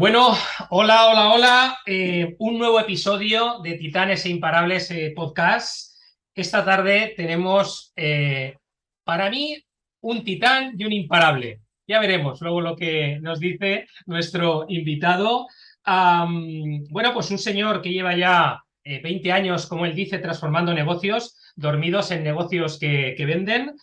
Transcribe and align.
Bueno, 0.00 0.32
hola, 0.70 1.08
hola, 1.08 1.30
hola. 1.34 1.78
Eh, 1.84 2.34
un 2.38 2.56
nuevo 2.56 2.80
episodio 2.80 3.58
de 3.62 3.74
Titanes 3.74 4.24
e 4.24 4.30
Imparables 4.30 4.90
eh, 4.92 5.12
Podcast. 5.14 5.94
Esta 6.34 6.64
tarde 6.64 7.12
tenemos, 7.14 7.92
eh, 7.96 8.56
para 9.04 9.28
mí, 9.28 9.62
un 10.00 10.24
titán 10.24 10.72
y 10.78 10.86
un 10.86 10.92
imparable. 10.94 11.60
Ya 11.86 12.00
veremos 12.00 12.40
luego 12.40 12.62
lo 12.62 12.76
que 12.76 13.18
nos 13.20 13.40
dice 13.40 13.88
nuestro 14.06 14.64
invitado. 14.68 15.48
bueno, 15.84 17.12
pues 17.12 17.30
un 17.30 17.38
señor 17.38 17.82
que 17.82 17.92
lleva 17.92 18.16
ya 18.16 18.64
20 18.82 19.30
años, 19.32 19.66
como 19.66 19.84
él 19.84 19.94
dice, 19.94 20.18
transformando 20.18 20.72
negocios, 20.72 21.36
dormidos 21.56 22.10
en 22.10 22.24
negocios 22.24 22.78
que, 22.78 23.12
que 23.18 23.26
venden. 23.26 23.76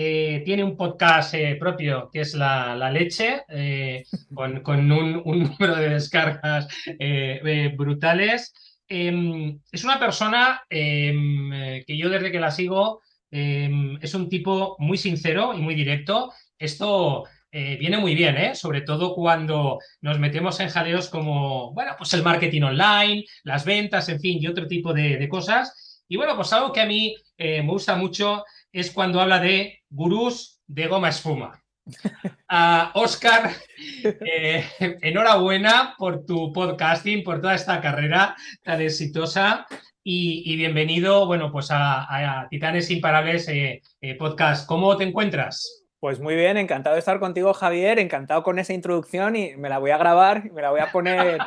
Eh, 0.00 0.42
tiene 0.44 0.62
un 0.62 0.76
podcast 0.76 1.34
eh, 1.34 1.56
propio 1.56 2.08
que 2.12 2.20
es 2.20 2.34
La, 2.34 2.88
Leche, 2.92 3.42
eh, 3.48 4.04
con, 4.32 4.92
un, 4.92 5.12
número 5.24 5.74
de 5.74 5.88
descargas 5.88 6.68
brutales. 7.76 8.52
Em, 8.86 9.58
es 9.72 9.82
una 9.82 9.98
persona 9.98 10.62
em, 10.70 11.50
que 11.84 11.98
yo 11.98 12.08
desde 12.10 12.30
que 12.30 12.38
la 12.38 12.52
sigo 12.52 13.00
em, 13.32 13.98
es 14.00 14.14
un 14.14 14.28
tipo 14.28 14.76
muy 14.78 14.96
sincero 14.98 15.52
y 15.52 15.58
muy 15.58 15.74
directo. 15.74 16.32
Esto 16.56 17.24
viene 17.50 17.98
muy 17.98 18.14
bien, 18.14 18.54
sobre 18.54 18.82
todo 18.82 19.16
cuando 19.16 19.80
nos 20.02 20.20
metemos 20.20 20.60
en 20.60 20.68
jaleos 20.68 21.08
como, 21.08 21.72
bueno, 21.72 21.92
pues 21.98 22.12
el 22.14 22.22
marketing 22.22 22.62
online, 22.62 23.24
las 23.42 23.64
ventas, 23.64 24.08
en 24.10 24.20
fin, 24.20 24.38
y 24.40 24.46
otro 24.46 24.68
tipo 24.68 24.92
de, 24.94 25.16
de 25.16 25.28
cosas. 25.28 26.04
Y 26.06 26.16
bueno, 26.16 26.36
pues 26.36 26.52
algo 26.52 26.72
que 26.72 26.82
a 26.82 26.86
mí 26.86 27.16
me 27.38 27.66
gusta 27.66 27.96
mucho 27.96 28.44
es 28.72 28.92
cuando 28.92 29.20
habla 29.20 29.40
de 29.40 29.77
gurús 29.90 30.60
de 30.66 30.86
goma 30.86 31.08
espuma. 31.08 31.62
Oscar, 32.94 33.52
eh, 34.02 34.64
enhorabuena 35.02 35.94
por 35.96 36.26
tu 36.26 36.52
podcasting, 36.52 37.24
por 37.24 37.40
toda 37.40 37.54
esta 37.54 37.80
carrera 37.80 38.36
tan 38.62 38.80
exitosa 38.80 39.66
y, 40.10 40.56
bienvenido, 40.56 41.26
bueno, 41.26 41.52
pues 41.52 41.68
a, 41.70 42.46
Titanes 42.50 42.90
Imparables 42.90 43.48
eh, 43.48 43.82
eh, 44.00 44.14
Podcast. 44.14 44.66
¿Cómo 44.66 44.96
te 44.96 45.04
encuentras? 45.04 45.77
Pues 46.00 46.20
muy 46.20 46.36
bien, 46.36 46.56
encantado 46.56 46.94
de 46.94 47.00
estar 47.00 47.18
contigo, 47.18 47.52
Javier, 47.52 47.98
encantado 47.98 48.44
con 48.44 48.60
esa 48.60 48.72
introducción 48.72 49.34
y 49.34 49.56
me 49.56 49.68
la 49.68 49.78
voy 49.78 49.90
a 49.90 49.98
grabar 49.98 50.44
y 50.46 50.50
me 50.50 50.62
la 50.62 50.70
voy 50.70 50.78
a 50.78 50.92
poner, 50.92 51.40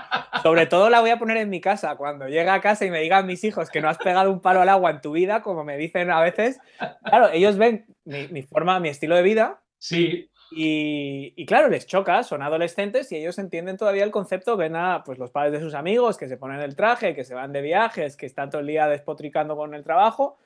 sobre 0.43 0.65
todo 0.65 0.89
la 0.89 0.99
voy 0.99 1.09
a 1.09 1.17
poner 1.17 1.37
en 1.37 1.49
mi 1.49 1.61
casa, 1.61 1.95
cuando 1.95 2.27
llegue 2.27 2.49
a 2.49 2.59
casa 2.59 2.85
y 2.85 2.91
me 2.91 2.99
digan 2.99 3.25
mis 3.25 3.45
hijos 3.45 3.69
que 3.69 3.79
no 3.79 3.87
has 3.87 3.97
pegado 3.97 4.29
un 4.29 4.41
palo 4.41 4.59
al 4.59 4.67
agua 4.67 4.91
en 4.91 4.99
tu 4.99 5.13
vida, 5.13 5.41
como 5.41 5.63
me 5.63 5.77
dicen 5.77 6.11
a 6.11 6.19
veces, 6.19 6.59
claro, 7.05 7.29
ellos 7.31 7.57
ven 7.57 7.85
mi, 8.03 8.41
forma, 8.41 8.81
mi 8.81 8.89
estilo 8.89 9.15
de 9.15 9.21
vida. 9.21 9.61
Sí. 9.77 10.29
Y, 10.53 11.45
claro, 11.45 11.69
les 11.69 11.87
choca, 11.87 12.21
son 12.23 12.41
adolescentes 12.41 13.09
y 13.13 13.15
ellos 13.15 13.39
entienden 13.39 13.77
todavía 13.77 14.03
el 14.03 14.11
concepto, 14.11 14.57
ven 14.57 14.75
a 14.75 15.05
pues, 15.05 15.17
los 15.17 15.31
padres 15.31 15.53
de 15.53 15.61
sus 15.61 15.75
amigos 15.75 16.17
que 16.17 16.27
se 16.27 16.35
ponen 16.35 16.59
el 16.59 16.75
traje, 16.75 17.15
que 17.15 17.23
se 17.23 17.33
van 17.33 17.53
de 17.53 17.61
viajes, 17.61 18.17
que 18.17 18.25
están 18.25 18.49
todo 18.49 18.59
el 18.59 18.67
día 18.67 18.87
despotricando 18.87 19.55
con 19.55 19.73
el 19.73 19.85
trabajo 19.85 20.39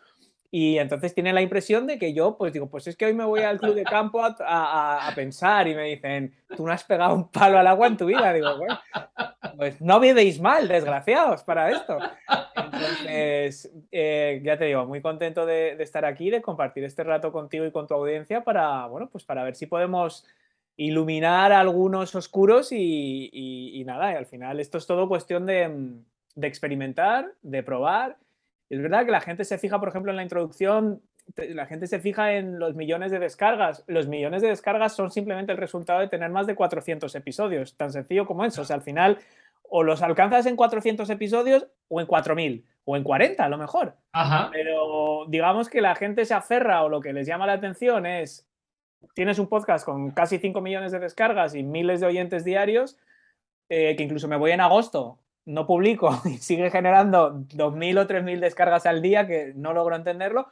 y 0.58 0.80
entonces 0.80 1.14
tiene 1.14 1.34
la 1.34 1.42
impresión 1.42 1.86
de 1.86 2.00
que 2.00 2.14
yo, 2.14 2.38
pues 2.38 2.53
digo, 2.53 2.70
pues 2.70 2.88
es 2.88 2.95
que 2.95 3.06
hoy 3.06 3.14
me 3.14 3.25
voy 3.25 3.42
al 3.42 3.59
club 3.59 3.75
de 3.75 3.84
campo 3.84 4.22
a, 4.23 5.11
pensar 5.14 5.67
y 5.67 5.75
me 5.75 5.84
dicen, 5.84 6.34
tú 6.56 6.66
no 6.66 6.72
has 6.72 6.86
pegado 6.86 7.14
un 7.14 7.28
palo 7.30 7.58
al 7.58 7.67
agua 7.67 7.88
en 7.88 7.98
tu 7.98 8.06
vida. 8.06 8.31
Digo, 8.31 8.58
bueno, 8.58 8.80
pues 9.58 9.81
no 9.81 10.00
vivéis 10.00 10.39
mal, 10.39 10.70
desgraciados, 10.70 11.44
para 11.44 11.72
esto. 11.72 11.98
Entonces, 12.56 13.70
eh, 13.92 14.39
ya 14.45 14.58
te 14.58 14.64
digo, 14.64 14.86
muy 14.86 15.02
contento 15.02 15.45
de, 15.45 15.71
estar 15.83 16.05
aquí, 16.05 16.30
de 16.30 16.42
compartir 16.42 16.86
este 16.86 17.04
rato 17.04 17.33
contigo 17.33 17.66
y 17.66 17.72
con 17.72 17.86
tu 17.86 17.93
audiencia 17.93 18.45
para, 18.45 18.87
bueno, 18.87 19.10
pues 19.11 19.26
para 19.26 19.43
ver 19.43 19.58
si 19.58 19.66
podemos 19.66 20.26
iluminar 20.77 21.52
algunos 21.52 22.16
oscuros 22.16 22.70
y, 22.72 23.83
nada, 23.86 24.14
y 24.14 24.16
al 24.16 24.26
final 24.26 24.61
esto 24.61 24.77
es 24.77 24.87
todo 24.87 25.10
cuestión 25.10 25.45
de, 25.45 25.99
de 26.36 26.48
experimentar, 26.48 27.33
de 27.42 27.61
probar 27.61 28.16
es 28.70 28.81
verdad 28.81 29.05
que 29.05 29.11
la 29.11 29.21
gente 29.21 29.45
se 29.45 29.58
fija, 29.58 29.80
por 29.80 29.89
ejemplo, 29.89 30.11
en 30.11 30.17
la 30.17 30.23
introducción, 30.23 31.02
la 31.36 31.65
gente 31.65 31.87
se 31.87 31.99
fija 31.99 32.33
en 32.33 32.59
los 32.59 32.76
millones 32.76 33.11
de 33.11 33.20
descargas. 33.20 33.83
Los 33.87 34.08
millones 34.08 34.42
de 34.42 34.49
descargas 34.49 34.95
son 34.95 35.11
simplemente 35.11 35.52
el 35.52 35.58
resultado 35.58 35.99
de 35.99 36.08
tener 36.08 36.30
más 36.30 36.48
de 36.48 36.55
400 36.55 37.14
episodios, 37.15 37.75
tan 37.75 37.92
sencillo 37.92 38.25
como 38.25 38.45
eso. 38.45 38.61
O 38.61 38.65
sea, 38.65 38.75
al 38.75 38.81
final, 38.81 39.20
o 39.64 39.83
los 39.83 40.02
alcanzas 40.02 40.45
en 40.45 40.55
400 40.55 41.09
episodios 41.09 41.67
o 41.87 41.99
en 41.99 42.08
4000 42.08 42.65
o 42.86 42.95
en 42.95 43.04
40 43.04 43.43
a 43.43 43.49
lo 43.49 43.58
mejor. 43.58 43.95
Pero 44.52 45.25
digamos 45.27 45.70
que 45.70 45.81
la 45.81 45.95
gente 45.95 46.25
se 46.25 46.36
aferra 46.36 46.83
o 46.83 46.89
lo 46.89 47.02
que 47.02 47.14
les 47.14 47.27
llama 47.27 47.48
la 47.48 47.54
atención 47.54 48.05
es, 48.05 48.48
tienes 49.15 49.39
un 49.39 49.48
podcast 49.48 49.86
con 49.86 50.11
casi 50.11 50.37
5 50.37 50.61
millones 50.61 50.92
de 50.92 50.99
descargas 50.99 51.55
y 51.55 51.64
miles 51.64 51.99
de 51.99 52.08
oyentes 52.08 52.45
diarios, 52.45 52.98
eh, 53.70 53.95
que 53.95 54.04
incluso 54.04 54.27
me 54.27 54.37
voy 54.37 54.52
en 54.52 54.61
agosto 54.61 55.17
no 55.45 55.66
publico 55.66 56.22
y 56.26 56.38
sigue 56.38 56.70
generando 56.70 57.33
2.000 57.33 58.00
o 58.00 58.08
3.000 58.08 58.39
descargas 58.39 58.86
al 58.86 59.02
día, 59.02 59.28
que 59.28 59.54
no 59.56 59.73
logro 59.73 59.95
entenderlo, 59.95 60.48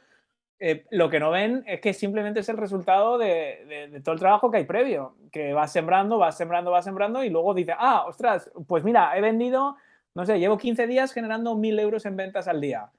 eh, 0.60 0.86
lo 0.90 1.10
que 1.10 1.20
no 1.20 1.30
ven 1.30 1.64
es 1.66 1.80
que 1.80 1.92
simplemente 1.92 2.40
es 2.40 2.48
el 2.48 2.56
resultado 2.56 3.18
de, 3.18 4.00
todo 4.04 4.14
el 4.14 4.20
trabajo 4.20 4.50
que 4.50 4.58
hay 4.58 4.64
previo, 4.64 5.16
que 5.32 5.52
vas 5.52 5.72
sembrando, 5.72 6.18
vas 6.18 6.36
sembrando, 6.36 6.70
vas 6.70 6.84
sembrando 6.84 7.24
y 7.24 7.28
luego 7.28 7.54
dice, 7.54 7.74
ah, 7.76 8.04
ostras, 8.06 8.50
pues 8.66 8.84
mira, 8.84 9.16
he 9.16 9.20
vendido, 9.20 9.76
no 10.14 10.24
sé, 10.24 10.38
llevo 10.38 10.56
15 10.56 10.86
días 10.86 11.12
generando 11.12 11.54
1.000 11.54 11.80
euros 11.80 12.06
en 12.06 12.16
ventas 12.16 12.48
al 12.48 12.60
día. 12.60 12.90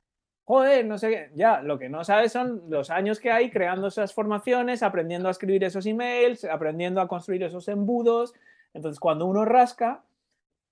Joder, 0.44 0.86
no 0.86 1.00
sé. 1.00 1.32
Ya, 1.34 1.62
lo 1.62 1.80
que 1.80 1.90
no 1.90 2.04
sabes 2.04 2.32
son 2.32 2.62
los 2.70 2.92
años 2.92 3.20
que 3.20 3.32
hay 3.32 3.50
creando 3.50 3.88
esas 3.88 4.14
formaciones, 4.14 4.84
aprendiendo 4.84 5.28
a 5.28 5.32
escribir 5.32 5.64
esos 5.64 5.88
emails, 5.88 6.46
aprendiendo 6.46 7.02
a 7.02 7.08
construir 7.08 7.42
esos 7.44 7.68
embudos. 7.68 8.36
Entonces, 8.76 9.00
cuando 9.00 9.26
uno 9.26 9.44
rasca, 9.44 10.04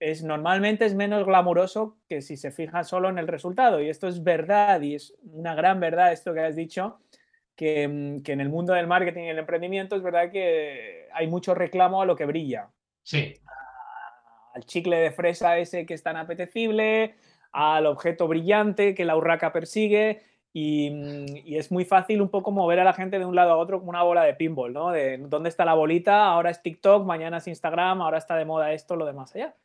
es, 0.03 0.21
normalmente 0.21 0.85
es 0.85 0.95
menos 0.95 1.25
glamuroso 1.25 1.97
que 2.09 2.21
si 2.21 2.35
se 2.35 2.51
fija 2.51 2.83
solo 2.83 3.09
en 3.09 3.17
el 3.17 3.27
resultado. 3.27 3.81
Y 3.81 3.89
esto 3.89 4.07
es 4.07 4.23
verdad 4.23 4.81
y 4.81 4.95
es 4.95 5.15
una 5.23 5.55
gran 5.55 5.79
verdad 5.79 6.11
esto 6.11 6.33
que 6.33 6.41
has 6.41 6.55
dicho, 6.55 6.99
que, 7.55 7.87
mm, 7.87 8.29
en 8.29 8.41
el 8.41 8.49
mundo 8.49 8.73
del 8.73 8.87
marketing 8.87 9.23
y 9.23 9.29
el 9.29 9.39
emprendimiento 9.39 9.95
es 9.95 10.03
verdad 10.03 10.29
que 10.29 11.07
hay 11.13 11.27
mucho 11.27 11.55
reclamo 11.55 12.01
a 12.01 12.05
lo 12.05 12.15
que 12.15 12.25
brilla. 12.25 12.69
Sí. 13.01 13.35
Al 14.53 14.65
chicle 14.65 14.97
de 14.97 15.11
fresa 15.11 15.57
ese 15.57 15.85
que 15.85 15.93
es 15.93 16.03
tan 16.03 16.17
apetecible, 16.17 17.15
al 17.51 17.85
objeto 17.85 18.27
brillante 18.27 18.93
que 18.95 19.05
la 19.05 19.15
urraca 19.15 19.53
persigue. 19.53 20.21
Y, 20.51 20.89
mm, 20.91 21.37
y, 21.45 21.57
es 21.57 21.71
muy 21.71 21.85
fácil 21.85 22.21
un 22.21 22.29
poco 22.29 22.51
mover 22.51 22.79
a 22.79 22.83
la 22.83 22.93
gente 22.93 23.19
de 23.19 23.25
un 23.25 23.35
lado 23.35 23.53
a 23.53 23.57
otro 23.57 23.79
como 23.79 23.89
una 23.89 24.03
bola 24.03 24.23
de 24.23 24.35
pinball, 24.35 24.73
¿no? 24.73 24.91
De 24.91 25.17
dónde 25.17 25.49
está 25.49 25.65
la 25.65 25.73
bolita, 25.73 26.25
ahora 26.27 26.51
es 26.51 26.61
TikTok, 26.61 27.05
mañana 27.05 27.37
es 27.37 27.47
Instagram, 27.47 28.01
ahora 28.01 28.19
está 28.19 28.35
de 28.35 28.45
moda 28.45 28.73
esto, 28.73 28.95
lo 28.95 29.05
demás 29.05 29.33
allá 29.35 29.55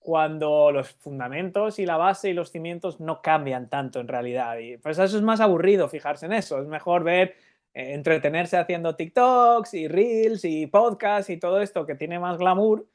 cuando 0.00 0.72
los 0.72 0.90
fundamentos 0.92 1.78
y 1.78 1.86
la 1.86 1.98
base 1.98 2.30
y 2.30 2.32
los 2.32 2.50
cimientos 2.50 3.00
no 3.00 3.20
cambian 3.20 3.68
tanto 3.68 4.00
en 4.00 4.08
realidad. 4.08 4.58
Y 4.58 4.78
pues 4.78 4.98
eso 4.98 5.16
es 5.16 5.22
más 5.22 5.40
aburrido 5.40 5.88
fijarse 5.88 6.26
en 6.26 6.32
eso. 6.32 6.58
Es 6.60 6.66
mejor 6.66 7.04
ver, 7.04 7.36
eh, 7.74 7.92
entretenerse 7.92 8.56
haciendo 8.56 8.96
TikToks 8.96 9.74
y 9.74 9.88
Reels 9.88 10.44
y 10.44 10.66
podcasts 10.66 11.30
y 11.30 11.36
todo 11.36 11.60
esto 11.60 11.84
que 11.86 11.94
tiene 11.94 12.18
más 12.18 12.38
glamour, 12.38 12.86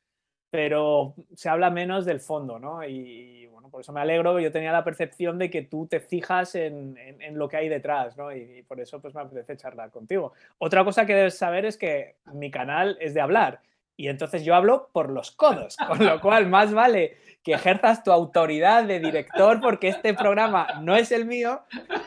pero 0.49 1.13
se 1.35 1.47
habla 1.47 1.69
menos 1.69 2.05
del 2.05 2.19
fondo, 2.19 2.57
¿no? 2.57 2.83
Y, 2.83 3.45
bueno, 3.47 3.69
por 3.69 3.81
eso 3.81 3.93
me 3.93 4.01
alegro. 4.01 4.39
Yo 4.39 4.51
tenía 4.51 4.71
la 4.71 4.83
percepción 4.83 5.37
de 5.37 5.51
que 5.51 5.61
tú 5.61 5.85
te 5.85 5.99
fijas 5.99 6.55
en, 6.55 6.97
lo 7.33 7.47
que 7.47 7.57
hay 7.57 7.69
detrás, 7.69 8.17
¿no? 8.17 8.35
Y, 8.35 8.59
y, 8.59 8.63
por 8.63 8.79
eso 8.79 8.99
pues 8.99 9.13
me 9.13 9.21
apetece 9.21 9.57
charlar 9.57 9.91
contigo. 9.91 10.33
Otra 10.57 10.83
cosa 10.83 11.05
que 11.05 11.13
debes 11.13 11.37
saber 11.37 11.65
es 11.65 11.77
que 11.77 12.15
mi 12.33 12.49
canal 12.49 12.97
es 12.99 13.13
de 13.13 13.21
hablar 13.21 13.61
y 13.97 14.09
entonces 14.09 14.43
yo 14.43 14.55
hablo 14.55 14.89
por 14.91 15.09
los 15.09 15.31
codos, 15.31 15.77
con 15.87 16.05
lo 16.05 16.19
cual 16.21 16.47
más 16.47 16.73
vale 16.73 17.17
que 17.43 17.53
ejerzas 17.53 18.03
tu 18.03 18.11
autoridad 18.11 18.85
de 18.85 18.99
director 18.99 19.61
porque 19.61 19.89
este 19.89 20.13
programa 20.15 20.67
no 20.81 20.95
es 20.95 21.11
el 21.11 21.25
mío, 21.25 21.61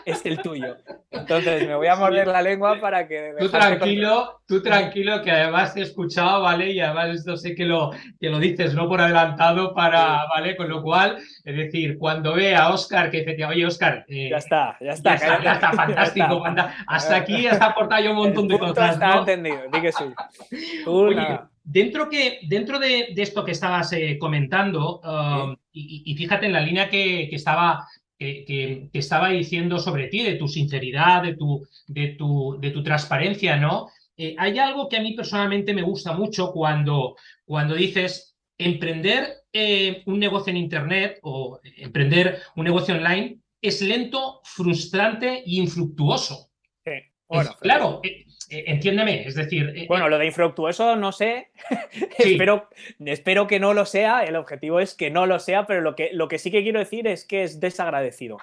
es 0.05 0.26
el 0.26 0.43
tuyo. 0.43 0.76
Entonces 1.12 1.67
me 1.67 1.76
voy 1.76 1.87
a 1.87 1.94
morder 1.94 2.26
la 2.26 2.43
lengua 2.43 2.81
para 2.81 3.06
que... 3.06 3.35
Tú 3.38 3.49
tranquilo, 3.49 4.38
tú 4.49 4.62
tranquilo, 4.62 5.23
que 5.23 5.31
además 5.31 5.75
te 5.75 5.81
he 5.81 5.83
escuchado, 5.83 6.43
¿vale? 6.43 6.73
Y 6.73 6.81
además 6.81 7.11
esto 7.11 7.37
sé 7.37 7.55
que 7.55 7.67
lo, 7.67 7.91
que 8.19 8.31
lo 8.31 8.39
dices, 8.39 8.75
no 8.75 8.89
por 8.89 9.00
adelantado, 9.00 9.75
para, 9.75 10.25
¿vale? 10.35 10.56
Con 10.56 10.71
lo 10.71 10.83
cual, 10.83 11.19
es 11.45 11.56
decir, 11.56 11.99
cuando 11.99 12.33
ve 12.33 12.56
a 12.56 12.71
Oscar 12.71 13.11
que 13.11 13.25
dice, 13.25 13.45
oye, 13.45 13.67
Oscar... 13.67 14.06
Eh, 14.09 14.31
ya 14.31 14.39
está, 14.39 14.79
ya 14.81 14.93
está. 14.93 15.43
Ya 15.43 15.53
está, 15.53 15.73
fantástico. 15.75 16.43
Hasta 16.87 17.17
aquí 17.17 17.47
has 17.47 17.61
aportado 17.61 18.03
yo 18.03 18.12
un 18.12 18.17
montón 18.17 18.49
de 18.49 18.59
cosas. 18.59 18.95
Está 18.95 19.19
entendido, 19.19 19.61
di 19.71 19.81
que 19.83 19.93
sí. 19.93 20.05
Dentro, 21.71 22.09
que, 22.09 22.39
dentro 22.49 22.79
de, 22.79 23.12
esto 23.15 23.44
que 23.44 23.51
estabas 23.51 23.93
eh, 23.93 24.17
comentando, 24.19 25.03
um, 25.05 25.55
y, 25.71 26.15
fíjate 26.17 26.47
en 26.47 26.55
la 26.55 26.62
línea 26.62 26.89
que, 26.89 27.29
estaba, 27.31 27.87
que, 28.19 28.89
estaba 28.94 29.29
diciendo 29.29 29.79
sobre 29.79 30.06
ti, 30.06 30.23
de 30.23 30.37
tu 30.37 30.49
sinceridad, 30.49 31.23
de 31.23 31.37
tu, 31.37 31.67
de 31.87 32.15
tu, 32.15 32.56
de 32.59 32.71
tu 32.71 32.83
transparencia, 32.83 33.59
¿no? 33.59 33.89
Eh, 34.20 34.35
hay 34.37 34.59
algo 34.59 34.88
que 34.88 34.97
a 34.97 35.00
mí 35.00 35.15
personalmente 35.15 35.73
me 35.73 35.82
gusta 35.82 36.12
mucho 36.12 36.50
cuando, 36.50 37.17
cuando 37.44 37.76
dices 37.76 38.37
emprender 38.59 39.44
eh, 39.53 40.03
un 40.06 40.19
negocio 40.19 40.50
en 40.50 40.56
Internet 40.56 41.20
o 41.23 41.61
emprender 41.62 42.41
un 42.56 42.65
negocio 42.65 42.97
online 42.97 43.38
es 43.62 43.81
lento, 43.81 44.41
frustrante 44.43 45.38
e 45.38 45.43
infructuoso. 45.47 46.50
Sí. 46.85 46.91
Bueno, 47.29 47.55
claro, 47.61 48.00
eh, 48.03 48.25
entiéndeme, 48.49 49.25
es 49.25 49.37
decir... 49.37 49.87
Bueno, 49.87 50.09
lo 50.09 50.19
de 50.19 50.26
infructuoso 50.26 50.97
no 50.97 51.12
sé, 51.12 51.53
espero, 52.19 52.69
espero 52.99 53.47
que 53.47 53.61
no 53.61 53.73
lo 53.73 53.87
sea, 53.87 54.25
el 54.25 54.35
objetivo 54.35 54.81
es 54.81 54.94
que 54.94 55.11
no 55.11 55.26
lo 55.26 55.38
sea, 55.38 55.65
pero 55.67 55.81
lo 55.81 55.94
que, 55.94 56.11
lo 56.12 56.26
que 56.26 56.38
sí 56.38 56.50
que 56.50 56.65
quiero 56.65 56.81
decir 56.81 57.06
es 57.06 57.25
que 57.25 57.44
es 57.44 57.61
desagradecido. 57.61 58.38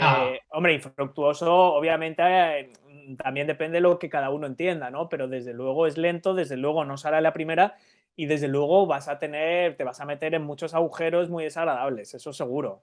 Ah. 0.00 0.32
hombre, 0.50 0.74
infructuoso, 0.74 1.52
obviamente, 1.52 2.72
también 3.16 3.46
depende 3.46 3.76
de 3.76 3.82
lo 3.82 3.98
que 3.98 4.08
cada 4.08 4.30
uno 4.30 4.46
entienda, 4.46 4.90
¿no? 4.90 5.08
Pero 5.08 5.28
desde 5.28 5.54
luego 5.54 5.86
es 5.86 5.96
lento, 5.96 6.34
desde 6.34 6.56
luego 6.56 6.84
no 6.84 6.96
sale 6.96 7.20
la 7.20 7.32
primera 7.32 7.76
y 8.16 8.26
desde 8.26 8.48
luego 8.48 8.86
vas 8.86 9.08
a 9.08 9.18
tener, 9.18 9.76
te 9.76 9.84
vas 9.84 10.00
a 10.00 10.04
meter 10.04 10.34
en 10.34 10.42
muchos 10.42 10.74
agujeros 10.74 11.30
muy 11.30 11.44
desagradables, 11.44 12.14
eso 12.14 12.32
seguro. 12.32 12.82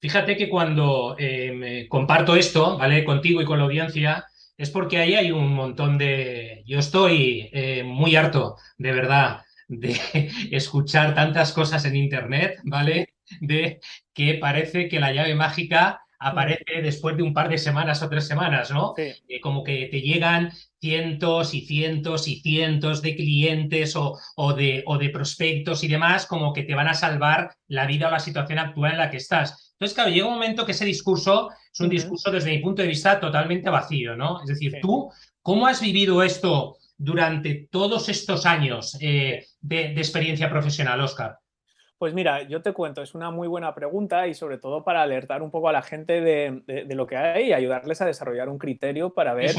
Fíjate 0.00 0.36
que 0.36 0.48
cuando 0.48 1.14
eh, 1.18 1.86
comparto 1.88 2.34
esto, 2.34 2.78
¿vale? 2.78 3.04
Contigo 3.04 3.42
y 3.42 3.44
con 3.44 3.58
la 3.58 3.64
audiencia, 3.64 4.24
es 4.56 4.70
porque 4.70 4.98
ahí 4.98 5.14
hay 5.14 5.30
un 5.30 5.54
montón 5.54 5.98
de... 5.98 6.62
Yo 6.66 6.78
estoy 6.78 7.50
eh, 7.52 7.82
muy 7.82 8.16
harto, 8.16 8.56
de 8.78 8.92
verdad, 8.92 9.42
de 9.68 9.98
escuchar 10.50 11.14
tantas 11.14 11.52
cosas 11.52 11.84
en 11.84 11.96
Internet, 11.96 12.60
¿vale? 12.64 13.14
De 13.40 13.80
que 14.12 14.34
parece 14.34 14.88
que 14.88 15.00
la 15.00 15.12
llave 15.12 15.34
mágica 15.34 16.02
aparece 16.20 16.82
después 16.82 17.16
de 17.16 17.22
un 17.22 17.32
par 17.32 17.48
de 17.48 17.56
semanas 17.56 18.02
o 18.02 18.08
tres 18.08 18.26
semanas, 18.26 18.70
¿no? 18.70 18.94
Eh, 18.96 19.40
como 19.40 19.64
que 19.64 19.88
te 19.90 20.02
llegan 20.02 20.52
cientos 20.78 21.54
y 21.54 21.62
cientos 21.62 22.28
y 22.28 22.40
cientos 22.40 23.00
de 23.00 23.16
clientes 23.16 23.96
o, 23.96 24.18
o, 24.36 24.52
de, 24.52 24.84
o 24.86 24.98
de 24.98 25.08
prospectos 25.08 25.82
y 25.82 25.88
demás, 25.88 26.26
como 26.26 26.52
que 26.52 26.62
te 26.62 26.74
van 26.74 26.88
a 26.88 26.94
salvar 26.94 27.54
la 27.68 27.86
vida 27.86 28.08
o 28.08 28.10
la 28.10 28.18
situación 28.18 28.58
actual 28.58 28.92
en 28.92 28.98
la 28.98 29.10
que 29.10 29.16
estás. 29.16 29.72
Entonces, 29.72 29.94
claro, 29.94 30.10
llega 30.10 30.26
un 30.26 30.34
momento 30.34 30.66
que 30.66 30.72
ese 30.72 30.84
discurso 30.84 31.50
es 31.72 31.80
un 31.80 31.88
discurso 31.88 32.30
desde 32.30 32.50
mi 32.50 32.58
punto 32.58 32.82
de 32.82 32.88
vista 32.88 33.18
totalmente 33.18 33.70
vacío, 33.70 34.14
¿no? 34.14 34.42
Es 34.42 34.48
decir, 34.48 34.78
tú, 34.82 35.10
¿cómo 35.40 35.66
has 35.66 35.80
vivido 35.80 36.22
esto 36.22 36.76
durante 36.98 37.66
todos 37.70 38.10
estos 38.10 38.44
años 38.44 38.98
eh, 39.00 39.46
de, 39.58 39.94
de 39.94 40.00
experiencia 40.00 40.50
profesional, 40.50 41.00
Oscar? 41.00 41.38
Pues 42.00 42.14
mira, 42.14 42.44
yo 42.44 42.62
te 42.62 42.72
cuento, 42.72 43.02
es 43.02 43.14
una 43.14 43.30
muy 43.30 43.46
buena 43.46 43.74
pregunta 43.74 44.26
y 44.26 44.32
sobre 44.32 44.56
todo 44.56 44.82
para 44.82 45.02
alertar 45.02 45.42
un 45.42 45.50
poco 45.50 45.68
a 45.68 45.72
la 45.72 45.82
gente 45.82 46.22
de, 46.22 46.62
lo 46.94 47.06
que 47.06 47.18
hay 47.18 47.48
y 47.48 47.52
ayudarles 47.52 48.00
a 48.00 48.06
desarrollar 48.06 48.48
un 48.48 48.56
criterio 48.56 49.12
para 49.12 49.34
ver 49.34 49.54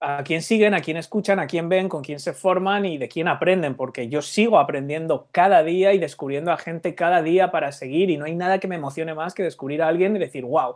a 0.00 0.24
quién 0.24 0.42
siguen, 0.42 0.74
a 0.74 0.80
quién 0.80 0.96
escuchan, 0.96 1.38
a 1.38 1.46
quién 1.46 1.68
ven, 1.68 1.88
con 1.88 2.02
quién 2.02 2.18
se 2.18 2.32
forman 2.32 2.84
y 2.84 2.98
de 2.98 3.08
quién 3.08 3.28
aprenden, 3.28 3.76
porque 3.76 4.08
yo 4.08 4.22
sigo 4.22 4.58
aprendiendo 4.58 5.28
cada 5.30 5.62
día 5.62 5.92
y 5.92 5.98
descubriendo 5.98 6.50
a 6.50 6.56
gente 6.56 6.96
cada 6.96 7.22
día 7.22 7.52
para 7.52 7.70
seguir 7.70 8.10
y 8.10 8.16
no 8.16 8.24
hay 8.24 8.34
nada 8.34 8.58
que 8.58 8.66
me 8.66 8.74
emocione 8.74 9.14
más 9.14 9.32
que 9.32 9.44
descubrir 9.44 9.80
a 9.80 9.86
alguien 9.86 10.16
y 10.16 10.18
decir, 10.18 10.44
wow, 10.44 10.74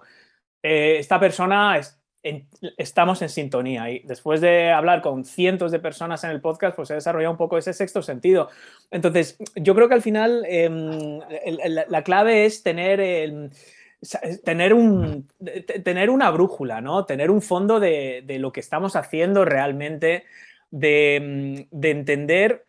eh, 0.63 0.99
esta 1.01 1.19
persona 1.19 1.79
es 1.79 2.01
estamos 2.77 3.21
en 3.23 3.29
sintonía. 3.29 3.91
Y 3.91 4.01
después 4.01 4.41
de 4.41 4.71
hablar 4.71 5.03
con 5.03 5.25
cientos 5.25 5.73
de 5.73 5.79
personas 5.79 6.23
en 6.25 6.31
el 6.31 6.41
podcast, 6.41 6.77
pues 6.77 6.91
he 6.91 6.95
desarrollado 6.95 7.33
un 7.33 7.39
poco 7.39 7.59
ese 7.59 7.73
sexto 7.73 8.03
sentido. 8.03 8.49
Entonces, 8.91 9.39
yo 9.57 9.75
creo 9.75 9.89
que 9.89 9.95
al 9.95 10.03
final 10.03 10.45
em, 10.47 11.21
la 11.67 12.05
clave 12.05 12.45
es 12.45 12.63
tener... 12.63 13.51
tener, 14.45 14.75
un, 14.75 15.29
tener 15.85 16.11
una 16.11 16.31
brújula, 16.31 16.81
¿no? 16.81 17.05
Tener 17.05 17.31
un 17.31 17.43
fondo 17.43 17.81
de, 17.81 18.25
lo 18.39 18.53
que 18.53 18.61
estamos 18.61 18.97
haciendo 18.97 19.45
realmente, 19.45 20.25
de, 20.71 21.67
de, 21.71 21.91
entender 21.91 22.65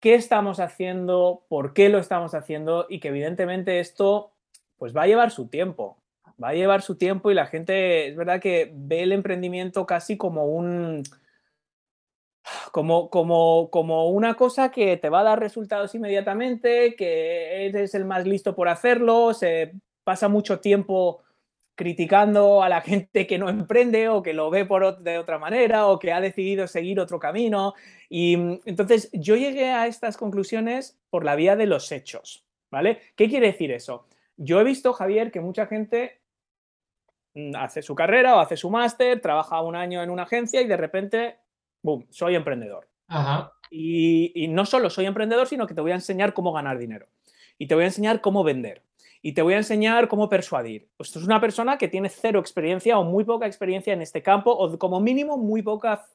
qué 0.00 0.14
estamos 0.14 0.60
haciendo, 0.60 1.44
por 1.48 1.72
qué 1.72 1.88
lo 1.88 1.98
estamos 1.98 2.34
haciendo 2.34 2.86
y 2.90 3.00
que 3.00 3.08
evidentemente 3.08 3.80
esto 3.80 4.32
pues 4.76 4.94
va 4.94 5.02
a 5.02 5.06
llevar 5.06 5.30
su 5.30 5.48
tiempo 5.48 6.03
va 6.42 6.48
a 6.48 6.54
llevar 6.54 6.82
su 6.82 6.96
tiempo 6.96 7.30
y 7.30 7.34
la 7.34 7.46
gente, 7.46 8.08
es 8.08 8.16
verdad 8.16 8.40
que 8.40 8.70
ve 8.74 9.02
el 9.02 9.12
emprendimiento 9.12 9.86
casi 9.86 10.16
como 10.16 10.46
un... 10.46 11.02
Como, 12.72 13.08
como, 13.08 13.70
como 13.70 14.10
una 14.10 14.34
cosa 14.34 14.70
que 14.70 14.98
te 14.98 15.08
va 15.08 15.20
a 15.20 15.24
dar 15.24 15.40
resultados 15.40 15.94
inmediatamente, 15.94 16.94
que 16.94 17.64
eres 17.66 17.94
el 17.94 18.04
más 18.04 18.26
listo 18.26 18.54
por 18.54 18.68
hacerlo, 18.68 19.32
se 19.32 19.72
pasa 20.04 20.28
mucho 20.28 20.60
tiempo 20.60 21.22
criticando 21.74 22.62
a 22.62 22.68
la 22.68 22.80
gente 22.82 23.26
que 23.26 23.38
no 23.38 23.48
emprende 23.48 24.08
o 24.08 24.22
que 24.22 24.32
lo 24.32 24.50
ve 24.50 24.64
por, 24.64 24.98
de 24.98 25.18
otra 25.18 25.38
manera 25.38 25.86
o 25.86 25.98
que 25.98 26.12
ha 26.12 26.20
decidido 26.20 26.66
seguir 26.66 27.00
otro 27.00 27.18
camino. 27.18 27.74
Y 28.08 28.36
mm, 28.36 28.60
entonces 28.66 29.10
yo 29.12 29.36
llegué 29.36 29.70
a 29.70 29.86
estas 29.86 30.16
conclusiones 30.16 30.98
por 31.10 31.24
la 31.24 31.36
vía 31.36 31.56
de 31.56 31.66
los 31.66 31.90
hechos, 31.92 32.44
¿vale? 32.70 33.00
¿Qué 33.16 33.28
quiere 33.28 33.48
decir 33.48 33.70
eso? 33.72 34.06
Yo 34.36 34.60
he 34.60 34.64
visto, 34.64 34.92
Javier, 34.92 35.30
que 35.30 35.40
mucha 35.40 35.66
gente 35.66 36.20
hace 37.56 37.82
su 37.82 37.94
carrera 37.94 38.36
o 38.36 38.40
hace 38.40 38.56
su 38.56 38.70
máster, 38.70 39.20
trabaja 39.20 39.60
un 39.60 39.76
año 39.76 40.02
en 40.02 40.10
una 40.10 40.22
agencia 40.22 40.60
y 40.60 40.66
de 40.66 40.76
repente, 40.76 41.38
¡boom!, 41.82 42.06
soy 42.10 42.34
emprendedor. 42.34 42.88
Y, 43.70 44.46
no 44.48 44.66
solo 44.66 44.88
soy 44.90 45.06
emprendedor, 45.06 45.46
sino 45.46 45.66
que 45.66 45.74
te 45.74 45.80
voy 45.80 45.90
a 45.90 45.96
enseñar 45.96 46.32
cómo 46.32 46.52
ganar 46.52 46.78
dinero. 46.78 47.06
Y 47.58 47.66
te 47.66 47.74
voy 47.74 47.84
a 47.84 47.88
enseñar 47.88 48.20
cómo 48.20 48.44
vender. 48.44 48.82
Y 49.20 49.32
te 49.32 49.42
voy 49.42 49.54
a 49.54 49.58
enseñar 49.58 50.08
cómo 50.08 50.28
persuadir. 50.28 50.88
Esto 50.98 51.18
es 51.18 51.24
una 51.24 51.40
persona 51.40 51.78
que 51.78 51.88
tiene 51.88 52.08
cero 52.08 52.38
experiencia 52.38 52.98
o 52.98 53.04
muy 53.04 53.24
poca 53.24 53.46
experiencia 53.46 53.92
en 53.92 54.02
este 54.02 54.22
campo 54.22 54.52
o 54.52 54.78
como 54.78 55.00
mínimo 55.00 55.38
muy, 55.38 55.62
poca, 55.62 56.06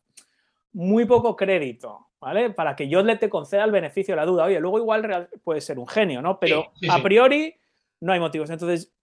muy 0.73 1.05
poco 1.05 1.35
crédito, 1.35 2.07
¿vale? 2.19 2.51
Para 2.51 2.75
que 2.75 2.87
yo 2.87 3.01
le 3.01 3.17
te 3.17 3.29
conceda 3.29 3.63
el 3.63 3.71
beneficio 3.71 4.13
de 4.13 4.17
la 4.17 4.25
duda. 4.25 4.45
Oye, 4.45 4.59
luego 4.59 4.77
igual 4.77 5.29
puede 5.43 5.59
ser 5.59 5.79
un 5.79 5.87
genio, 5.87 6.21
¿no? 6.21 6.39
Pero 6.39 6.71
a 6.89 7.01
priori 7.01 7.55
no 7.99 8.13
hay 8.13 8.19
motivos. 8.19 8.49
Entonces, 8.51 8.93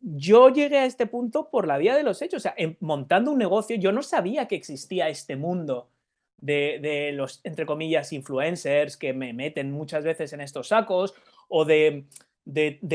yo 0.00 0.48
llegué 0.48 0.78
a 0.78 0.86
este 0.86 1.06
punto 1.06 1.50
por 1.50 1.66
la 1.66 1.78
vía 1.78 1.94
de 1.94 2.02
los 2.02 2.22
hechos, 2.22 2.38
o 2.38 2.48
sea, 2.48 2.54
montando 2.80 3.30
un 3.30 3.38
negocio, 3.38 3.76
yo 3.76 3.92
no 3.92 4.02
sabía 4.02 4.48
que 4.48 4.56
existía 4.56 5.08
este 5.08 5.36
mundo 5.36 5.88
de, 6.40 7.12
los, 7.14 7.40
entre 7.44 7.66
comillas, 7.66 8.12
influencers 8.12 8.96
que 8.96 9.12
me 9.12 9.32
meten 9.32 9.72
muchas 9.72 10.04
veces 10.04 10.32
en 10.32 10.40
estos 10.40 10.68
sacos 10.68 11.14
o 11.48 11.64
de, 11.64 12.06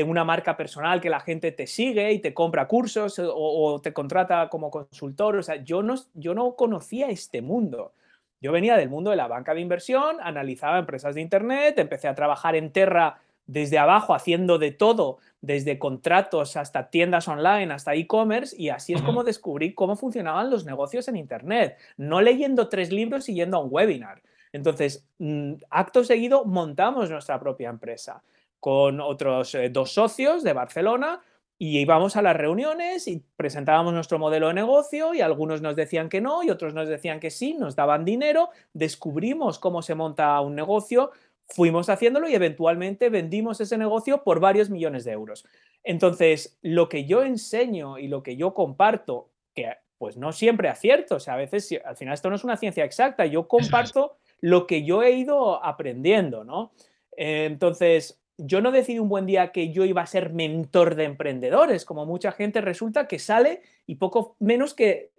una 0.04 0.24
marca 0.24 0.56
personal 0.56 1.00
que 1.00 1.10
la 1.10 1.20
gente 1.20 1.52
te 1.52 1.66
sigue 1.66 2.12
y 2.12 2.18
te 2.18 2.34
compra 2.34 2.66
cursos 2.66 3.20
o, 3.22 3.80
te 3.82 3.92
contrata 3.92 4.48
como 4.48 4.70
consultor. 4.70 5.36
O 5.36 5.42
sea, 5.42 5.62
yo 5.62 5.82
no, 5.82 5.94
yo 6.14 6.34
no 6.34 6.56
conocía 6.56 7.08
este 7.08 7.40
mundo. 7.40 7.92
Yo 8.40 8.52
venía 8.52 8.76
del 8.76 8.90
mundo 8.90 9.10
de 9.10 9.16
la 9.16 9.28
banca 9.28 9.54
de 9.54 9.60
inversión, 9.60 10.16
analizaba 10.20 10.78
empresas 10.78 11.14
de 11.14 11.22
Internet, 11.22 11.78
empecé 11.78 12.06
a 12.08 12.14
trabajar 12.14 12.54
en 12.54 12.70
Terra 12.70 13.18
desde 13.46 13.78
abajo 13.78 14.14
haciendo 14.14 14.58
de 14.58 14.72
todo, 14.72 15.18
desde 15.40 15.78
contratos 15.78 16.56
hasta 16.56 16.90
tiendas 16.90 17.28
online, 17.28 17.72
hasta 17.72 17.94
e-commerce, 17.94 18.54
y 18.58 18.70
así 18.70 18.92
es 18.92 19.02
como 19.02 19.24
descubrí 19.24 19.74
cómo 19.74 19.96
funcionaban 19.96 20.50
los 20.50 20.64
negocios 20.64 21.08
en 21.08 21.16
Internet, 21.16 21.78
no 21.96 22.20
leyendo 22.20 22.68
tres 22.68 22.92
libros 22.92 23.28
y 23.28 23.34
yendo 23.34 23.58
a 23.58 23.60
un 23.60 23.68
webinar. 23.70 24.22
Entonces, 24.52 25.06
mm, 25.18 25.54
acto 25.70 26.02
seguido, 26.04 26.44
montamos 26.44 27.10
nuestra 27.10 27.38
propia 27.38 27.68
empresa 27.68 28.22
con 28.58 29.00
otros 29.00 29.54
eh, 29.54 29.68
dos 29.68 29.92
socios 29.92 30.42
de 30.42 30.52
Barcelona 30.52 31.20
y 31.58 31.78
íbamos 31.78 32.16
a 32.16 32.22
las 32.22 32.36
reuniones 32.36 33.08
y 33.08 33.22
presentábamos 33.36 33.94
nuestro 33.94 34.18
modelo 34.18 34.48
de 34.48 34.54
negocio 34.54 35.14
y 35.14 35.22
algunos 35.22 35.62
nos 35.62 35.74
decían 35.74 36.08
que 36.08 36.20
no 36.20 36.42
y 36.42 36.50
otros 36.50 36.74
nos 36.74 36.88
decían 36.88 37.18
que 37.18 37.30
sí, 37.30 37.54
nos 37.54 37.76
daban 37.76 38.04
dinero, 38.04 38.50
descubrimos 38.74 39.58
cómo 39.58 39.80
se 39.80 39.94
monta 39.94 40.38
un 40.40 40.54
negocio, 40.54 41.12
fuimos 41.48 41.88
haciéndolo 41.88 42.28
y 42.28 42.34
eventualmente 42.34 43.08
vendimos 43.08 43.60
ese 43.60 43.78
negocio 43.78 44.22
por 44.24 44.40
varios 44.40 44.70
millones 44.70 45.04
de 45.04 45.12
euros. 45.12 45.46
Entonces, 45.84 46.58
lo 46.62 46.88
que 46.88 47.04
yo 47.04 47.22
enseño 47.22 47.98
y 47.98 48.08
lo 48.08 48.22
que 48.22 48.36
yo 48.36 48.54
comparto, 48.54 49.30
que 49.54 49.72
pues 49.98 50.16
no 50.16 50.32
siempre 50.32 50.68
acierto, 50.68 51.16
o 51.16 51.20
sea, 51.20 51.34
a 51.34 51.38
veces 51.38 51.70
al 51.84 51.96
final 51.96 52.14
esto 52.14 52.28
no 52.28 52.36
es 52.36 52.44
una 52.44 52.56
ciencia 52.56 52.84
exacta, 52.84 53.24
yo 53.24 53.48
comparto 53.48 54.16
lo 54.40 54.66
que 54.66 54.84
yo 54.84 55.02
he 55.02 55.12
ido 55.12 55.64
aprendiendo, 55.64 56.44
¿no? 56.44 56.72
entonces, 57.16 58.20
yo 58.38 58.60
no 58.60 58.70
decidí 58.70 58.98
un 58.98 59.08
buen 59.08 59.24
día 59.24 59.52
que 59.52 59.72
yo 59.72 59.86
iba 59.86 60.02
a 60.02 60.06
ser 60.06 60.34
mentor 60.34 60.94
de 60.94 61.04
emprendedores, 61.04 61.86
como 61.86 62.04
mucha 62.04 62.32
gente 62.32 62.60
resulta 62.60 63.08
que 63.08 63.18
sale 63.18 63.62
y 63.86 63.94
poco 63.94 64.36
menos 64.38 64.74
que 64.74 65.10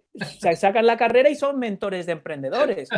sacan 0.56 0.86
la 0.86 0.96
carrera 0.96 1.28
y 1.28 1.34
son 1.34 1.58
mentores 1.58 2.06
de 2.06 2.12
emprendedores. 2.12 2.88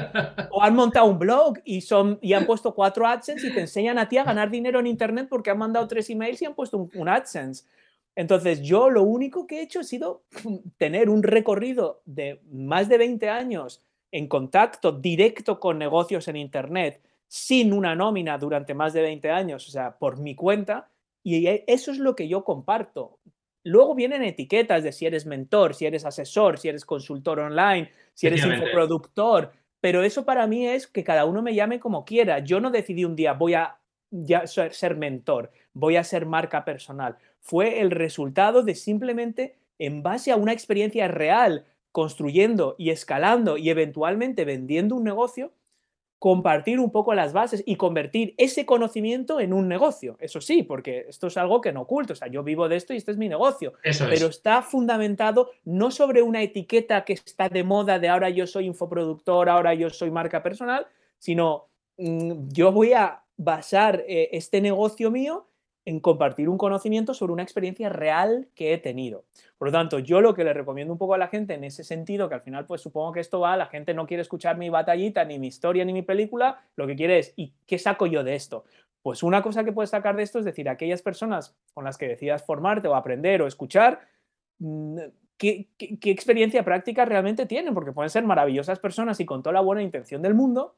O 0.50 0.62
han 0.62 0.74
montado 0.74 1.06
un 1.06 1.18
blog 1.18 1.58
y, 1.64 1.80
son, 1.80 2.18
y 2.20 2.32
han 2.32 2.46
puesto 2.46 2.74
cuatro 2.74 3.06
AdSense 3.06 3.48
y 3.48 3.52
te 3.52 3.60
enseñan 3.60 3.98
a 3.98 4.08
ti 4.08 4.18
a 4.18 4.24
ganar 4.24 4.50
dinero 4.50 4.80
en 4.80 4.86
Internet 4.86 5.26
porque 5.28 5.50
han 5.50 5.58
mandado 5.58 5.86
tres 5.88 6.10
emails 6.10 6.42
y 6.42 6.46
han 6.46 6.54
puesto 6.54 6.88
un, 6.92 7.08
AdSense. 7.08 7.64
Entonces, 8.16 8.60
yo 8.62 8.90
lo 8.90 9.02
único 9.02 9.46
que 9.46 9.58
he 9.58 9.62
hecho 9.62 9.80
ha 9.80 9.84
sido 9.84 10.22
tener 10.78 11.08
un 11.08 11.22
recorrido 11.22 12.02
de 12.04 12.40
más 12.50 12.88
de 12.88 12.98
20 12.98 13.28
años 13.28 13.82
en 14.12 14.26
contacto 14.26 14.92
directo 14.92 15.60
con 15.60 15.78
negocios 15.78 16.26
en 16.28 16.36
Internet, 16.36 17.00
sin 17.28 17.72
una 17.72 17.94
nómina 17.94 18.38
durante 18.38 18.74
más 18.74 18.92
de 18.92 19.02
20 19.02 19.30
años, 19.30 19.68
o 19.68 19.70
sea, 19.70 19.96
por 19.96 20.18
mi 20.18 20.34
cuenta, 20.34 20.88
y 21.22 21.46
eso 21.66 21.92
es 21.92 21.98
lo 21.98 22.16
que 22.16 22.26
yo 22.26 22.44
comparto. 22.44 23.18
Luego 23.62 23.94
vienen 23.94 24.22
etiquetas 24.22 24.82
de 24.82 24.92
si 24.92 25.06
eres 25.06 25.26
mentor, 25.26 25.74
si 25.74 25.86
eres 25.86 26.04
asesor, 26.04 26.58
si 26.58 26.68
eres 26.68 26.84
consultor 26.84 27.40
online, 27.40 27.90
si 28.14 28.26
eres 28.26 28.44
infoproductor, 28.44 29.52
pero 29.80 30.02
eso 30.02 30.24
para 30.24 30.46
mí 30.46 30.66
es 30.66 30.86
que 30.86 31.04
cada 31.04 31.24
uno 31.24 31.42
me 31.42 31.54
llame 31.54 31.80
como 31.80 32.04
quiera. 32.04 32.38
Yo 32.40 32.60
no 32.60 32.70
decidí 32.70 33.04
un 33.04 33.16
día 33.16 33.32
voy 33.32 33.54
a 33.54 33.78
ser 34.46 34.96
mentor, 34.96 35.50
voy 35.72 35.96
a 35.96 36.04
ser 36.04 36.26
marca 36.26 36.64
personal. 36.64 37.16
Fue 37.40 37.80
el 37.80 37.90
resultado 37.90 38.62
de 38.62 38.74
simplemente 38.74 39.56
en 39.78 40.02
base 40.02 40.32
a 40.32 40.36
una 40.36 40.52
experiencia 40.52 41.08
real 41.08 41.64
construyendo 41.92 42.76
y 42.78 42.90
escalando 42.90 43.56
y 43.56 43.70
eventualmente 43.70 44.44
vendiendo 44.44 44.94
un 44.94 45.04
negocio, 45.04 45.52
compartir 46.20 46.78
un 46.78 46.92
poco 46.92 47.14
las 47.14 47.32
bases 47.32 47.62
y 47.64 47.76
convertir 47.76 48.34
ese 48.36 48.66
conocimiento 48.66 49.40
en 49.40 49.54
un 49.54 49.68
negocio. 49.68 50.18
Eso 50.20 50.42
sí, 50.42 50.62
porque 50.62 51.06
esto 51.08 51.28
es 51.28 51.38
algo 51.38 51.62
que 51.62 51.72
no 51.72 51.80
oculto. 51.80 52.12
O 52.12 52.16
sea, 52.16 52.28
yo 52.28 52.44
vivo 52.44 52.68
de 52.68 52.76
esto 52.76 52.92
y 52.92 52.98
este 52.98 53.10
es 53.10 53.16
mi 53.16 53.26
negocio. 53.26 53.72
pero 53.82 54.26
está 54.26 54.60
fundamentado 54.60 55.50
no 55.64 55.90
sobre 55.90 56.20
una 56.20 56.42
etiqueta 56.42 57.06
que 57.06 57.14
está 57.14 57.48
de 57.48 57.64
moda 57.64 57.98
de 57.98 58.10
ahora 58.10 58.28
yo 58.28 58.46
soy 58.46 58.66
infoproductor, 58.66 59.48
ahora 59.48 59.72
yo 59.72 59.88
soy 59.88 60.10
marca 60.10 60.42
personal, 60.42 60.86
sino 61.18 61.68
mm, 61.96 62.48
yo 62.48 62.70
voy 62.70 62.92
a 62.92 63.24
basar 63.38 64.04
eh, 64.06 64.28
este 64.32 64.60
negocio 64.60 65.10
mío 65.10 65.46
en 65.84 66.00
compartir 66.00 66.48
un 66.48 66.58
conocimiento 66.58 67.14
sobre 67.14 67.32
una 67.32 67.42
experiencia 67.42 67.88
real 67.88 68.48
que 68.54 68.74
he 68.74 68.78
tenido. 68.78 69.24
Por 69.58 69.68
lo 69.68 69.72
tanto, 69.72 69.98
yo 69.98 70.20
lo 70.20 70.34
que 70.34 70.44
le 70.44 70.52
recomiendo 70.52 70.92
un 70.92 70.98
poco 70.98 71.14
a 71.14 71.18
la 71.18 71.28
gente 71.28 71.54
en 71.54 71.64
ese 71.64 71.84
sentido, 71.84 72.28
que 72.28 72.34
al 72.34 72.42
final 72.42 72.66
pues 72.66 72.80
supongo 72.80 73.12
que 73.12 73.20
esto 73.20 73.40
va, 73.40 73.56
la 73.56 73.66
gente 73.66 73.94
no 73.94 74.06
quiere 74.06 74.22
escuchar 74.22 74.58
mi 74.58 74.68
batallita, 74.68 75.24
ni 75.24 75.38
mi 75.38 75.46
historia, 75.48 75.84
ni 75.84 75.92
mi 75.92 76.02
película, 76.02 76.62
lo 76.76 76.86
que 76.86 76.96
quiere 76.96 77.18
es, 77.18 77.32
¿y 77.36 77.54
qué 77.66 77.78
saco 77.78 78.06
yo 78.06 78.22
de 78.22 78.34
esto? 78.34 78.64
Pues 79.02 79.22
una 79.22 79.42
cosa 79.42 79.64
que 79.64 79.72
puedes 79.72 79.90
sacar 79.90 80.16
de 80.16 80.22
esto 80.22 80.38
es 80.38 80.44
decir, 80.44 80.68
aquellas 80.68 81.00
personas 81.00 81.56
con 81.72 81.84
las 81.84 81.96
que 81.96 82.08
decidas 82.08 82.44
formarte 82.44 82.88
o 82.88 82.94
aprender 82.94 83.40
o 83.40 83.46
escuchar, 83.46 84.00
mm, 84.58 84.98
¿qué, 85.38 85.68
qué 85.78 86.10
experiencia 86.10 86.62
práctica 86.62 87.06
realmente 87.06 87.46
tienen? 87.46 87.72
Porque 87.72 87.92
pueden 87.92 88.10
ser 88.10 88.24
maravillosas 88.24 88.78
personas 88.78 89.18
y 89.20 89.24
con 89.24 89.42
toda 89.42 89.54
la 89.54 89.60
buena 89.60 89.82
intención 89.82 90.20
del 90.20 90.34
mundo, 90.34 90.76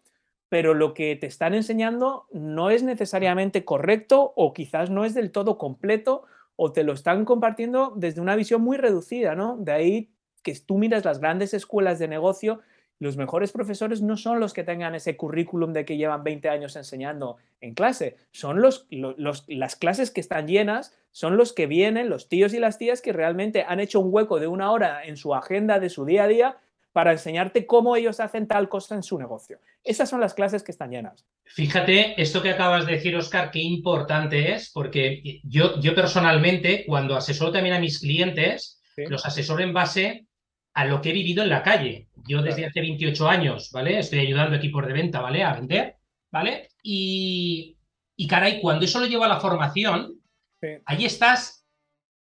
pero 0.53 0.75
lo 0.75 0.93
que 0.93 1.17
te 1.17 1.27
están 1.27 1.55
enseñando 1.55 2.27
no 2.31 2.69
es 2.69 2.83
necesariamente 2.83 3.65
correcto 3.65 4.35
o 4.37 4.53
quizás 4.53 4.91
no 4.91 5.07
es 5.07 5.15
del 5.15 5.31
todo 5.31 5.57
completo 5.57 6.25
o 6.57 6.73
te 6.73 6.85
lo 6.85 6.93
están 6.93 7.25
compartiendo 7.25 7.95
desde 7.97 8.21
una 8.21 8.37
visión 8.37 8.61
muy 8.61 8.77
reducida, 8.77 9.35
¿no? 9.35 9.57
De 9.57 9.73
ahí 9.73 10.11
que 10.43 10.55
tú 10.55 10.77
miras 10.77 11.07
las 11.07 11.21
grandes 11.21 11.55
escuelas 11.55 11.99
de 11.99 12.07
negocio, 12.07 12.61
los 12.99 13.17
mejores 13.17 13.51
profesores 13.51 14.03
no 14.03 14.19
son 14.19 14.41
los 14.41 14.53
que 14.53 14.63
tengan 14.63 14.95
ese 14.95 15.17
currículum 15.17 15.73
de 15.73 15.87
que 15.87 15.97
llevan 15.97 16.23
20 16.23 16.51
años 16.51 16.77
enseñando 16.77 17.39
en 17.63 17.73
clase, 17.73 18.19
son 18.31 18.61
los, 18.61 18.87
las 18.91 19.77
clases 19.77 20.11
que 20.11 20.21
están 20.21 20.49
llenas, 20.49 20.95
son 21.13 21.39
los 21.39 21.55
que 21.55 21.67
vienen, 21.67 22.11
los 22.11 22.29
tíos 22.29 22.53
y 22.53 22.59
las 22.59 22.77
tías 22.77 23.01
que 23.01 23.15
realmente 23.15 23.65
han 23.67 23.81
hecho 23.81 24.01
un 24.01 24.13
hueco 24.13 24.39
de 24.39 24.49
una 24.49 24.71
hora 24.71 25.03
en 25.03 25.17
su 25.17 25.35
agenda 25.35 25.81
de 25.81 25.89
su 25.89 26.05
día 26.05 26.25
a 26.25 26.29
día 26.29 26.57
para 26.93 27.13
enseñarte 27.13 27.67
cómo 27.67 27.97
ellos 27.97 28.21
hacen 28.21 28.47
tal 28.47 28.69
cosa 28.69 28.95
en 28.95 29.03
su 29.03 29.19
negocio. 29.19 29.59
Esas 29.83 30.09
son 30.11 30.21
las 30.21 30.35
clases 30.35 30.63
que 30.63 30.73
están 30.73 30.91
llenas. 30.91 31.27
Fíjate, 31.45 32.21
esto 32.21 32.43
que 32.43 32.51
acabas 32.51 32.87
de 32.87 32.93
decir, 32.93 33.17
Oscar, 33.17 33.51
qué 33.51 33.61
importante 33.61 34.53
es, 34.53 34.71
porque 34.73 35.41
yo, 35.45 35.81
yo 35.81 35.95
personalmente, 35.95 36.85
cuando 36.87 37.17
asesoro 37.17 37.53
también 37.53 37.75
a 37.75 37.81
mis 37.81 38.01
clientes, 38.01 38.81
los 38.97 39.25
asesoro 39.25 39.63
en 39.63 39.73
base 39.73 40.27
a 40.75 40.85
lo 40.85 41.01
que 41.01 41.11
he 41.11 41.15
vivido 41.15 41.43
en 41.43 41.51
la 41.51 41.63
calle. 41.63 42.09
Yo 42.27 42.43
desde 42.43 42.67
hace 42.67 42.81
28 42.81 43.29
años, 43.29 43.71
¿vale? 43.73 43.99
Estoy 43.99 44.21
ayudando 44.21 44.55
a 44.55 44.59
equipos 44.59 44.87
de 44.87 44.93
venta, 44.93 45.21
¿vale? 45.21 45.43
A 45.43 45.55
vender, 45.55 45.97
¿vale? 46.31 46.69
Y, 46.83 47.77
y 48.17 48.27
caray, 48.27 48.61
cuando 48.61 48.85
eso 48.85 49.01
lo 49.01 49.07
llevo 49.07 49.25
a 49.25 49.29
la 49.29 49.41
formación, 49.41 50.21
ahí 50.87 51.05
estás 51.05 51.67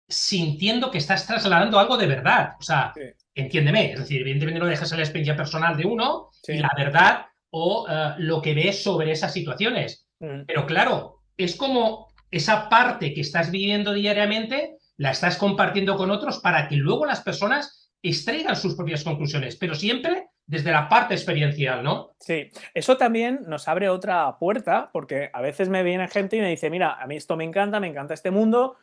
sintiendo 0.09 0.91
que 0.91 0.99
estás 0.99 1.27
trasladando 1.27 1.79
algo 1.79 1.97
de 1.97 2.07
verdad. 2.07 2.55
O 2.59 2.63
sea, 2.63 2.93
entiéndeme, 3.41 3.93
es 3.93 4.01
decir, 4.01 4.21
evidentemente 4.21 4.61
no 4.61 4.67
dejas 4.67 4.93
la 4.93 4.99
experiencia 4.99 5.37
personal 5.37 5.77
de 5.77 5.87
uno 5.87 6.31
y 6.47 6.59
la 6.59 6.71
verdad 6.77 7.27
o 7.51 7.87
eh, 7.89 8.15
lo 8.19 8.41
que 8.41 8.55
ves 8.55 8.83
sobre 8.83 9.13
esas 9.13 9.33
situaciones. 9.33 10.07
Mm. 10.21 10.43
Pero 10.47 10.67
claro, 10.67 11.23
es 11.37 11.57
como 11.57 12.09
esa 12.31 12.69
parte 12.69 13.13
que 13.13 13.23
estás 13.23 13.51
viviendo 13.51 13.93
diariamente, 13.93 14.77
la 14.97 15.11
estás 15.11 15.37
compartiendo 15.37 15.97
con 15.97 16.11
otros 16.11 16.39
para 16.39 16.69
que 16.69 16.77
luego 16.77 17.07
las 17.07 17.23
personas 17.23 17.91
extraigan 18.03 18.57
sus 18.57 18.77
propias 18.77 19.05
conclusiones, 19.05 19.57
pero 19.57 19.75
siempre 19.75 20.29
desde 20.47 20.73
la 20.73 20.89
parte 20.89 21.15
experiencial, 21.15 21.83
¿no? 21.85 22.15
Sí, 22.19 22.51
eso 22.75 22.97
también 22.97 23.45
nos 23.47 23.69
abre 23.69 23.89
otra 23.89 24.37
puerta, 24.39 24.91
porque 24.93 25.31
a 25.33 25.41
veces 25.41 25.69
me 25.69 25.85
viene 25.85 26.09
gente 26.09 26.37
y 26.37 26.41
me 26.41 26.51
dice, 26.51 26.71
mira, 26.71 27.01
a 27.01 27.07
mí 27.07 27.17
esto 27.17 27.37
me 27.37 27.45
encanta, 27.45 27.79
me 27.79 27.87
encanta 27.87 28.15
este 28.15 28.33
mundo, 28.33 28.77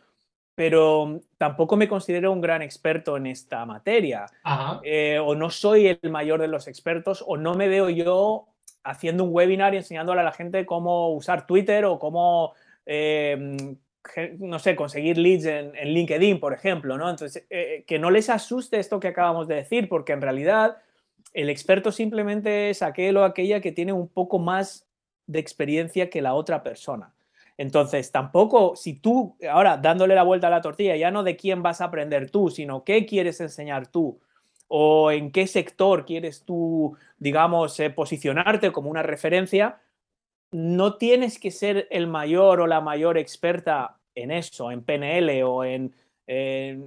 pero 0.58 1.22
tampoco 1.38 1.78
me 1.78 1.88
considero 1.88 2.32
un 2.32 2.42
gran 2.42 2.64
experto 2.64 3.16
en 3.16 3.28
esta 3.28 3.64
materia. 3.68 4.26
Eh, 4.82 5.20
o 5.24 5.36
no 5.36 5.52
soy 5.52 5.86
el 5.86 6.10
mayor 6.10 6.42
de 6.42 6.48
los 6.48 6.68
expertos, 6.68 7.24
o 7.28 7.38
no 7.38 7.54
me 7.54 7.68
veo 7.68 7.92
yo 7.92 8.48
haciendo 8.84 9.24
un 9.24 9.30
webinar 9.32 9.76
y 9.76 9.78
enseñándole 9.78 10.22
a 10.22 10.24
la 10.24 10.32
gente 10.32 10.66
cómo 10.66 11.14
usar 11.14 11.46
Twitter 11.46 11.86
o 11.86 12.00
cómo, 12.00 12.56
em, 12.88 13.78
no 14.40 14.58
sé, 14.58 14.76
conseguir 14.76 15.20
leads 15.20 15.46
en, 15.46 15.74
LinkedIn, 15.94 16.40
por 16.40 16.54
ejemplo, 16.54 16.98
¿no? 16.98 17.08
Entonces, 17.08 17.46
eh, 17.52 17.84
que 17.86 18.00
no 18.00 18.10
les 18.10 18.28
asuste 18.32 18.80
esto 18.80 19.00
que 19.00 19.10
acabamos 19.10 19.48
de 19.48 19.58
decir, 19.58 19.88
porque 19.88 20.14
en 20.14 20.22
realidad 20.22 20.78
el 21.34 21.52
experto 21.52 21.92
simplemente 21.92 22.72
es 22.72 22.82
aquel 22.82 23.18
o 23.18 23.26
aquella 23.26 23.62
que 23.62 23.72
tiene 23.72 23.94
un 23.94 24.08
poco 24.08 24.40
más 24.40 24.88
de 25.28 25.38
experiencia 25.38 26.10
que 26.10 26.24
la 26.24 26.34
otra 26.34 26.64
persona. 26.64 27.14
Entonces, 27.58 28.12
tampoco, 28.12 28.76
si 28.76 28.94
tú, 28.94 29.36
ahora 29.50 29.78
dándole 29.78 30.14
la 30.14 30.24
vuelta 30.24 30.48
a 30.48 30.52
la 30.52 30.62
tortilla, 30.62 30.96
ya 30.96 31.10
no 31.10 31.24
de 31.24 31.36
quién 31.36 31.64
vas 31.64 31.82
a 31.82 31.86
aprender 31.86 32.30
tú, 32.30 32.50
sino 32.50 32.84
qué 32.84 33.06
quieres 33.06 33.42
enseñar 33.42 33.88
tú 33.88 34.20
o 34.68 35.12
en 35.12 35.32
qué 35.32 35.48
sector 35.48 36.06
quieres 36.06 36.44
tú, 36.44 36.96
digamos, 37.18 37.80
eh, 37.80 37.90
posicionarte 37.90 38.72
como 38.72 38.92
una 38.92 39.02
referencia, 39.02 39.80
no 40.52 40.98
tienes 40.98 41.40
que 41.40 41.52
ser 41.52 41.88
el 41.90 42.08
mayor 42.08 42.62
o 42.62 42.68
la 42.68 42.82
mayor 42.82 43.18
experta 43.18 43.98
en 44.16 44.32
eso, 44.32 44.72
en 44.72 44.84
PNL 44.84 45.44
o 45.44 45.64
en, 45.64 45.94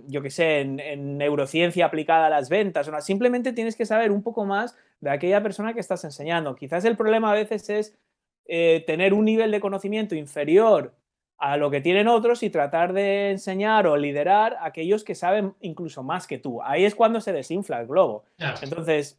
yo 0.09 0.23
qué 0.23 0.31
sé, 0.31 0.61
en, 0.61 1.17
neurociencia 1.19 1.87
aplicada 1.87 2.27
a 2.27 2.31
las 2.31 2.49
ventas. 2.49 2.91
Simplemente 3.05 3.53
tienes 3.53 3.77
que 3.77 3.87
saber 3.87 4.11
un 4.11 4.23
poco 4.23 4.45
más 4.45 4.77
de 5.01 5.11
aquella 5.11 5.43
persona 5.43 5.73
que 5.73 5.81
estás 5.81 6.05
enseñando. 6.05 6.55
Quizás 6.55 6.85
el 6.85 6.97
problema 6.97 7.31
a 7.31 7.35
veces 7.35 7.71
es 7.71 7.99
eh, 8.47 8.85
tener 8.87 9.15
un 9.15 9.25
nivel 9.25 9.51
de 9.51 9.61
conocimiento 9.61 10.15
inferior 10.15 10.95
a 11.41 11.57
lo 11.57 11.71
que 11.71 11.81
tienen 11.81 12.07
otros 12.07 12.43
y 12.43 12.51
tratar 12.51 12.93
de 12.93 13.31
enseñar 13.31 13.87
o 13.87 13.97
liderar 13.97 14.55
a 14.61 14.67
aquellos 14.67 15.05
que 15.05 15.15
saben 15.15 15.55
incluso 15.61 16.03
más 16.03 16.27
que 16.27 16.39
tú. 16.39 16.63
Ahí 16.63 16.85
es 16.85 16.95
cuando 16.95 17.21
se 17.21 17.33
desinfla 17.33 17.81
el 17.81 17.87
globo. 17.87 18.25
Entonces, 18.61 19.19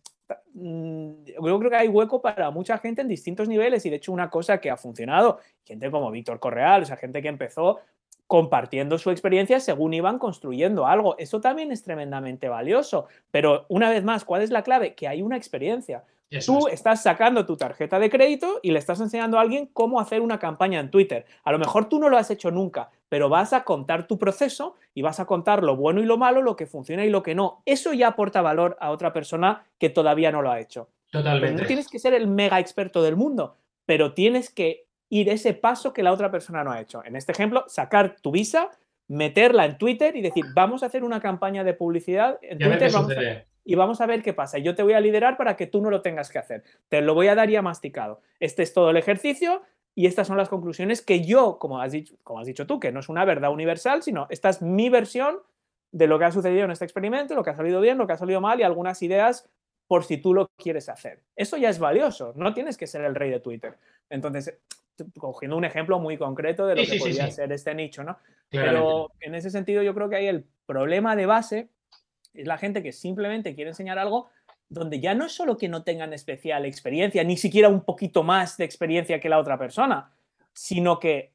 mm, 0.53 1.11
yo 1.25 1.59
creo 1.59 1.71
que 1.71 1.77
hay 1.77 1.87
hueco 1.87 2.21
para 2.21 2.51
mucha 2.51 2.77
gente 2.77 3.01
en 3.01 3.07
distintos 3.07 3.47
niveles 3.47 3.83
y 3.87 3.89
de 3.89 3.95
hecho 3.95 4.13
una 4.13 4.29
cosa 4.29 4.61
que 4.61 4.69
ha 4.69 4.77
funcionado, 4.77 5.39
gente 5.65 5.89
como 5.89 6.11
Víctor 6.11 6.39
Correal, 6.39 6.83
o 6.83 6.85
sea, 6.85 6.95
gente 6.95 7.23
que 7.23 7.27
empezó 7.27 7.79
compartiendo 8.31 8.97
su 8.97 9.09
experiencia 9.11 9.59
según 9.59 9.93
iban 9.93 10.17
construyendo 10.17 10.87
algo. 10.87 11.17
Eso 11.17 11.41
también 11.41 11.71
es 11.71 11.83
tremendamente 11.83 12.47
valioso. 12.47 13.07
Pero 13.29 13.65
una 13.67 13.89
vez 13.89 14.05
más, 14.05 14.23
¿cuál 14.23 14.41
es 14.41 14.51
la 14.51 14.61
clave? 14.61 14.93
Que 14.93 15.07
hay 15.07 15.21
una 15.21 15.35
experiencia. 15.35 16.05
Tú 16.39 16.67
estás 16.67 17.03
sacando 17.03 17.45
tu 17.45 17.57
tarjeta 17.57 17.99
de 17.99 18.09
crédito 18.09 18.59
y 18.63 18.71
le 18.71 18.79
estás 18.79 19.01
enseñando 19.01 19.37
a 19.37 19.41
alguien 19.41 19.69
cómo 19.73 19.99
hacer 19.99 20.21
una 20.21 20.39
campaña 20.39 20.79
en 20.79 20.89
Twitter. 20.89 21.25
A 21.43 21.51
lo 21.51 21.59
mejor 21.59 21.89
tú 21.89 21.99
no 21.99 22.07
lo 22.07 22.17
has 22.17 22.31
hecho 22.31 22.51
nunca, 22.51 22.89
pero 23.09 23.27
vas 23.27 23.51
a 23.51 23.65
contar 23.65 24.07
tu 24.07 24.17
proceso 24.17 24.75
y 24.93 25.01
vas 25.01 25.19
a 25.19 25.25
contar 25.25 25.61
lo 25.61 25.75
bueno 25.75 26.01
y 26.01 26.05
lo 26.05 26.17
malo, 26.17 26.41
lo 26.41 26.55
que 26.55 26.65
funciona 26.65 27.03
y 27.03 27.09
lo 27.09 27.21
que 27.21 27.35
no. 27.35 27.61
Eso 27.65 27.91
ya 27.91 28.07
aporta 28.07 28.41
valor 28.41 28.77
a 28.79 28.91
otra 28.91 29.11
persona 29.11 29.65
que 29.77 29.89
todavía 29.89 30.31
no 30.31 30.41
lo 30.41 30.51
ha 30.51 30.59
hecho. 30.61 30.87
Totalmente. 31.11 31.61
no 31.61 31.67
tienes 31.67 31.89
que 31.89 31.99
ser 31.99 32.13
el 32.13 32.27
mega 32.27 32.59
experto 32.59 33.03
del 33.03 33.17
mundo, 33.17 33.57
pero 33.85 34.13
tienes 34.13 34.49
que 34.49 34.85
ir 35.09 35.27
ese 35.27 35.53
paso 35.53 35.91
que 35.91 36.03
la 36.03 36.13
otra 36.13 36.31
persona 36.31 36.63
no 36.63 36.71
ha 36.71 36.79
hecho. 36.79 37.03
En 37.03 37.17
este 37.17 37.33
ejemplo, 37.33 37.65
sacar 37.67 38.15
tu 38.21 38.31
visa, 38.31 38.69
meterla 39.09 39.65
en 39.65 39.77
Twitter 39.77 40.15
y 40.15 40.21
decir, 40.21 40.45
vamos 40.53 40.83
a 40.83 40.85
hacer 40.85 41.03
una 41.03 41.19
campaña 41.19 41.65
de 41.65 41.73
publicidad 41.73 42.39
en 42.41 42.57
Twitter 42.57 42.89
y 43.63 43.75
vamos 43.75 44.01
a 44.01 44.05
ver 44.05 44.21
qué 44.23 44.33
pasa. 44.33 44.57
Yo 44.57 44.75
te 44.75 44.83
voy 44.83 44.93
a 44.93 44.99
liderar 44.99 45.37
para 45.37 45.55
que 45.55 45.67
tú 45.67 45.81
no 45.81 45.89
lo 45.89 46.01
tengas 46.01 46.29
que 46.29 46.39
hacer. 46.39 46.63
Te 46.89 47.01
lo 47.01 47.13
voy 47.13 47.27
a 47.27 47.35
dar 47.35 47.49
ya 47.49 47.61
masticado. 47.61 48.21
Este 48.39 48.63
es 48.63 48.73
todo 48.73 48.89
el 48.89 48.97
ejercicio 48.97 49.61
y 49.93 50.05
estas 50.05 50.27
son 50.27 50.37
las 50.37 50.49
conclusiones 50.49 51.01
que 51.01 51.23
yo, 51.23 51.59
como 51.59 51.81
has 51.81 51.91
dicho, 51.91 52.15
como 52.23 52.39
has 52.39 52.47
dicho 52.47 52.65
tú, 52.65 52.79
que 52.79 52.91
no 52.91 52.99
es 52.99 53.09
una 53.09 53.25
verdad 53.25 53.51
universal, 53.51 54.03
sino 54.03 54.27
esta 54.29 54.49
es 54.49 54.61
mi 54.61 54.89
versión 54.89 55.39
de 55.91 56.07
lo 56.07 56.17
que 56.17 56.25
ha 56.25 56.31
sucedido 56.31 56.65
en 56.65 56.71
este 56.71 56.85
experimento, 56.85 57.35
lo 57.35 57.43
que 57.43 57.49
ha 57.49 57.55
salido 57.55 57.81
bien, 57.81 57.97
lo 57.97 58.07
que 58.07 58.13
ha 58.13 58.17
salido 58.17 58.39
mal 58.39 58.59
y 58.59 58.63
algunas 58.63 59.01
ideas 59.01 59.49
por 59.87 60.05
si 60.05 60.17
tú 60.17 60.33
lo 60.33 60.49
quieres 60.57 60.87
hacer. 60.87 61.21
Eso 61.35 61.57
ya 61.57 61.69
es 61.69 61.77
valioso, 61.77 62.31
no 62.37 62.53
tienes 62.53 62.77
que 62.77 62.87
ser 62.87 63.03
el 63.03 63.13
rey 63.13 63.29
de 63.29 63.41
Twitter. 63.41 63.77
Entonces, 64.09 64.57
cogiendo 65.17 65.57
un 65.57 65.65
ejemplo 65.65 65.99
muy 65.99 66.17
concreto 66.17 66.65
de 66.65 66.75
lo 66.75 66.83
que 66.83 66.97
podría 66.97 67.29
ser 67.29 67.51
este 67.51 67.75
nicho, 67.75 68.03
¿no? 68.03 68.17
Pero 68.49 69.11
en 69.19 69.35
ese 69.35 69.49
sentido 69.49 69.83
yo 69.83 69.93
creo 69.93 70.09
que 70.09 70.15
hay 70.15 70.27
el 70.27 70.45
problema 70.65 71.15
de 71.15 71.25
base 71.25 71.69
es 72.33 72.47
la 72.47 72.57
gente 72.57 72.81
que 72.83 72.91
simplemente 72.91 73.55
quiere 73.55 73.71
enseñar 73.71 73.99
algo 73.99 74.29
donde 74.69 74.99
ya 74.99 75.13
no 75.13 75.25
es 75.25 75.33
solo 75.33 75.57
que 75.57 75.67
no 75.67 75.83
tengan 75.83 76.13
especial 76.13 76.65
experiencia, 76.65 77.23
ni 77.23 77.35
siquiera 77.35 77.67
un 77.67 77.81
poquito 77.81 78.23
más 78.23 78.55
de 78.57 78.63
experiencia 78.63 79.19
que 79.19 79.27
la 79.27 79.37
otra 79.37 79.57
persona, 79.57 80.11
sino 80.53 80.97
que 80.99 81.33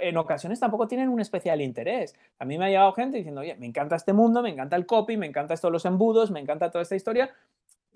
en 0.00 0.16
ocasiones 0.16 0.60
tampoco 0.60 0.86
tienen 0.86 1.08
un 1.08 1.20
especial 1.20 1.60
interés. 1.60 2.14
A 2.38 2.44
mí 2.44 2.58
me 2.58 2.66
ha 2.66 2.68
llegado 2.68 2.92
gente 2.92 3.18
diciendo, 3.18 3.40
oye, 3.40 3.54
me 3.56 3.66
encanta 3.66 3.96
este 3.96 4.12
mundo, 4.12 4.42
me 4.42 4.50
encanta 4.50 4.76
el 4.76 4.86
copy, 4.86 5.16
me 5.16 5.26
encanta 5.26 5.54
estos 5.54 5.70
los 5.72 5.84
embudos, 5.84 6.30
me 6.30 6.40
encanta 6.40 6.70
toda 6.70 6.82
esta 6.82 6.96
historia, 6.96 7.32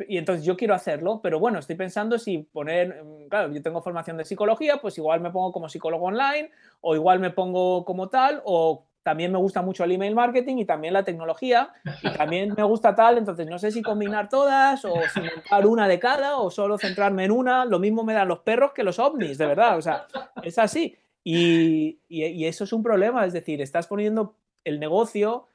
y 0.09 0.19
entonces 0.19 0.45
yo 0.45 0.57
quiero 0.57 0.75
hacerlo, 0.75 1.21
pero 1.23 1.39
bueno, 1.39 1.59
estoy 1.59 1.77
pensando 1.77 2.19
si 2.19 2.39
poner, 2.39 3.03
mm, 3.03 3.29
claro, 3.29 3.53
yo 3.53 3.63
tengo 3.63 3.83
formación 3.83 4.17
de 4.17 4.25
psicología, 4.25 4.79
pues 4.81 4.99
igual 4.99 5.21
me 5.21 5.31
pongo 5.31 5.53
como 5.53 5.69
psicólogo 5.69 6.07
online, 6.07 6.51
o 6.81 6.95
igual 6.95 7.19
me 7.19 7.31
pongo 7.31 7.85
como 7.85 8.09
tal, 8.09 8.43
o 8.45 8.85
también 9.07 9.31
me 9.31 9.39
gusta 9.39 9.63
mucho 9.63 9.85
el 9.85 9.93
email 9.93 10.17
marketing 10.17 10.57
y 10.57 10.65
también 10.65 10.93
la 10.93 11.05
tecnología 11.05 11.71
y 12.03 12.11
también 12.11 12.55
me 12.57 12.65
gusta 12.65 12.93
tal, 12.97 13.19
entonces 13.19 13.47
no 13.47 13.57
sé 13.57 13.71
si 13.71 13.81
combinar 13.81 14.29
todas 14.29 14.85
o 14.85 14.95
si 15.15 15.21
montar 15.21 15.65
una 15.65 15.87
de 15.87 16.01
cada 16.01 16.39
o 16.39 16.51
solo 16.51 16.77
centrarme 16.77 17.23
en 17.23 17.31
una, 17.31 17.65
lo 17.65 17.79
mismo 17.79 18.03
me 18.03 18.15
dan 18.15 18.27
los 18.27 18.41
perros 18.41 18.73
que 18.73 18.83
los 18.83 18.99
ovnis, 18.99 19.39
de 19.39 19.47
verdad, 19.47 19.79
o 19.79 19.81
sea, 19.81 20.09
es 20.43 20.59
así. 20.59 20.97
Y, 21.23 22.01
y 22.09 22.47
eso 22.47 22.65
es 22.65 22.73
un 22.73 22.83
problema, 22.83 23.25
es 23.25 23.33
decir, 23.33 23.63
estás 23.63 23.87
poniendo 23.87 24.35
el 24.65 24.81
negocio, 24.81 25.47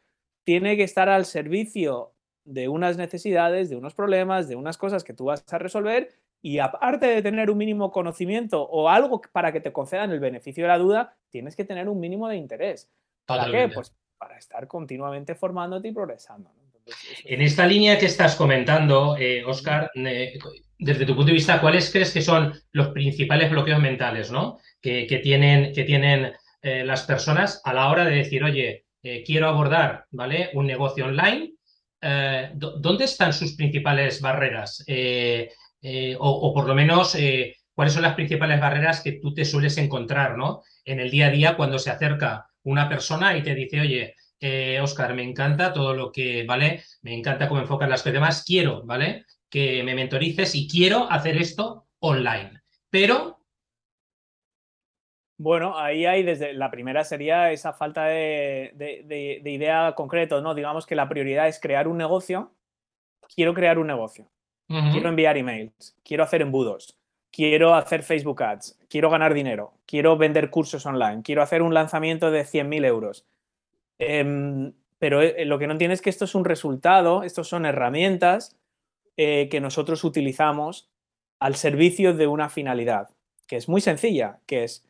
tiene 0.45 0.77
que 0.77 0.83
estar 0.83 1.09
al 1.09 1.25
servicio 1.25 2.13
de 2.45 2.69
unas 2.69 2.95
necesidades, 2.95 3.69
de 3.69 3.75
unos 3.75 3.95
problemas, 3.95 4.47
de 4.47 4.55
unas 4.55 4.77
cosas 4.77 5.03
que 5.03 5.13
tú 5.13 5.25
vas 5.25 5.43
a 5.51 5.57
resolver 5.57 6.07
y 6.41 6.59
aparte 6.59 7.05
de 7.05 7.21
tener 7.21 7.51
un 7.51 7.57
mínimo 7.57 7.91
conocimiento 7.91 8.63
o 8.63 8.87
algo 8.87 9.21
para 9.33 9.51
que 9.51 9.59
te 9.59 9.73
concedan 9.73 10.11
el 10.11 10.21
beneficio 10.21 10.63
de 10.63 10.69
la 10.69 10.77
duda, 10.77 11.17
tienes 11.29 11.57
que 11.57 11.65
tener 11.65 11.89
un 11.89 11.99
mínimo 11.99 12.29
de 12.29 12.37
interés. 12.37 12.89
¿Para 13.25 13.49
qué? 13.49 13.69
Pues 13.73 13.95
para 14.17 14.37
estar 14.37 14.67
continuamente 14.67 15.35
formándote 15.35 15.87
y 15.87 15.91
progresando. 15.93 16.51
en 17.25 17.41
esta 17.41 17.65
línea 17.65 17.97
que 17.97 18.05
estás 18.05 18.35
comentando, 18.35 19.15
Oscar, 19.45 19.91
eh, 19.95 20.37
desde 20.77 21.05
tu 21.05 21.15
punto 21.15 21.27
de 21.27 21.33
vista, 21.33 21.61
¿cuáles 21.61 21.91
crees 21.91 22.11
que 22.11 22.21
son 22.21 22.53
los 22.71 22.89
principales 22.89 23.49
bloqueos 23.49 23.79
mentales 23.79 24.31
¿no? 24.31 24.59
que, 24.81 25.19
tienen, 25.23 25.73
que 25.73 25.83
tienen 25.83 26.33
eh, 26.61 26.83
las 26.83 27.03
personas 27.03 27.61
a 27.63 27.73
la 27.73 27.89
hora 27.89 28.05
de 28.05 28.17
decir, 28.17 28.43
oye, 28.43 28.85
eh, 29.01 29.23
quiero 29.23 29.47
abordar 29.47 30.05
¿vale? 30.11 30.49
un 30.53 30.67
negocio 30.67 31.05
online? 31.05 31.53
¿Dónde 32.53 33.05
están 33.05 33.31
sus 33.31 33.53
principales 33.53 34.21
barreras? 34.21 34.83
Eh, 35.83 36.15
o, 36.19 36.53
por 36.53 36.67
lo 36.67 36.75
menos 36.75 37.15
eh, 37.15 37.55
cuáles 37.73 37.93
son 37.93 38.03
las 38.03 38.13
principales 38.13 38.59
barreras 38.59 39.01
que 39.01 39.13
tú 39.13 39.33
te 39.33 39.45
sueles 39.45 39.77
encontrar 39.79 40.37
¿no? 40.37 40.61
en 40.85 40.99
el 40.99 41.09
día 41.09 41.27
a 41.27 41.31
día 41.31 41.57
cuando 41.57 41.79
se 41.79 41.89
acerca 41.89 42.47
una 42.63 42.87
persona 42.89 43.35
y 43.35 43.43
te 43.43 43.55
dice, 43.55 43.81
oye, 43.81 44.15
eh, 44.39 44.79
Oscar, 44.81 45.13
me 45.13 45.23
encanta 45.23 45.73
todo 45.73 45.93
lo 45.93 46.11
que, 46.11 46.43
¿vale? 46.45 46.83
Me 47.01 47.13
encanta 47.13 47.47
cómo 47.47 47.61
enfocas 47.61 47.89
las 47.89 48.01
cosas 48.01 48.13
demás, 48.13 48.43
quiero, 48.45 48.83
¿vale? 48.83 49.25
Que 49.49 49.83
me 49.83 49.95
mentorices 49.95 50.55
y 50.55 50.67
quiero 50.67 51.09
hacer 51.11 51.37
esto 51.37 51.87
online. 51.99 52.61
Pero... 52.89 53.37
Bueno, 55.37 55.77
ahí 55.77 56.05
hay 56.05 56.21
desde 56.21 56.53
la 56.53 56.69
primera 56.69 57.03
sería 57.03 57.51
esa 57.51 57.73
falta 57.73 58.05
de, 58.05 58.71
de 58.75 59.51
idea 59.51 59.93
concreto, 59.95 60.39
¿no? 60.41 60.53
Digamos 60.53 60.85
que 60.85 60.95
la 60.95 61.09
prioridad 61.09 61.47
es 61.47 61.59
crear 61.59 61.87
un 61.87 61.97
negocio. 61.97 62.53
Quiero 63.33 63.55
crear 63.55 63.79
un 63.79 63.87
negocio 63.87 64.29
quiero 64.91 65.09
enviar 65.09 65.37
emails, 65.37 65.97
quiero 66.03 66.23
hacer 66.23 66.41
embudos, 66.41 66.97
quiero 67.31 67.75
hacer 67.75 68.03
Facebook 68.03 68.43
Ads, 68.43 68.79
quiero 68.89 69.09
ganar 69.09 69.33
dinero, 69.33 69.73
quiero 69.85 70.17
vender 70.17 70.49
cursos 70.49 70.85
online, 70.85 71.21
quiero 71.23 71.41
hacer 71.41 71.61
un 71.61 71.73
lanzamiento 71.73 72.31
de 72.31 72.43
100.000 72.43 72.85
euros. 72.85 73.25
Em, 73.99 74.73
pero 74.99 75.21
eh, 75.21 75.45
lo 75.45 75.57
que 75.57 75.67
no 75.67 75.73
entiendes 75.73 75.99
es 75.99 76.03
que 76.03 76.09
esto 76.09 76.25
es 76.25 76.35
un 76.35 76.45
resultado, 76.45 77.23
estos 77.23 77.47
son 77.47 77.65
herramientas 77.65 78.57
eh, 79.17 79.47
que 79.49 79.61
nosotros 79.61 80.03
utilizamos 80.03 80.89
al 81.39 81.55
servicio 81.55 82.13
de 82.13 82.27
una 82.27 82.49
finalidad, 82.49 83.09
que 83.47 83.57
es 83.57 83.67
muy 83.67 83.81
sencilla, 83.81 84.39
que 84.45 84.63
es 84.63 84.87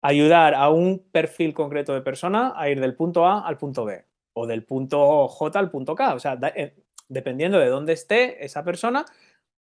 ayudar 0.00 0.54
a 0.54 0.70
un 0.70 1.04
perfil 1.10 1.54
concreto 1.54 1.92
de 1.92 2.02
persona 2.02 2.52
a 2.56 2.68
ir 2.68 2.80
del 2.80 2.94
punto 2.94 3.26
A 3.26 3.46
al 3.46 3.58
punto 3.58 3.84
B 3.84 4.04
o 4.32 4.46
del 4.46 4.64
punto 4.64 5.26
J 5.26 5.58
al 5.58 5.70
punto 5.70 5.94
K. 5.94 6.14
O 6.14 6.18
sea, 6.20 6.38
eh, 6.54 6.74
dependiendo 7.08 7.58
de 7.58 7.66
dónde 7.68 7.94
esté 7.94 8.44
esa 8.44 8.62
persona, 8.62 9.04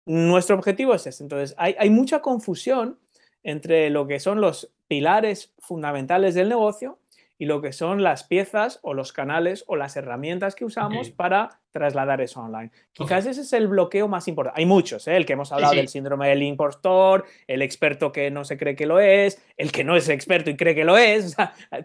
nuestro 0.06 0.56
objetivo 0.56 0.94
es 0.94 1.06
ese. 1.06 1.22
Entonces, 1.22 1.54
hay, 1.58 1.90
mucha 1.90 2.20
confusión 2.20 2.98
entre 3.42 3.90
lo 3.90 4.06
que 4.06 4.20
son 4.20 4.40
los 4.40 4.72
pilares 4.88 5.52
fundamentales 5.58 6.34
del 6.34 6.48
negocio 6.48 6.98
y 7.38 7.44
lo 7.44 7.60
que 7.60 7.72
son 7.72 8.02
las 8.02 8.24
piezas 8.24 8.78
o 8.82 8.94
los 8.94 9.12
canales 9.12 9.64
o 9.66 9.76
las 9.76 9.96
herramientas 9.96 10.54
que 10.54 10.64
usamos 10.64 11.10
para 11.10 11.60
trasladar 11.70 12.22
eso 12.22 12.40
online. 12.40 12.70
Quizás 12.92 13.26
ese 13.26 13.42
es 13.42 13.52
el 13.52 13.68
bloqueo 13.68 14.08
más 14.08 14.26
importante. 14.26 14.58
Hay 14.58 14.64
muchos, 14.64 15.06
¿eh? 15.06 15.16
el 15.16 15.26
que 15.26 15.34
hemos 15.34 15.52
hablado 15.52 15.74
del 15.74 15.88
síndrome 15.88 16.28
del 16.28 16.42
impostor, 16.42 17.26
el 17.46 17.60
experto 17.60 18.10
que 18.10 18.30
no 18.30 18.44
se 18.44 18.56
cree 18.56 18.74
que 18.74 18.86
lo 18.86 19.00
es, 19.00 19.42
el 19.58 19.70
que 19.70 19.84
no 19.84 19.96
es 19.96 20.08
experto 20.08 20.48
y 20.48 20.56
cree 20.56 20.74
que 20.74 20.84
lo 20.84 20.96
es, 20.96 21.36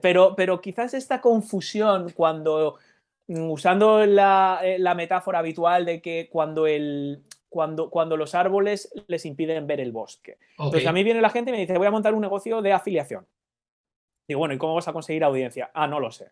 pero, 0.01 0.35
pero 0.37 0.61
quizás 0.61 0.93
esta 0.93 1.19
confusión 1.19 2.11
cuando 2.15 2.77
Mm, 3.31 3.49
usando 3.49 4.03
eh, 4.03 4.07
la, 4.07 4.93
metáfora 4.95 5.39
habitual 5.39 5.85
de 5.85 6.01
que 6.01 6.27
cuando, 6.29 6.67
el, 6.67 7.23
cuando, 7.51 7.89
cuando, 7.89 8.15
los 8.15 8.33
árboles 8.33 8.91
les 9.07 9.25
impiden 9.25 9.67
ver 9.67 9.81
el 9.81 9.91
bosque. 9.91 10.37
Entonces 10.57 10.87
a 10.87 10.93
mí 10.93 11.03
viene 11.03 11.19
la 11.19 11.29
gente 11.29 11.51
y 11.51 11.53
me 11.53 11.59
dice, 11.59 11.77
voy 11.77 11.87
a 11.87 11.91
montar 11.91 12.13
un 12.13 12.21
negocio 12.21 12.61
de 12.61 12.71
afiliación. 12.71 13.27
Digo, 14.25 14.39
bueno, 14.39 14.53
¿y 14.53 14.57
cómo 14.57 14.73
vas 14.73 14.87
a 14.87 14.93
conseguir 14.93 15.25
audiencia? 15.25 15.69
Ah, 15.73 15.85
no 15.85 15.99
lo 15.99 16.11
sé. 16.11 16.31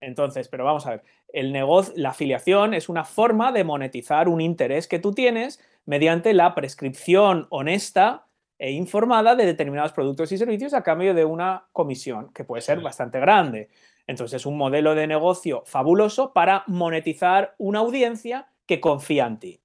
Entonces, 0.00 0.48
pero 0.48 0.64
vamos 0.64 0.84
a 0.86 0.90
ver, 0.90 1.04
el 1.32 1.52
negocio, 1.52 1.94
la 1.96 2.10
afiliación 2.10 2.74
es 2.74 2.88
una 2.88 3.04
forma 3.04 3.52
de 3.52 3.62
monetizar 3.62 4.28
un 4.28 4.40
interés 4.40 4.88
que 4.88 4.98
tú 4.98 5.12
tienes 5.12 5.60
mediante 5.86 6.34
la 6.34 6.56
prescripción 6.56 7.46
honesta 7.50 8.26
e 8.58 8.72
informada 8.72 9.36
de 9.36 9.46
determinados 9.46 9.92
productos 9.92 10.32
y 10.32 10.38
servicios 10.38 10.74
a 10.74 10.82
cambio 10.82 11.14
de 11.14 11.24
una 11.24 11.68
comisión, 11.70 12.32
que 12.32 12.42
puede 12.42 12.62
ser 12.62 12.80
bastante 12.80 13.20
grande. 13.20 13.68
Entonces, 14.08 14.40
es 14.40 14.46
un 14.46 14.56
modelo 14.58 14.96
de 14.96 15.06
negocio 15.06 15.62
fabuloso 15.66 16.32
para 16.32 16.64
monetizar 16.66 17.54
una 17.58 17.78
audiencia 17.78 18.48
que 18.66 18.80
confía 18.80 19.26
en 19.26 19.38
ti. 19.38 19.60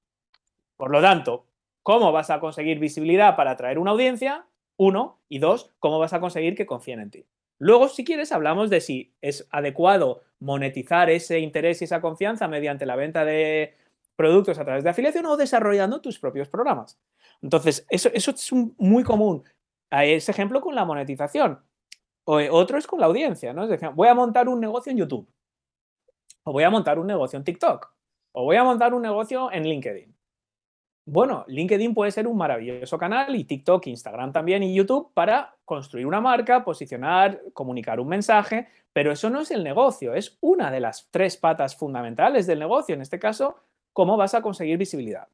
Por 0.83 0.91
lo 0.91 1.01
tanto, 1.01 1.45
¿cómo 1.81 2.11
vas 2.11 2.29
a 2.29 2.41
conseguir 2.41 2.77
visibilidad 2.77 3.37
para 3.37 3.51
atraer 3.51 3.79
una 3.79 3.91
audiencia? 3.91 4.47
Uno. 4.75 5.21
Y 5.29 5.39
dos, 5.39 5.71
¿cómo 5.79 5.97
vas 5.97 6.11
a 6.11 6.19
conseguir 6.19 6.55
que 6.55 6.65
confíen 6.65 6.99
en 6.99 7.09
ti? 7.09 7.25
Luego, 7.57 7.87
si 7.87 8.03
quieres, 8.03 8.33
hablamos 8.33 8.69
de 8.69 8.81
si 8.81 9.15
es 9.21 9.47
adecuado 9.49 10.23
monetizar 10.39 11.09
ese 11.09 11.39
interés 11.39 11.79
y 11.79 11.85
esa 11.85 12.01
confianza 12.01 12.49
mediante 12.49 12.85
la 12.85 12.97
venta 12.97 13.23
de 13.23 13.77
productos 14.17 14.59
a 14.59 14.65
través 14.65 14.83
de 14.83 14.89
afiliación 14.89 15.25
o 15.25 15.37
desarrollando 15.37 16.01
tus 16.01 16.19
propios 16.19 16.49
programas. 16.49 16.99
Entonces, 17.41 17.85
eso, 17.89 18.09
es 18.09 18.51
muy 18.51 19.05
común. 19.05 19.45
Ese 19.89 20.31
ejemplo 20.31 20.59
con 20.59 20.75
la 20.75 20.83
monetización. 20.83 21.61
O, 22.25 22.41
eh, 22.41 22.49
otro 22.49 22.77
es 22.77 22.87
con 22.87 22.99
la 22.99 23.05
audiencia, 23.05 23.53
¿no? 23.53 23.63
Es 23.63 23.69
decir, 23.69 23.87
voy 23.95 24.09
a 24.09 24.15
montar 24.15 24.49
un 24.49 24.59
negocio 24.59 24.91
en 24.91 24.97
YouTube. 24.97 25.29
O 26.43 26.51
voy 26.51 26.63
a 26.63 26.69
montar 26.69 26.99
un 26.99 27.07
negocio 27.07 27.37
en 27.37 27.45
TikTok. 27.45 27.89
O 28.33 28.43
voy 28.43 28.57
a 28.57 28.65
montar 28.65 28.93
un 28.93 29.01
negocio 29.01 29.49
en 29.49 29.63
LinkedIn. 29.63 30.12
Bueno, 31.05 31.43
LinkedIn 31.47 31.93
puede 31.93 32.11
ser 32.11 32.27
un 32.27 32.37
maravilloso 32.37 32.97
canal 32.97 33.35
y 33.35 33.43
TikTok, 33.43 33.87
Instagram 33.87 34.31
también 34.31 34.63
y 34.63 34.73
YouTube 34.73 35.11
para 35.13 35.57
construir 35.65 36.05
una 36.05 36.21
marca, 36.21 36.63
posicionar, 36.63 37.41
comunicar 37.51 37.99
un 37.99 38.07
mensaje, 38.07 38.69
pero 38.93 39.11
eso 39.11 39.29
no 39.29 39.41
es 39.41 39.51
el 39.51 39.63
negocio, 39.63 40.13
es 40.13 40.37
una 40.39 40.71
de 40.71 40.79
las 40.79 41.09
tres 41.11 41.35
patas 41.35 41.75
fundamentales 41.75 42.47
del 42.47 42.59
negocio, 42.59 42.95
en 42.95 43.01
este 43.01 43.19
caso, 43.19 43.57
cómo 43.91 44.15
vas 44.15 44.33
a 44.33 44.41
conseguir 44.41 44.77
visibilidad. 44.77 45.27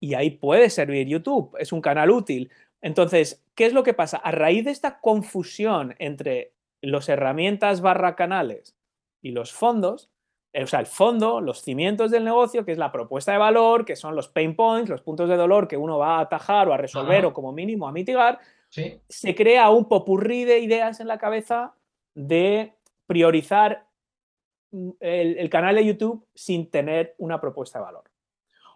Y 0.00 0.14
ahí 0.14 0.30
puede 0.30 0.70
servir 0.70 1.06
YouTube, 1.06 1.56
es 1.58 1.72
un 1.72 1.82
canal 1.82 2.10
útil, 2.10 2.50
entonces, 2.82 3.44
¿qué 3.54 3.66
es 3.66 3.72
lo 3.72 3.84
que 3.84 3.94
pasa? 3.94 4.16
A 4.18 4.32
raíz 4.32 4.64
de 4.64 4.72
esta 4.72 4.98
confusión 4.98 5.94
entre 5.98 6.52
los 6.82 7.08
herramientas 7.08 7.80
barra 7.80 8.16
canales 8.16 8.76
y 9.22 9.30
los 9.30 9.52
fondos, 9.52 10.10
o 10.54 10.66
sea, 10.66 10.80
el 10.80 10.86
fondo, 10.86 11.40
los 11.40 11.62
cimientos 11.62 12.10
del 12.10 12.24
negocio, 12.24 12.64
que 12.64 12.72
es 12.72 12.78
la 12.78 12.92
propuesta 12.92 13.32
de 13.32 13.38
valor, 13.38 13.84
que 13.84 13.96
son 13.96 14.14
los 14.14 14.28
pain 14.28 14.54
points, 14.54 14.90
los 14.90 15.00
puntos 15.00 15.28
de 15.28 15.36
dolor 15.36 15.66
que 15.66 15.78
uno 15.78 15.98
va 15.98 16.18
a 16.18 16.20
atajar 16.20 16.68
o 16.68 16.74
a 16.74 16.76
resolver 16.76 17.24
o 17.24 17.32
como 17.32 17.52
mínimo 17.52 17.88
a 17.88 17.92
mitigar, 17.92 18.38
se 18.70 19.34
crea 19.34 19.70
un 19.70 19.88
popurrí 19.88 20.44
de 20.44 20.58
ideas 20.58 21.00
en 21.00 21.08
la 21.08 21.18
cabeza 21.18 21.74
de 22.14 22.74
priorizar 23.06 23.86
mm, 24.70 24.90
el, 25.00 25.50
canal 25.50 25.76
de 25.76 25.86
YouTube 25.86 26.26
sin 26.34 26.70
tener 26.70 27.14
una 27.18 27.40
propuesta 27.40 27.78
de 27.78 27.84
valor. 27.84 28.04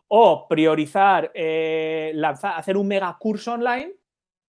O 0.09 0.47
priorizar, 0.49 1.31
eh, 1.35 2.12
lanzar, 2.15 2.59
hacer 2.59 2.77
un 2.77 2.89
mega 2.89 3.17
curso 3.19 3.53
online 3.53 3.95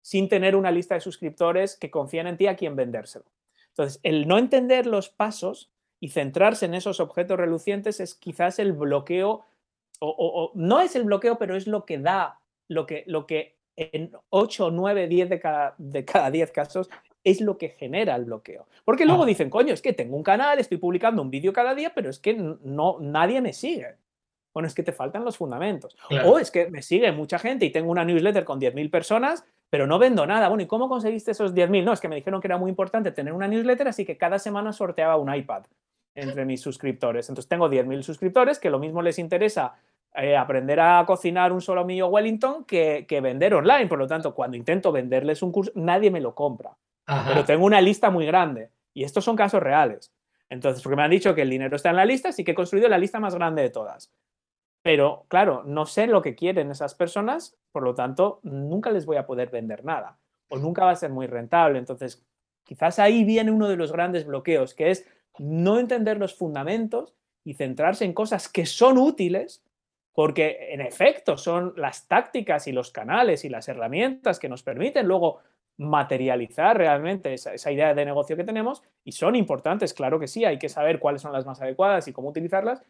sin 0.02 0.28
tener 0.30 0.56
una 0.56 0.70
lista 0.70 0.96
de 0.96 1.02
suscriptores 1.02 1.78
que 1.78 1.90
confían 1.90 2.28
en 2.28 2.38
ti 2.38 2.46
a 2.46 2.56
quien 2.56 2.76
vendérselo. 2.76 3.26
Entonces, 3.70 4.00
el 4.04 4.28
no 4.28 4.38
entender 4.38 4.86
los 4.86 5.10
pasos 5.10 5.72
y 5.99 6.10
centrarse 6.10 6.65
en 6.65 6.73
esos 6.73 6.99
objetos 6.99 7.38
relucientes 7.38 7.99
es 7.99 8.15
quizás 8.15 8.60
el 8.60 8.73
bloqueo, 8.73 9.45
o, 9.99 10.51
no 10.55 10.81
es 10.81 10.95
el 10.95 11.03
bloqueo, 11.03 11.38
pero 11.38 11.55
es 11.55 11.67
lo 11.67 11.86
que 11.86 11.97
da, 11.97 12.39
lo 12.67 12.86
que, 12.86 13.03
lo 13.08 13.25
que 13.25 13.55
en 13.75 14.12
8, 14.29 14.71
9, 14.71 15.08
10 15.08 15.29
de 15.29 15.39
cada, 15.39 15.75
de 15.77 16.05
cada 16.05 16.31
10 16.31 16.51
casos 16.51 16.89
es 17.23 17.41
lo 17.41 17.58
que 17.58 17.69
genera 17.69 18.15
el 18.15 18.25
bloqueo. 18.25 18.67
Porque 18.86 19.05
luego 19.05 19.23
ah. 19.23 19.25
dicen, 19.25 19.49
coño, 19.49 19.73
es 19.73 19.81
que 19.81 19.93
tengo 19.93 20.15
un 20.15 20.23
canal, 20.23 20.60
estoy 20.60 20.77
publicando 20.77 21.21
un 21.21 21.31
vídeo 21.31 21.51
cada 21.51 21.73
día, 21.73 21.91
pero 21.93 22.10
es 22.10 22.19
que 22.19 22.34
no, 22.36 22.97
nadie 23.01 23.41
me 23.41 23.51
sigue. 23.51 23.95
Bueno, 24.53 24.67
es 24.67 24.75
que 24.75 24.84
te 24.84 24.93
faltan 24.93 25.25
los 25.25 25.36
fundamentos. 25.36 25.97
O 26.23 26.39
es 26.39 26.49
que 26.49 26.69
me 26.69 26.81
sigue 26.81 27.12
mucha 27.12 27.39
gente 27.39 27.65
y 27.65 27.71
tengo 27.71 27.91
una 27.91 28.05
newsletter 28.05 28.45
con 28.45 28.62
10.000 28.62 28.89
personas, 28.89 29.43
pero 29.76 29.88
no 29.88 30.00
vendo 30.00 30.26
nada. 30.26 30.48
Bueno, 30.48 30.64
¿y 30.64 30.68
cómo 30.68 30.88
conseguiste 30.88 31.32
esos 31.32 31.54
10.000? 31.54 31.84
No, 31.84 31.92
es 31.92 32.00
que 32.00 32.08
me 32.08 32.16
dijeron 32.16 32.40
que 32.40 32.48
era 32.48 32.58
muy 32.58 32.70
importante 32.70 33.12
tener 33.12 33.34
una 33.34 33.46
newsletter, 33.46 33.90
así 33.90 34.06
que 34.06 34.16
cada 34.16 34.40
semana 34.40 34.72
sorteaba 34.72 35.18
un 35.18 35.36
iPad 35.36 35.64
entre 36.14 36.46
mis 36.46 36.62
suscriptores. 36.62 37.28
Entonces 37.28 37.50
tengo 37.50 37.68
10.000 37.68 38.02
suscriptores 38.02 38.58
que 38.58 38.70
lo 38.70 38.80
mismo 38.80 39.02
les 39.02 39.20
interesa 39.20 39.74
eh, 40.14 40.38
aprender 40.38 40.80
a 40.80 41.04
cocinar 41.06 41.52
un 41.52 41.60
solo 41.60 41.84
millo 41.84 42.08
Wellington 42.08 42.64
que, 42.64 43.06
vender 43.22 43.54
online. 43.54 43.88
Por 43.88 44.00
lo 44.00 44.08
tanto, 44.08 44.34
cuando 44.34 44.56
intento 44.56 44.94
venderles 44.94 45.42
un 45.42 45.52
curso, 45.52 45.74
nadie 45.76 46.10
me 46.10 46.22
lo 46.22 46.34
compra. 46.34 46.78
Pero 47.28 47.44
tengo 47.44 47.66
una 47.66 47.82
lista 47.82 48.10
muy 48.10 48.26
grande. 48.26 48.70
Y 48.94 49.04
estos 49.04 49.26
son 49.26 49.36
casos 49.36 49.62
reales. 49.62 50.14
Entonces, 50.50 50.82
porque 50.82 50.96
me 50.96 51.04
han 51.04 51.12
dicho 51.12 51.36
que 51.36 51.42
el 51.42 51.50
dinero 51.50 51.76
está 51.76 51.90
en 51.90 51.98
la 51.98 52.06
lista, 52.06 52.32
sí 52.32 52.46
que 52.46 52.52
he 52.52 52.56
construido 52.56 52.88
la 52.88 52.98
lista 52.98 53.20
más 53.20 53.36
grande 53.36 53.62
de 53.62 53.72
todas. 53.72 54.10
Pero 54.86 55.26
claro, 55.30 55.63
no 55.65 55.88
sé 55.88 56.06
lo 56.06 56.21
que 56.21 56.36
quieren 56.36 56.69
esas 56.69 56.93
personas, 56.93 57.58
por 57.71 57.82
lo 57.82 57.95
tanto, 57.95 58.39
nunca 58.43 58.91
les 58.91 59.08
voy 59.08 59.17
a 59.17 59.26
poder 59.26 59.50
vender 59.50 59.84
nada 59.84 60.19
o 60.48 60.58
nunca 60.60 60.86
va 60.86 60.91
a 60.91 60.95
ser 60.95 61.10
muy 61.10 61.26
rentable. 61.26 61.80
Entonces, 61.80 62.24
quizás 62.63 63.00
ahí 63.00 63.24
viene 63.24 63.50
uno 63.50 63.67
de 63.67 63.78
los 63.78 63.91
grandes 63.91 64.28
bloqueos, 64.28 64.76
que 64.76 64.91
es 64.91 65.08
no 65.39 65.80
entender 65.80 66.19
los 66.19 66.36
fundamentos 66.36 67.15
y 67.43 67.56
centrarse 67.56 68.06
en 68.06 68.13
cosas 68.13 68.48
que 68.48 68.67
son 68.67 69.00
útiles, 69.00 69.63
porque 70.13 70.67
en 70.69 70.82
efecto 70.82 71.36
son 71.36 71.74
las 71.78 72.08
tácticas 72.08 72.67
y 72.67 72.71
los 72.71 72.91
canales 72.91 73.43
y 73.43 73.50
las 73.50 73.67
herramientas 73.67 74.38
que 74.38 74.50
nos 74.50 74.62
permiten 74.62 75.08
luego 75.08 75.39
materializar 75.78 76.78
realmente 76.78 77.34
esa, 77.34 77.71
idea 77.71 77.95
de 77.95 78.06
negocio 78.06 78.38
que 78.38 78.43
tenemos 78.43 78.84
y 79.04 79.13
son 79.13 79.36
importantes, 79.36 79.95
claro 79.95 80.19
que 80.19 80.28
sí, 80.28 80.45
hay 80.45 80.60
que 80.60 80.69
saber 80.69 81.00
cuáles 81.00 81.24
son 81.24 81.34
las 81.34 81.48
más 81.48 81.60
adecuadas 81.60 82.08
y 82.08 82.13
cómo 82.13 82.30
utilizarlas, 82.30 82.84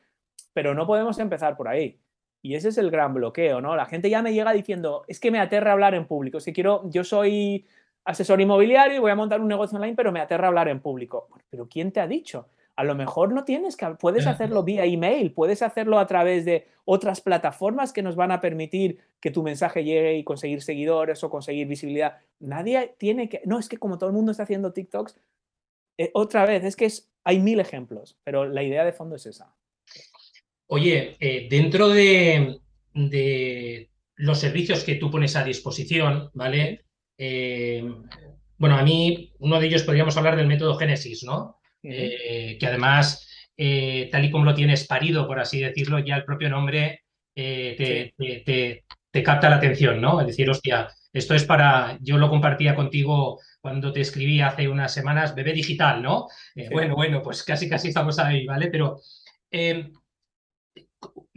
pero 0.56 0.74
no 0.74 0.88
podemos 0.88 1.20
empezar 1.20 1.58
por 1.58 1.68
ahí. 1.68 2.00
Y 2.42 2.56
ese 2.56 2.70
es 2.70 2.78
el 2.78 2.90
gran 2.90 3.14
bloqueo, 3.14 3.60
¿no? 3.60 3.76
La 3.76 3.88
gente 3.88 4.10
ya 4.10 4.22
me 4.22 4.34
llega 4.34 4.54
diciendo, 4.54 5.04
es 5.10 5.20
que 5.20 5.30
me 5.30 5.40
aterra 5.40 5.74
hablar 5.74 5.96
en 5.96 6.08
público, 6.08 6.40
si 6.40 6.54
quiero, 6.54 6.90
yo 6.90 7.04
soy 7.04 7.66
asesor 8.06 8.40
inmobiliario 8.40 8.96
y 8.96 9.00
voy 9.00 9.12
a 9.12 9.16
montar 9.16 9.42
un 9.42 9.50
negocio 9.50 9.76
online, 9.76 9.96
pero 9.98 10.14
me 10.14 10.22
aterra 10.22 10.48
hablar 10.48 10.70
en 10.70 10.80
público. 10.80 11.28
Pero 11.50 11.68
¿quién 11.68 11.92
te 11.92 12.00
ha 12.00 12.08
dicho? 12.08 12.48
A 12.78 12.86
lo 12.86 12.96
mejor 12.96 13.34
no 13.34 13.44
tienes 13.44 13.76
que, 13.76 13.86
puedes 14.00 14.28
hacerlo 14.28 14.64
vía 14.64 14.86
email, 14.86 15.34
puedes 15.34 15.62
hacerlo 15.62 16.00
a 16.00 16.08
través 16.08 16.46
de 16.46 16.68
otras 16.86 17.20
plataformas 17.20 17.92
que 17.92 18.02
nos 18.02 18.16
van 18.16 18.32
a 18.32 18.40
permitir 18.40 19.00
que 19.20 19.32
tu 19.32 19.44
mensaje 19.44 19.84
llegue 19.84 20.16
y 20.16 20.24
conseguir 20.24 20.62
seguidores 20.62 21.22
o 21.24 21.30
conseguir 21.30 21.68
visibilidad. 21.68 22.20
Nadie 22.40 22.96
tiene 22.98 23.28
que, 23.28 23.42
no, 23.44 23.60
es 23.60 23.68
que 23.68 23.78
como 23.78 23.98
todo 23.98 24.10
el 24.10 24.16
mundo 24.16 24.32
está 24.32 24.44
haciendo 24.44 24.72
TikToks, 24.72 25.20
eh, 25.98 26.12
otra 26.14 26.46
vez, 26.46 26.64
es 26.64 26.78
que 26.78 26.86
es, 26.86 27.12
hay 27.26 27.40
mil 27.40 27.60
ejemplos, 27.60 28.18
pero 28.24 28.46
la 28.46 28.64
idea 28.64 28.86
de 28.86 28.94
fondo 28.94 29.16
es 29.18 29.26
esa. 29.26 29.54
Oye, 30.68 31.16
eh, 31.20 31.48
dentro 31.50 31.90
de, 31.90 32.60
los 34.16 34.40
servicios 34.40 34.84
que 34.84 34.96
tú 34.96 35.12
pones 35.12 35.36
a 35.36 35.44
disposición, 35.44 36.32
¿vale? 36.34 36.86
Eh, 37.18 37.84
bueno, 38.58 38.78
a 38.78 38.84
mí 38.84 39.34
uno 39.40 39.60
de 39.60 39.68
ellos 39.68 39.84
podríamos 39.84 40.18
hablar 40.18 40.36
del 40.36 40.48
método 40.48 40.76
Génesis, 40.76 41.24
¿no? 41.24 41.60
Eh, 41.84 42.58
que 42.60 42.66
además, 42.66 43.30
tal 43.56 44.26
y 44.26 44.32
como 44.32 44.46
lo 44.46 44.56
tienes 44.56 44.88
parido, 44.88 45.28
por 45.28 45.40
así 45.40 45.60
decirlo, 45.60 46.00
ya 46.00 46.16
el 46.16 46.26
propio 46.26 46.50
nombre 46.50 47.02
te, 47.36 48.84
capta 49.24 49.50
la 49.50 49.58
atención, 49.58 50.02
¿no? 50.02 50.20
Es 50.22 50.28
decir, 50.28 50.50
hostia, 50.50 50.88
esto 51.14 51.36
es 51.36 51.44
para, 51.44 51.98
yo 52.02 52.18
lo 52.18 52.30
compartía 52.30 52.76
contigo 52.76 53.40
cuando 53.62 53.92
te 53.92 54.02
escribí 54.02 54.42
hace 54.42 54.68
unas 54.68 54.94
semanas, 54.94 55.36
bebé 55.36 55.54
digital, 55.54 56.02
¿no? 56.02 56.28
Bueno, 56.72 56.96
bueno, 56.96 57.22
pues 57.22 57.44
casi, 57.44 57.70
casi 57.70 57.90
estamos 57.90 58.18
ahí, 58.18 58.46
¿vale? 58.46 58.68
Pero, 58.68 59.00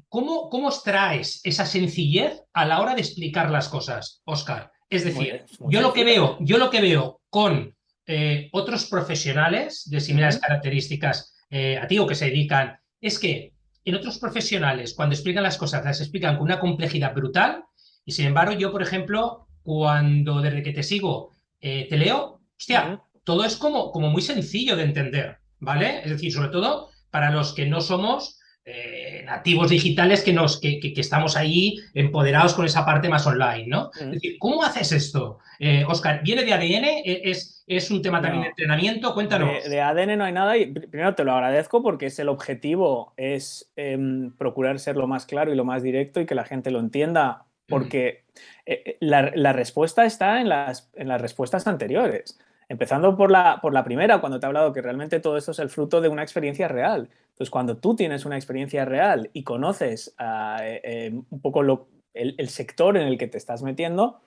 ¿cómo, 0.09 0.49
¿cómo 0.49 0.71
traes 0.85 1.41
esa 1.45 1.67
sencillez 1.67 2.43
a 2.53 2.67
la 2.67 2.81
hora 2.81 2.95
de 2.95 3.01
explicar 3.01 3.51
las 3.51 3.69
cosas, 3.69 4.23
Oscar? 4.25 4.73
Es 4.91 5.05
decir, 5.05 5.45
yo 5.69 5.81
lo 5.81 5.93
que 5.93 6.05
veo, 6.05 6.39
yo 6.41 6.59
lo 6.59 6.71
que 6.71 6.81
veo 6.81 7.21
con 7.29 7.77
eh, 8.07 8.49
otros 8.53 8.87
profesionales 8.87 9.83
de 9.91 10.01
similares 10.01 10.39
características 10.39 11.35
eh, 11.51 11.79
a 11.79 11.87
ti 11.87 11.99
o 11.99 12.07
que 12.07 12.15
se 12.15 12.27
dedican, 12.27 12.79
es 13.01 13.19
que 13.19 13.53
en 13.85 13.95
otros 13.95 14.19
profesionales, 14.19 14.95
cuando 14.95 15.15
explican 15.15 15.43
las 15.43 15.59
cosas, 15.59 15.85
las 15.85 16.01
explican 16.01 16.37
con 16.37 16.45
una 16.45 16.61
complejidad 16.61 17.15
brutal, 17.15 17.65
y 18.05 18.13
sin 18.13 18.27
embargo, 18.27 18.53
yo, 18.53 18.73
por 18.73 18.83
ejemplo, 18.83 19.47
cuando 19.63 20.41
desde 20.41 20.63
que 20.63 20.73
te 20.73 20.83
sigo 20.83 21.33
eh, 21.61 21.87
te 21.89 21.99
leo, 21.99 22.41
hostia, 22.57 23.03
todo 23.25 23.45
es 23.45 23.57
como, 23.57 23.91
como 23.91 24.09
muy 24.11 24.23
sencillo 24.23 24.77
de 24.77 24.85
entender, 24.85 25.39
¿vale? 25.59 26.01
Es 26.05 26.11
decir, 26.11 26.33
sobre 26.33 26.49
todo 26.49 26.89
para 27.11 27.31
los 27.31 27.53
que 27.53 27.67
no 27.67 27.81
somos 27.81 28.38
eh, 28.71 29.23
nativos 29.25 29.71
digitales 29.71 30.23
que, 30.23 30.35
nos, 30.35 30.61
que, 30.61 30.79
que, 30.79 30.93
estamos 31.01 31.39
ahí 31.39 31.79
empoderados 31.95 32.53
con 32.53 32.67
esa 32.67 32.85
parte 32.85 33.09
más 33.09 33.27
online, 33.27 33.67
¿no? 33.67 33.91
Es 33.99 34.11
decir, 34.11 34.37
¿cómo 34.39 34.63
haces 34.63 34.93
esto? 34.93 35.39
Eh, 35.59 35.87
Oscar, 35.89 36.23
¿viene 36.23 36.45
de 36.45 36.53
ADN? 36.53 36.85
¿E, 36.85 37.23
¿Es, 37.25 37.65
es 37.67 37.91
un 37.91 38.03
tema 38.03 38.21
también 38.21 38.43
de 38.43 38.49
entrenamiento? 38.51 39.15
Cuéntanos. 39.15 39.65
De, 39.65 39.81
ADN 39.81 40.19
no 40.19 40.25
hay 40.25 40.33
nada 40.33 40.59
y 40.59 40.67
primero 40.67 41.15
te 41.15 41.25
lo 41.25 41.33
agradezco 41.33 41.83
porque 41.83 42.07
es 42.07 42.19
el 42.19 42.29
objetivo, 42.29 43.15
es 43.17 43.73
em, 43.77 44.37
procurar 44.37 44.79
ser 44.79 44.97
lo 44.97 45.07
más 45.07 45.25
claro 45.25 45.51
y 45.51 45.57
lo 45.57 45.65
más 45.65 45.83
directo 45.83 46.21
y 46.21 46.27
que 46.27 46.35
la 46.35 46.45
gente 46.45 46.71
lo 46.71 46.81
entienda, 46.81 47.47
porque 47.69 48.25
eh, 48.67 48.99
la, 49.01 49.33
la, 49.35 49.55
respuesta 49.55 50.05
está 50.05 50.43
en 50.43 50.51
las, 50.51 50.91
en 50.95 51.09
las 51.09 51.23
respuestas 51.23 51.67
anteriores. 51.67 52.39
Empezando 52.71 53.17
por 53.17 53.31
la, 53.31 53.61
por 53.63 53.73
la 53.73 53.83
primera, 53.83 54.21
cuando 54.21 54.39
te 54.39 54.45
he 54.45 54.49
hablado 54.49 54.75
que 54.75 54.83
realmente 54.83 55.21
todo 55.21 55.39
esto 55.39 55.53
es 55.53 55.59
el 55.59 55.71
fruto 55.71 56.03
de 56.03 56.09
una 56.09 56.23
experiencia 56.23 56.69
real. 56.69 57.09
Entonces, 57.31 57.51
cuando 57.51 57.79
tú 57.79 57.97
tienes 57.97 58.27
una 58.27 58.37
experiencia 58.37 58.85
real 58.85 59.31
y 59.33 59.43
conoces 59.43 60.15
ah, 60.19 60.59
eh, 60.63 60.81
eh, 60.85 61.21
un 61.31 61.41
poco 61.41 61.89
el, 62.13 62.49
sector 62.51 62.99
en 62.99 63.09
el 63.09 63.17
que 63.17 63.27
te 63.27 63.39
estás 63.39 63.63
metiendo, 63.63 64.21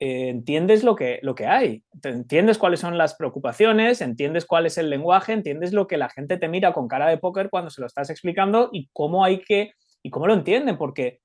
eh, 0.00 0.28
entiendes 0.28 0.84
lo 0.84 0.96
que, 0.96 1.18
lo 1.22 1.34
que 1.34 1.46
hay, 1.46 1.82
entiendes 2.02 2.58
cuáles 2.58 2.80
son 2.80 2.98
las 2.98 3.14
preocupaciones, 3.14 4.02
entiendes 4.02 4.44
cuál 4.44 4.66
es 4.66 4.76
el 4.76 4.90
lenguaje, 4.90 5.32
entiendes 5.32 5.72
lo 5.72 5.86
que 5.86 5.96
la 5.96 6.10
gente 6.10 6.36
te 6.36 6.48
mira 6.48 6.74
con 6.74 6.88
cara 6.88 7.08
de 7.08 7.16
póker 7.16 7.48
cuando 7.48 7.70
se 7.70 7.80
lo 7.80 7.86
estás 7.86 8.10
explicando 8.10 8.68
y 8.70 8.90
cómo 8.92 9.24
hay 9.24 9.40
que, 9.40 9.72
y 10.02 10.10
cómo 10.10 10.26
lo 10.26 10.34
entienden, 10.34 10.76
porque 10.76 11.21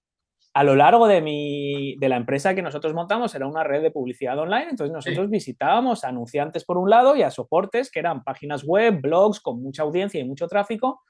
a 0.57 0.63
lo 0.63 0.75
largo 0.75 1.07
de, 1.07 1.21
mi, 1.21 1.95
de 1.97 2.09
la 2.09 2.17
empresa 2.17 2.55
que 2.55 2.63
nosotros 2.63 2.91
montamos 2.95 3.35
era 3.35 3.45
una 3.45 3.63
red 3.63 3.83
de 3.83 3.91
publicidad 3.91 4.39
online, 4.39 4.69
entonces 4.71 4.91
nosotros 4.91 5.29
visitábamos 5.29 6.03
a 6.03 6.07
anunciantes 6.07 6.65
por 6.65 6.79
un 6.79 6.89
lado 6.89 7.15
y 7.15 7.21
a 7.21 7.29
soportes 7.29 7.91
que 7.91 7.99
eran 7.99 8.23
páginas 8.23 8.63
web, 8.63 8.99
blogs 8.99 9.39
con 9.39 9.61
mucha 9.61 9.83
audiencia 9.83 10.19
y 10.19 10.23
mucho 10.23 10.47
tráfico 10.47 11.01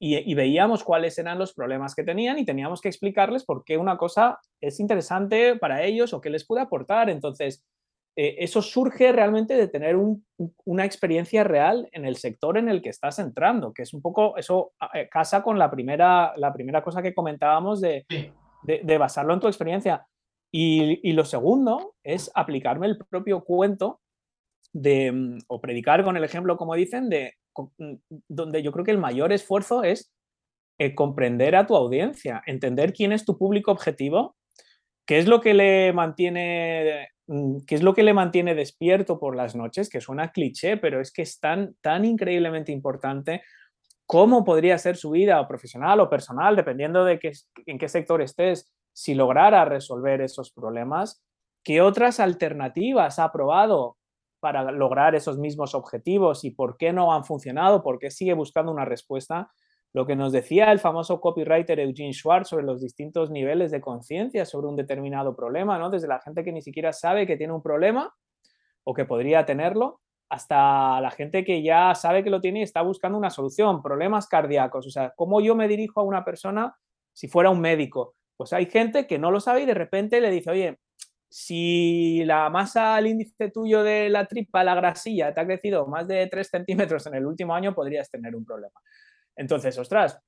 y, 0.00 0.34
veíamos 0.34 0.82
cuáles 0.82 1.16
eran 1.16 1.38
los 1.38 1.54
problemas 1.54 1.94
que 1.94 2.02
tenían 2.02 2.40
y 2.40 2.44
teníamos 2.44 2.80
que 2.80 2.88
explicarles 2.88 3.44
por 3.44 3.62
qué 3.62 3.78
una 3.78 3.96
cosa 3.96 4.40
es 4.60 4.80
interesante 4.80 5.54
para 5.54 5.84
ellos 5.84 6.12
o 6.12 6.20
qué 6.20 6.30
les 6.30 6.44
puede 6.44 6.62
aportar. 6.62 7.08
Entonces, 7.08 7.64
eh, 8.16 8.34
eso 8.40 8.62
surge 8.62 9.12
realmente 9.12 9.54
de 9.54 9.68
tener 9.68 9.96
una 10.64 10.84
experiencia 10.84 11.44
real 11.44 11.88
en 11.92 12.04
el 12.04 12.16
sector 12.16 12.58
en 12.58 12.68
el 12.68 12.82
que 12.82 12.88
estás 12.88 13.20
entrando, 13.20 13.72
que 13.72 13.82
es 13.82 13.94
un 13.94 14.02
poco, 14.02 14.36
eso 14.36 14.72
eh, 14.92 15.08
casa 15.08 15.44
con 15.44 15.56
la 15.56 15.70
primera, 15.70 16.32
la 16.36 16.52
primera 16.52 16.82
cosa 16.82 17.00
que 17.00 17.14
comentábamos 17.14 17.80
de 17.80 18.04
de, 18.62 18.98
basarlo 18.98 19.34
en 19.34 19.40
tu 19.40 19.46
experiencia. 19.46 20.06
Y, 20.50 21.12
lo 21.12 21.24
segundo 21.24 21.94
es 22.02 22.30
aplicarme 22.34 22.86
el 22.86 22.98
propio 22.98 23.44
cuento 23.44 24.00
de, 24.72 25.12
mm, 25.12 25.38
o 25.48 25.60
predicar 25.60 26.04
con 26.04 26.16
el 26.16 26.24
ejemplo, 26.24 26.56
como 26.56 26.74
dicen, 26.74 27.08
de 27.08 27.34
mm, 27.78 27.94
donde 28.28 28.62
yo 28.62 28.72
creo 28.72 28.84
que 28.84 28.90
el 28.90 28.98
mayor 28.98 29.32
esfuerzo 29.32 29.82
es 29.82 30.12
eh, 30.78 30.94
comprender 30.94 31.56
a 31.56 31.66
tu 31.66 31.76
audiencia, 31.76 32.42
entender 32.46 32.92
quién 32.92 33.12
es 33.12 33.24
tu 33.24 33.36
público 33.36 33.72
objetivo, 33.72 34.36
qué 35.06 35.18
es 35.18 35.26
lo 35.26 35.40
que 35.40 35.54
le 35.54 35.92
mantiene, 35.92 37.08
mm, 37.26 37.60
qué 37.66 37.74
es 37.74 37.82
lo 37.82 37.94
que 37.94 38.02
le 38.02 38.14
mantiene 38.14 38.54
despierto 38.54 39.18
por 39.18 39.36
las 39.36 39.56
noches, 39.56 39.88
que 39.88 40.00
suena 40.00 40.32
cliché, 40.32 40.76
pero 40.76 41.00
es 41.00 41.12
que 41.12 41.22
es 41.22 41.40
tan, 41.40 41.74
tan 41.80 42.04
increíblemente 42.04 42.72
importante 42.72 43.42
cómo 44.08 44.42
podría 44.42 44.78
ser 44.78 44.96
su 44.96 45.10
vida 45.10 45.46
profesional 45.46 46.00
o 46.00 46.08
personal, 46.08 46.56
dependiendo 46.56 47.04
de 47.04 47.20
en 47.66 47.78
qué 47.78 47.88
sector 47.90 48.22
estés, 48.22 48.72
si 48.90 49.14
lograra 49.14 49.66
resolver 49.66 50.22
esos 50.22 50.50
problemas, 50.50 51.22
qué 51.62 51.82
otras 51.82 52.18
alternativas 52.18 53.18
ha 53.18 53.30
probado 53.30 53.98
para 54.40 54.72
lograr 54.72 55.14
esos 55.14 55.36
mismos 55.36 55.74
objetivos 55.74 56.42
y 56.44 56.52
por 56.52 56.78
qué 56.78 56.90
no 56.90 57.12
han 57.12 57.26
funcionado, 57.26 57.82
por 57.82 57.98
qué 57.98 58.10
sigue 58.10 58.32
buscando 58.32 58.72
una 58.72 58.86
respuesta. 58.86 59.50
Lo 59.92 60.06
que 60.06 60.16
nos 60.16 60.32
decía 60.32 60.72
el 60.72 60.78
famoso 60.78 61.20
copywriter 61.20 61.78
Eugene 61.78 62.14
Schwartz 62.14 62.48
sobre 62.48 62.64
los 62.64 62.80
distintos 62.80 63.30
niveles 63.30 63.70
de 63.70 63.82
conciencia 63.82 64.46
sobre 64.46 64.68
un 64.68 64.76
determinado 64.76 65.36
problema, 65.36 65.78
¿no? 65.78 65.90
Desde 65.90 66.08
la 66.08 66.20
gente 66.20 66.44
que 66.44 66.52
ni 66.52 66.62
siquiera 66.62 66.94
sabe 66.94 67.26
que 67.26 67.36
tiene 67.36 67.52
un 67.52 67.62
problema 67.62 68.14
o 68.84 68.94
que 68.94 69.04
podría 69.04 69.44
tenerlo, 69.44 70.00
hasta 70.28 71.00
la 71.00 71.10
gente 71.10 71.44
que 71.44 71.62
ya 71.62 71.94
sabe 71.94 72.22
que 72.22 72.30
lo 72.30 72.40
tiene 72.40 72.60
y 72.60 72.62
está 72.62 72.82
buscando 72.82 73.16
una 73.16 73.30
solución, 73.30 73.82
problemas 73.82 74.28
cardíacos. 74.28 74.86
O 74.86 74.90
sea, 74.90 75.12
¿cómo 75.16 75.40
yo 75.40 75.54
me 75.54 75.68
dirijo 75.68 76.00
a 76.00 76.04
una 76.04 76.24
persona 76.24 76.76
si 77.12 77.28
fuera 77.28 77.50
un 77.50 77.60
médico? 77.60 78.14
Pues 78.36 78.52
hay 78.52 78.66
gente 78.66 79.06
que 79.06 79.18
no 79.18 79.30
lo 79.30 79.40
sabe 79.40 79.62
y 79.62 79.66
de 79.66 79.74
repente 79.74 80.20
le 80.20 80.30
dice, 80.30 80.50
oye, 80.50 80.78
si 81.30 82.24
la 82.24 82.48
masa, 82.50 82.98
el 82.98 83.08
índice 83.08 83.50
tuyo 83.50 83.82
de 83.82 84.08
la 84.08 84.26
tripa, 84.26 84.64
la 84.64 84.74
grasilla, 84.74 85.34
te 85.34 85.40
ha 85.40 85.46
crecido 85.46 85.86
más 85.86 86.06
de 86.06 86.26
3 86.26 86.48
centímetros 86.48 87.06
en 87.06 87.14
el 87.14 87.26
último 87.26 87.54
año, 87.54 87.74
podrías 87.74 88.10
tener 88.10 88.34
un 88.34 88.44
problema. 88.44 88.80
Entonces, 89.36 89.78
ostras, 89.78 90.18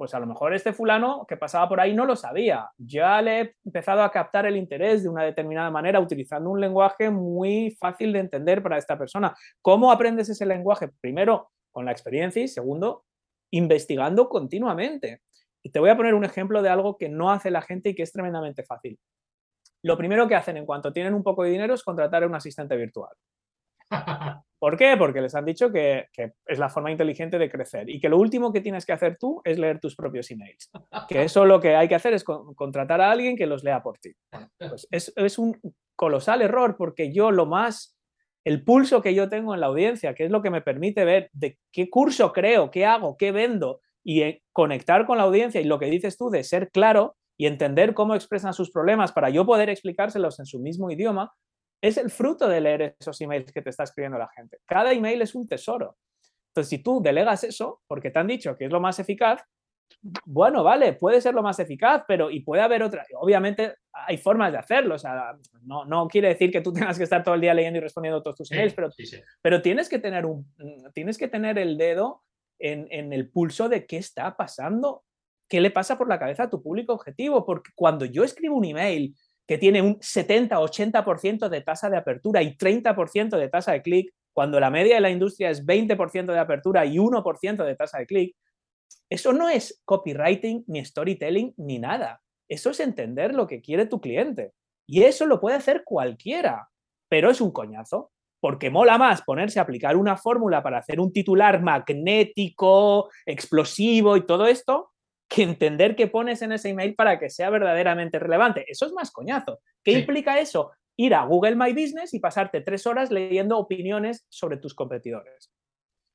pues 0.00 0.14
a 0.14 0.18
lo 0.18 0.24
mejor 0.24 0.54
este 0.54 0.72
fulano 0.72 1.26
que 1.28 1.36
pasaba 1.36 1.68
por 1.68 1.78
ahí 1.78 1.92
no 1.92 2.06
lo 2.06 2.16
sabía. 2.16 2.70
Ya 2.78 3.20
le 3.20 3.38
he 3.38 3.54
empezado 3.66 4.02
a 4.02 4.10
captar 4.10 4.46
el 4.46 4.56
interés 4.56 5.02
de 5.02 5.10
una 5.10 5.24
determinada 5.24 5.70
manera 5.70 6.00
utilizando 6.00 6.48
un 6.48 6.58
lenguaje 6.58 7.10
muy 7.10 7.76
fácil 7.78 8.14
de 8.14 8.20
entender 8.20 8.62
para 8.62 8.78
esta 8.78 8.96
persona. 8.96 9.36
¿Cómo 9.60 9.92
aprendes 9.92 10.30
ese 10.30 10.46
lenguaje? 10.46 10.88
Primero, 11.02 11.50
con 11.70 11.84
la 11.84 11.92
experiencia 11.92 12.42
y 12.42 12.48
segundo, 12.48 13.04
investigando 13.50 14.30
continuamente. 14.30 15.20
Y 15.62 15.68
te 15.68 15.80
voy 15.80 15.90
a 15.90 15.98
poner 15.98 16.14
un 16.14 16.24
ejemplo 16.24 16.62
de 16.62 16.70
algo 16.70 16.96
que 16.96 17.10
no 17.10 17.30
hace 17.30 17.50
la 17.50 17.60
gente 17.60 17.90
y 17.90 17.94
que 17.94 18.02
es 18.02 18.10
tremendamente 18.10 18.62
fácil. 18.62 18.98
Lo 19.82 19.98
primero 19.98 20.26
que 20.26 20.34
hacen 20.34 20.56
en 20.56 20.64
cuanto 20.64 20.94
tienen 20.94 21.12
un 21.12 21.22
poco 21.22 21.42
de 21.42 21.50
dinero 21.50 21.74
es 21.74 21.82
contratar 21.82 22.22
a 22.22 22.26
un 22.26 22.34
asistente 22.34 22.74
virtual. 22.74 23.12
¿Por 24.60 24.76
qué? 24.76 24.94
Porque 24.98 25.22
les 25.22 25.34
han 25.34 25.46
dicho 25.46 25.72
que, 25.72 26.08
es 26.46 26.58
la 26.58 26.68
forma 26.68 26.90
inteligente 26.90 27.38
de 27.38 27.50
crecer 27.50 27.88
y 27.88 27.98
que 27.98 28.10
lo 28.10 28.18
último 28.18 28.52
que 28.52 28.60
tienes 28.60 28.84
que 28.84 28.92
hacer 28.92 29.16
tú 29.18 29.40
es 29.42 29.58
leer 29.58 29.80
tus 29.80 29.96
propios 29.96 30.30
emails. 30.30 30.70
Que 31.08 31.22
eso 31.24 31.46
lo 31.46 31.60
que 31.60 31.76
hay 31.76 31.88
que 31.88 31.94
hacer 31.94 32.12
es 32.12 32.24
contratar 32.24 33.00
a 33.00 33.10
alguien 33.10 33.36
que 33.36 33.46
los 33.46 33.64
lea 33.64 33.82
por 33.82 33.98
ti. 33.98 34.12
Pues 34.58 34.86
es, 34.90 35.12
es 35.16 35.38
un 35.38 35.58
colosal 35.96 36.42
error 36.42 36.76
porque 36.76 37.10
yo 37.10 37.30
lo 37.30 37.46
más, 37.46 37.96
el 38.44 38.62
pulso 38.62 39.00
que 39.00 39.14
yo 39.14 39.30
tengo 39.30 39.54
en 39.54 39.60
la 39.60 39.66
audiencia, 39.66 40.14
que 40.14 40.26
es 40.26 40.30
lo 40.30 40.42
que 40.42 40.50
me 40.50 40.60
permite 40.60 41.06
ver 41.06 41.30
de 41.32 41.58
qué 41.72 41.88
curso 41.88 42.32
creo, 42.32 42.70
qué 42.70 42.84
hago, 42.84 43.16
qué 43.16 43.32
vendo 43.32 43.80
y 44.04 44.22
eh, 44.22 44.42
conectar 44.52 45.06
con 45.06 45.16
la 45.16 45.24
audiencia 45.24 45.60
y 45.62 45.64
lo 45.64 45.78
que 45.78 45.86
dices 45.86 46.18
tú 46.18 46.28
de 46.28 46.44
ser 46.44 46.70
claro 46.70 47.16
y 47.38 47.46
entender 47.46 47.94
cómo 47.94 48.14
expresan 48.14 48.52
sus 48.52 48.70
problemas 48.70 49.12
para 49.12 49.30
yo 49.30 49.46
poder 49.46 49.70
explicárselos 49.70 50.38
en 50.38 50.44
su 50.44 50.58
mismo 50.58 50.90
idioma, 50.90 51.32
es 51.80 51.96
el 51.96 52.10
fruto 52.10 52.48
de 52.48 52.60
leer 52.60 52.96
esos 52.98 53.20
emails 53.20 53.52
que 53.52 53.62
te 53.62 53.70
está 53.70 53.84
escribiendo 53.84 54.18
la 54.18 54.28
gente. 54.28 54.58
Cada 54.66 54.92
email 54.92 55.22
es 55.22 55.34
un 55.34 55.46
tesoro. 55.46 55.96
Entonces, 56.48 56.68
si 56.68 56.78
tú 56.78 57.00
delegas 57.00 57.44
eso, 57.44 57.80
porque 57.86 58.10
te 58.10 58.18
han 58.18 58.26
dicho 58.26 58.56
que 58.56 58.66
es 58.66 58.72
lo 58.72 58.80
más 58.80 58.98
eficaz, 58.98 59.42
bueno, 60.24 60.62
vale, 60.62 60.94
puede 60.94 61.20
ser 61.20 61.34
lo 61.34 61.42
más 61.42 61.58
eficaz, 61.58 62.04
pero 62.06 62.30
y 62.30 62.40
puede 62.40 62.62
haber 62.62 62.82
otra. 62.82 63.04
Obviamente 63.18 63.74
hay 63.92 64.18
formas 64.18 64.52
de 64.52 64.58
hacerlo. 64.58 64.94
O 64.94 64.98
sea, 64.98 65.36
no, 65.62 65.84
no 65.84 66.08
quiere 66.08 66.28
decir 66.28 66.50
que 66.50 66.60
tú 66.60 66.72
tengas 66.72 66.96
que 66.96 67.04
estar 67.04 67.22
todo 67.22 67.34
el 67.34 67.40
día 67.40 67.54
leyendo 67.54 67.78
y 67.78 67.82
respondiendo 67.82 68.22
todos 68.22 68.36
tus 68.36 68.52
emails, 68.52 68.74
pero, 68.74 68.88
pero 69.42 69.62
tienes, 69.62 69.88
que 69.88 69.98
tener 69.98 70.26
un, 70.26 70.46
tienes 70.94 71.18
que 71.18 71.28
tener 71.28 71.58
el 71.58 71.76
dedo 71.76 72.22
en, 72.58 72.86
en 72.90 73.12
el 73.12 73.30
pulso 73.30 73.68
de 73.68 73.86
qué 73.86 73.96
está 73.96 74.36
pasando, 74.36 75.04
qué 75.48 75.60
le 75.60 75.70
pasa 75.70 75.96
por 75.96 76.08
la 76.08 76.18
cabeza 76.18 76.44
a 76.44 76.50
tu 76.50 76.62
público 76.62 76.92
objetivo. 76.92 77.44
Porque 77.44 77.70
cuando 77.74 78.04
yo 78.04 78.24
escribo 78.24 78.56
un 78.56 78.64
email 78.64 79.14
que 79.50 79.58
tiene 79.58 79.82
un 79.82 79.98
70-80% 79.98 81.48
de 81.48 81.60
tasa 81.62 81.90
de 81.90 81.96
apertura 81.96 82.40
y 82.40 82.56
30% 82.56 83.36
de 83.36 83.48
tasa 83.48 83.72
de 83.72 83.82
clic, 83.82 84.14
cuando 84.32 84.60
la 84.60 84.70
media 84.70 84.94
de 84.94 85.00
la 85.00 85.10
industria 85.10 85.50
es 85.50 85.66
20% 85.66 86.26
de 86.26 86.38
apertura 86.38 86.86
y 86.86 86.98
1% 86.98 87.64
de 87.64 87.74
tasa 87.74 87.98
de 87.98 88.06
clic, 88.06 88.36
eso 89.08 89.32
no 89.32 89.48
es 89.48 89.82
copywriting, 89.84 90.62
ni 90.68 90.84
storytelling, 90.84 91.52
ni 91.56 91.80
nada. 91.80 92.20
Eso 92.48 92.70
es 92.70 92.78
entender 92.78 93.34
lo 93.34 93.48
que 93.48 93.60
quiere 93.60 93.86
tu 93.86 94.00
cliente. 94.00 94.52
Y 94.86 95.02
eso 95.02 95.26
lo 95.26 95.40
puede 95.40 95.56
hacer 95.56 95.82
cualquiera, 95.84 96.68
pero 97.08 97.28
es 97.28 97.40
un 97.40 97.50
coñazo, 97.50 98.12
porque 98.38 98.70
mola 98.70 98.98
más 98.98 99.22
ponerse 99.22 99.58
a 99.58 99.62
aplicar 99.62 99.96
una 99.96 100.16
fórmula 100.16 100.62
para 100.62 100.78
hacer 100.78 101.00
un 101.00 101.12
titular 101.12 101.60
magnético, 101.60 103.10
explosivo 103.26 104.16
y 104.16 104.24
todo 104.24 104.46
esto, 104.46 104.89
que 105.30 105.44
entender 105.44 105.94
qué 105.94 106.08
pones 106.08 106.42
en 106.42 106.50
ese 106.50 106.70
email 106.70 106.96
para 106.96 107.20
que 107.20 107.30
sea 107.30 107.50
verdaderamente 107.50 108.18
relevante. 108.18 108.64
Eso 108.66 108.84
es 108.84 108.92
más 108.92 109.12
coñazo. 109.12 109.60
¿Qué 109.84 109.92
implica 109.92 110.40
eso? 110.40 110.72
Ir 110.96 111.14
a 111.14 111.24
Google 111.24 111.54
My 111.54 111.72
Business 111.72 112.12
y 112.14 112.18
pasarte 112.18 112.62
tres 112.62 112.84
horas 112.84 113.12
leyendo 113.12 113.56
opiniones 113.56 114.26
sobre 114.28 114.56
tus 114.56 114.74
competidores. 114.74 115.52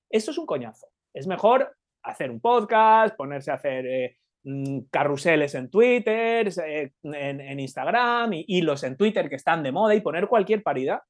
Eso 0.10 0.32
es 0.32 0.38
un 0.38 0.45
coñazo. 0.45 0.88
Es 1.13 1.28
mejor 1.28 1.78
hacer 2.04 2.30
un 2.30 2.41
podcast, 2.41 3.15
ponerse 3.15 3.51
a 3.51 3.54
hacer 3.54 3.86
eh, 3.88 4.17
mm, 4.43 4.80
carruseles 4.91 5.56
en 5.56 5.69
Twitter, 5.69 6.49
eh, 6.65 6.91
en, 7.04 7.60
Instagram, 7.60 8.34
y 8.34 8.43
hilos 8.49 8.84
en 8.84 8.97
Twitter 8.97 9.30
que 9.30 9.38
están 9.38 9.63
de 9.63 9.71
moda 9.71 9.95
y 9.95 10.01
poner 10.01 10.28
cualquier 10.28 10.62
parida, 10.62 11.06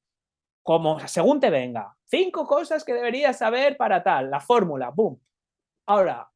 como 0.61 0.99
según 1.07 1.39
te 1.39 1.49
venga. 1.49 1.97
Cinco 2.05 2.45
cosas 2.45 2.85
que 2.85 2.93
deberías 2.93 3.39
saber 3.39 3.77
para 3.77 4.03
tal, 4.03 4.29
la 4.29 4.41
fórmula, 4.41 4.91
boom. 4.91 5.19
Ahora. 5.87 6.29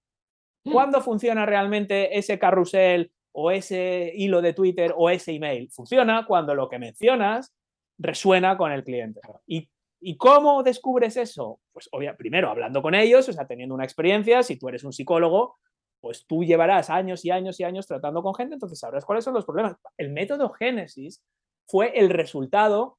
¿Cuándo 0.72 1.02
funciona 1.02 1.46
realmente 1.46 2.18
ese 2.18 2.40
carrusel 2.40 3.12
o 3.32 3.52
ese 3.52 4.12
hilo 4.16 4.42
de 4.42 4.54
Twitter 4.54 4.94
o 4.96 5.10
ese 5.10 5.34
email? 5.34 5.70
Funciona 5.72 6.26
cuando 6.26 6.56
lo 6.56 6.70
que 6.70 6.80
mencionas 6.80 7.54
resuena 7.98 8.58
con 8.58 8.72
el 8.72 8.84
cliente. 8.84 9.22
¿Y, 9.48 9.68
cómo 10.18 10.64
descubres 10.64 11.18
eso? 11.18 11.60
Pues 11.74 11.90
obviamente, 11.92 12.18
primero 12.18 12.50
hablando 12.50 12.82
con 12.82 12.96
ellos, 12.96 13.28
o 13.28 13.34
sea, 13.34 13.46
teniendo 13.46 13.76
una 13.76 13.84
experiencia, 13.84 14.44
si 14.44 14.58
tú 14.58 14.70
eres 14.70 14.84
un 14.84 14.94
psicólogo, 14.94 15.58
pues 16.00 16.26
tú 16.26 16.46
llevarás 16.46 16.90
años 16.90 17.26
y 17.26 17.32
años 17.32 17.60
y 17.60 17.66
años 17.66 17.86
tratando 17.86 18.24
con 18.24 18.34
gente, 18.34 18.54
entonces 18.54 18.80
sabrás 18.80 19.04
cuáles 19.04 19.26
son 19.26 19.34
los 19.34 19.46
problemas. 19.46 19.76
El 19.98 20.12
método 20.12 20.50
Génesis 20.52 21.22
fue 21.68 22.00
el 22.00 22.10
resultado 22.10 22.98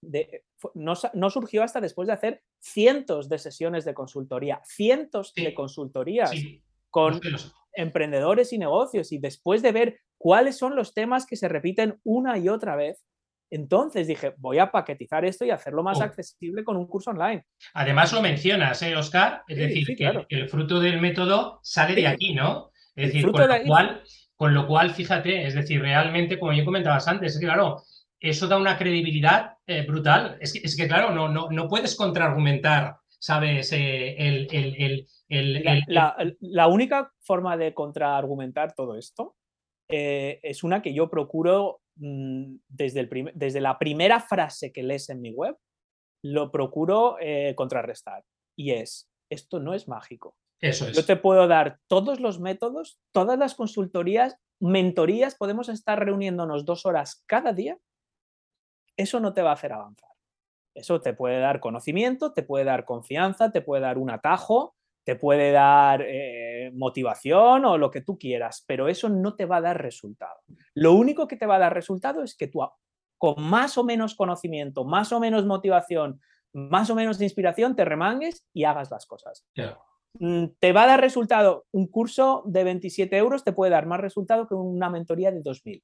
de, 0.00 0.44
no, 0.74 1.30
surgió 1.30 1.62
hasta 1.62 1.80
después 1.80 2.06
de 2.06 2.14
hacer 2.14 2.42
cientos 2.58 3.28
de 3.28 3.38
sesiones 3.38 3.84
de 3.84 3.94
consultoría, 3.94 4.60
cientos 4.64 5.34
de 5.34 5.54
consultorías 5.54 6.32
con 6.90 7.20
emprendedores 7.72 8.52
y 8.52 8.58
negocios 8.58 9.12
y 9.12 9.18
después 9.18 9.62
de 9.62 9.72
ver 9.72 10.00
cuáles 10.18 10.58
son 10.58 10.76
los 10.76 10.92
temas 10.92 11.26
que 11.26 11.36
se 11.36 11.48
repiten 11.48 11.98
una 12.04 12.36
y 12.38 12.48
otra 12.48 12.76
vez, 12.76 13.04
entonces 13.50 14.06
dije, 14.06 14.34
voy 14.36 14.58
a 14.58 14.70
paquetizar 14.70 15.24
esto 15.24 15.44
y 15.44 15.50
hacerlo 15.50 15.82
más 15.82 16.00
oh. 16.00 16.04
accesible 16.04 16.62
con 16.62 16.76
un 16.76 16.86
curso 16.86 17.10
online. 17.10 17.44
Además 17.74 18.12
lo 18.12 18.22
mencionas, 18.22 18.80
¿eh, 18.82 18.96
Oscar? 18.96 19.42
Es 19.48 19.58
decir, 19.58 19.96
que 19.96 20.26
el 20.28 20.48
fruto 20.48 20.78
del 20.78 21.00
método 21.00 21.58
sale 21.62 21.94
de 21.94 22.06
aquí, 22.06 22.32
¿no? 22.32 22.70
Es 22.94 23.08
decir, 23.08 23.30
con 23.30 23.48
lo, 23.48 23.62
cual, 23.66 24.02
con 24.36 24.54
lo 24.54 24.66
cual, 24.66 24.90
fíjate, 24.90 25.46
es 25.46 25.54
decir, 25.54 25.80
realmente, 25.80 26.38
como 26.38 26.52
yo 26.52 26.64
comentabas 26.64 27.08
antes, 27.08 27.34
es 27.34 27.40
que 27.40 27.46
claro, 27.46 27.82
eso 28.20 28.46
da 28.46 28.56
una 28.56 28.78
credibilidad 28.78 29.54
eh, 29.66 29.84
brutal. 29.86 30.36
Es 30.40 30.52
que, 30.52 30.60
es 30.62 30.76
que, 30.76 30.86
claro, 30.86 31.12
no, 31.12 31.28
no, 31.28 31.48
no 31.50 31.68
puedes 31.68 31.96
contraargumentar, 31.96 32.98
¿sabes? 33.20 33.70
Eh, 33.72 34.16
el, 34.18 35.06
el, 35.28 35.86
la, 35.86 36.66
única 36.66 37.12
forma 37.20 37.56
de 37.56 37.74
contraargumentar 37.74 38.74
todo 38.74 38.96
esto 38.96 39.36
eh, 39.88 40.40
es 40.42 40.64
una 40.64 40.80
que 40.82 40.94
yo 40.94 41.10
procuro 41.10 41.82
mm, 41.96 42.56
desde, 42.66 43.00
el 43.00 43.30
desde 43.34 43.60
la 43.60 43.78
primera 43.78 44.20
frase 44.20 44.72
que 44.72 44.82
lees 44.82 45.10
en 45.10 45.20
mi 45.20 45.30
web, 45.30 45.56
lo 46.22 46.50
procuro 46.50 47.16
eh, 47.20 47.54
contrarrestar. 47.54 48.24
Y 48.56 48.72
es, 48.72 49.10
esto 49.30 49.60
no 49.60 49.74
es 49.74 49.86
mágico. 49.86 50.34
Eso 50.60 50.88
es. 50.88 50.96
Yo 50.96 51.04
te 51.04 51.16
puedo 51.16 51.46
dar 51.46 51.78
todos 51.88 52.20
los 52.20 52.40
métodos, 52.40 52.98
todas 53.12 53.38
las 53.38 53.54
consultorías, 53.54 54.36
mentorías, 54.60 55.34
podemos 55.34 55.68
estar 55.68 55.98
reuniéndonos 55.98 56.64
dos 56.64 56.86
horas 56.86 57.22
cada 57.26 57.52
día. 57.52 57.78
Eso 58.96 59.20
no 59.20 59.32
te 59.32 59.42
va 59.42 59.50
a 59.50 59.54
hacer 59.54 59.72
avanzar. 59.72 60.10
Eso 60.74 61.00
te 61.00 61.14
puede 61.14 61.40
dar 61.40 61.60
conocimiento, 61.60 62.32
te 62.32 62.42
puede 62.42 62.64
dar 62.64 62.84
confianza, 62.84 63.50
te 63.50 63.60
puede 63.60 63.82
dar 63.82 63.98
un 63.98 64.10
atajo, 64.10 64.74
te 65.04 65.16
puede 65.16 65.50
dar 65.50 66.02
eh, 66.02 66.70
motivación 66.74 67.64
o 67.64 67.78
lo 67.78 67.90
que 67.90 68.00
tú 68.00 68.18
quieras, 68.18 68.64
pero 68.66 68.88
eso 68.88 69.08
no 69.08 69.34
te 69.34 69.46
va 69.46 69.56
a 69.56 69.60
dar 69.60 69.82
resultado. 69.82 70.40
Lo 70.74 70.92
único 70.92 71.26
que 71.26 71.36
te 71.36 71.46
va 71.46 71.56
a 71.56 71.60
dar 71.60 71.74
resultado 71.74 72.22
es 72.22 72.36
que 72.36 72.46
tú 72.46 72.60
con 73.18 73.42
más 73.42 73.76
o 73.76 73.84
menos 73.84 74.14
conocimiento, 74.14 74.84
más 74.84 75.12
o 75.12 75.20
menos 75.20 75.44
motivación, 75.44 76.20
más 76.52 76.90
o 76.90 76.94
menos 76.94 77.20
inspiración, 77.20 77.76
te 77.76 77.84
remangues 77.84 78.46
y 78.52 78.64
hagas 78.64 78.90
las 78.90 79.06
cosas. 79.06 79.44
Mm, 80.18 80.46
te 80.58 80.72
va 80.72 80.84
a 80.84 80.86
dar 80.86 81.00
resultado, 81.00 81.66
un 81.70 81.86
curso 81.86 82.42
de 82.46 82.64
27 82.64 83.16
euros 83.16 83.44
te 83.44 83.52
puede 83.52 83.72
dar 83.72 83.86
más 83.86 84.00
resultado 84.00 84.48
que 84.48 84.54
una 84.54 84.90
mentoría 84.90 85.30
de 85.30 85.42
2.000. 85.42 85.82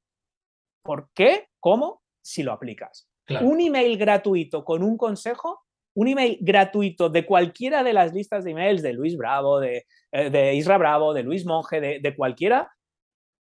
¿Por 0.82 1.10
qué? 1.14 1.48
¿Cómo? 1.60 2.02
Si 2.22 2.42
lo 2.42 2.52
aplicas. 2.52 3.08
Un 3.40 3.60
email 3.60 3.96
gratuito 3.96 4.64
con 4.64 4.82
un 4.82 4.96
consejo 4.96 5.66
un 5.96 6.08
email 6.08 6.38
gratuito 6.42 7.08
de 7.08 7.24
cualquiera 7.24 7.82
de 7.82 7.94
las 7.94 8.12
listas 8.12 8.44
de 8.44 8.50
emails 8.50 8.82
de 8.82 8.92
Luis 8.92 9.16
Bravo, 9.16 9.60
de, 9.60 9.86
eh, 10.12 10.28
de 10.28 10.54
Isra 10.54 10.76
Bravo, 10.76 11.14
de 11.14 11.22
Luis 11.22 11.46
Monge, 11.46 11.80
de, 11.80 12.16
cualquiera, 12.16 12.70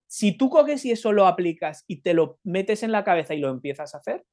si 0.08 0.38
tú 0.38 0.52
coges 0.52 0.86
y 0.86 0.92
eso 0.92 1.12
lo 1.12 1.26
aplicas 1.26 1.84
y 1.88 2.02
te 2.02 2.14
lo 2.14 2.38
metes 2.44 2.84
en 2.84 2.92
la 2.92 3.04
cabeza 3.04 3.34
y 3.34 3.40
lo 3.40 3.50
empiezas 3.50 3.96
a 3.96 3.98
hacer, 3.98 4.24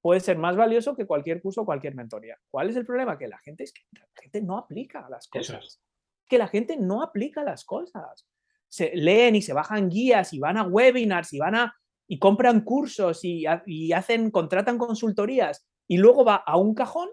puede 0.00 0.20
ser 0.20 0.38
más 0.38 0.56
valioso 0.56 0.96
que 0.96 1.06
cualquier 1.06 1.42
curso 1.42 1.62
o 1.62 1.66
cualquier 1.66 1.94
mentoría. 1.94 2.38
¿Cuál 2.50 2.70
es 2.70 2.76
el 2.76 2.86
problema? 2.86 3.18
Que 3.18 3.28
la 3.28 3.38
gente, 3.40 3.64
es 3.64 3.74
que 3.74 3.82
la 3.92 4.06
gente 4.14 4.40
no 4.40 4.56
aplica 4.56 5.06
las 5.10 5.28
cosas. 5.28 5.82
Que 6.26 6.38
la 6.38 6.48
gente 6.48 6.78
no 6.78 7.02
aplica 7.02 7.44
las 7.44 7.66
cosas. 7.66 8.26
Se 8.68 8.92
leen 8.94 9.36
y 9.36 9.42
se 9.42 9.52
bajan 9.52 9.90
guías 9.90 10.32
y 10.32 10.38
van 10.38 10.56
a 10.56 10.62
webinars 10.62 11.34
y 11.34 11.38
van 11.38 11.56
a 11.56 11.76
y 12.06 12.18
compran 12.18 12.60
cursos 12.60 13.24
y, 13.24 13.44
y 13.66 13.92
hacen, 13.92 14.30
contratan 14.30 14.78
consultorías 14.78 15.66
y 15.86 15.96
luego 15.96 16.24
va 16.24 16.36
a 16.36 16.56
un 16.56 16.74
cajón 16.74 17.08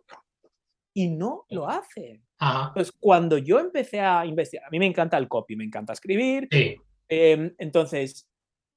y 0.93 1.10
no 1.10 1.45
lo 1.49 1.69
hace. 1.69 2.21
Entonces, 2.39 2.91
cuando 2.99 3.38
yo 3.38 3.60
empecé 3.60 3.99
a 3.99 4.25
investigar, 4.25 4.65
a 4.65 4.69
mí 4.69 4.80
me 4.80 4.88
encanta 4.88 5.17
el 5.17 5.27
copy, 5.27 5.56
me 5.56 5.63
encanta 5.63 5.93
escribir. 5.93 6.47
Em, 7.13 7.54
entonces, 7.58 8.25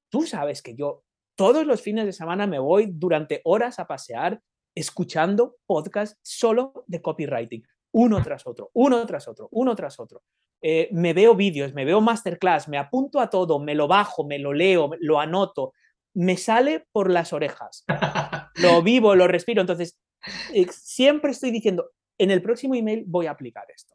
tú 0.09 0.23
sabes 0.23 0.61
que 0.61 0.75
yo 0.75 1.05
todos 1.35 1.65
los 1.65 1.81
fines 1.81 2.05
de 2.05 2.11
semana 2.11 2.45
me 2.45 2.59
voy 2.59 2.89
durante 2.91 3.39
horas 3.45 3.79
a 3.79 3.87
pasear 3.87 4.41
escuchando 4.75 5.55
podcasts 5.65 6.19
solo 6.21 6.83
de 6.85 7.01
copywriting, 7.01 7.65
uno 7.93 8.21
tras 8.21 8.45
otro, 8.45 8.71
uno 8.73 9.05
tras 9.05 9.29
otro, 9.29 9.47
uno 9.51 9.73
tras 9.73 9.99
otro. 10.01 10.23
Eh, 10.61 10.89
me 10.91 11.13
veo 11.13 11.33
vídeos, 11.33 11.73
me 11.73 11.85
veo 11.85 12.01
masterclass, 12.01 12.67
me 12.67 12.77
apunto 12.77 13.21
a 13.21 13.29
todo, 13.29 13.57
me 13.59 13.73
lo 13.73 13.87
bajo, 13.87 14.25
me 14.25 14.37
lo 14.37 14.51
leo, 14.51 14.91
lo 14.99 15.19
anoto, 15.19 15.73
me 16.15 16.37
sale 16.37 16.87
por 16.91 17.11
las 17.11 17.33
orejas. 17.33 17.85
lo 18.55 18.81
vivo, 18.81 19.15
lo 19.15 19.27
respiro. 19.27 19.61
Entonces, 19.61 19.99
eh, 20.53 20.65
siempre 20.71 21.31
estoy 21.31 21.51
diciendo, 21.51 21.91
en 22.17 22.31
el 22.31 22.41
próximo 22.41 22.73
email 22.73 23.03
voy 23.05 23.27
a 23.27 23.31
aplicar 23.31 23.65
esto. 23.73 23.93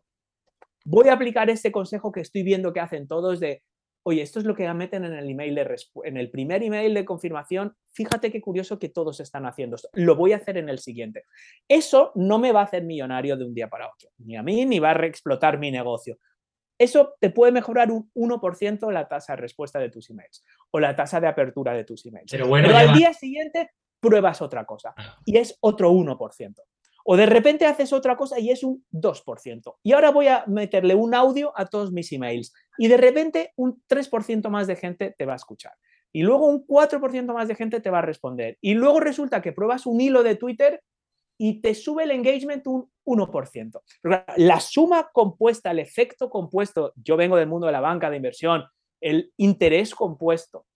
Voy 0.84 1.08
a 1.08 1.14
aplicar 1.14 1.50
este 1.50 1.72
consejo 1.72 2.12
que 2.12 2.20
estoy 2.20 2.42
viendo 2.42 2.72
que 2.72 2.80
hacen 2.80 3.08
todos 3.08 3.40
de 3.40 3.62
oye, 4.02 4.22
esto 4.22 4.38
es 4.38 4.46
lo 4.46 4.54
que 4.54 4.72
meten 4.72 5.04
en 5.04 5.12
el 5.12 5.28
email 5.28 5.54
de 5.54 5.76
en 6.04 6.16
el 6.16 6.30
primer 6.30 6.62
email 6.62 6.94
de 6.94 7.04
confirmación, 7.04 7.76
fíjate 7.92 8.32
qué 8.32 8.40
curioso 8.40 8.78
que 8.78 8.88
todos 8.88 9.20
están 9.20 9.46
haciendo 9.46 9.76
esto, 9.76 9.88
lo 9.92 10.16
voy 10.16 10.32
a 10.32 10.36
hacer 10.36 10.56
en 10.56 10.68
el 10.68 10.78
siguiente. 10.78 11.24
Eso 11.68 12.12
no 12.14 12.38
me 12.38 12.52
va 12.52 12.60
a 12.60 12.64
hacer 12.64 12.82
millonario 12.84 13.36
de 13.36 13.44
un 13.44 13.54
día 13.54 13.68
para 13.68 13.88
otro, 13.88 14.10
ni 14.18 14.36
a 14.36 14.42
mí, 14.42 14.64
ni 14.64 14.78
va 14.78 14.90
a 14.90 14.94
reexplotar 14.94 15.58
mi 15.58 15.70
negocio. 15.70 16.18
Eso 16.80 17.14
te 17.20 17.28
puede 17.28 17.52
mejorar 17.52 17.92
un 17.92 18.10
1% 18.14 18.90
la 18.90 19.06
tasa 19.06 19.34
de 19.34 19.42
respuesta 19.42 19.78
de 19.78 19.90
tus 19.90 20.08
emails 20.08 20.42
o 20.70 20.80
la 20.80 20.96
tasa 20.96 21.20
de 21.20 21.26
apertura 21.26 21.74
de 21.74 21.84
tus 21.84 22.06
emails. 22.06 22.30
Pero, 22.30 22.48
bueno, 22.48 22.74
al 22.74 22.94
día 22.94 23.12
siguiente 23.12 23.70
pruebas 24.00 24.40
otra 24.40 24.64
cosa 24.64 24.94
ah. 24.96 25.18
y 25.26 25.36
es 25.36 25.58
otro 25.60 25.92
1%. 25.92 26.54
O 27.04 27.16
de 27.18 27.26
repente 27.26 27.66
haces 27.66 27.92
otra 27.92 28.16
cosa 28.16 28.38
y 28.38 28.50
es 28.50 28.64
un 28.64 28.82
2%. 28.92 29.76
Y 29.82 29.92
ahora 29.92 30.10
voy 30.10 30.28
a 30.28 30.44
meterle 30.46 30.94
un 30.94 31.14
audio 31.14 31.52
a 31.54 31.66
todos 31.66 31.92
mis 31.92 32.10
emails. 32.12 32.54
Y 32.78 32.88
de 32.88 32.96
repente 32.96 33.52
un 33.56 33.82
3% 33.86 34.48
más 34.48 34.66
de 34.66 34.76
gente 34.76 35.14
te 35.18 35.26
va 35.26 35.34
a 35.34 35.36
escuchar. 35.36 35.74
Y 36.12 36.22
luego 36.22 36.46
un 36.46 36.66
4% 36.66 37.34
más 37.34 37.46
de 37.46 37.56
gente 37.56 37.80
te 37.80 37.90
va 37.90 37.98
a 37.98 38.02
responder. 38.02 38.56
Y 38.62 38.72
luego 38.72 39.00
resulta 39.00 39.42
que 39.42 39.52
pruebas 39.52 39.84
un 39.84 40.00
hilo 40.00 40.22
de 40.22 40.36
Twitter 40.36 40.82
y 41.42 41.62
te 41.62 41.74
sube 41.74 42.04
el 42.04 42.10
engagement 42.10 42.66
un 42.66 42.90
1%. 43.06 43.80
la 44.36 44.60
suma 44.60 45.08
compuesta, 45.10 45.70
el 45.70 45.78
efecto 45.78 46.28
compuesto, 46.28 46.92
yo 46.96 47.16
vengo 47.16 47.36
del 47.36 47.48
mundo 47.48 47.66
de 47.66 47.72
la 47.72 47.80
banca 47.80 48.10
de 48.10 48.16
inversión, 48.16 48.64
el 49.00 49.32
interés 49.38 49.94
compuesto 49.94 50.66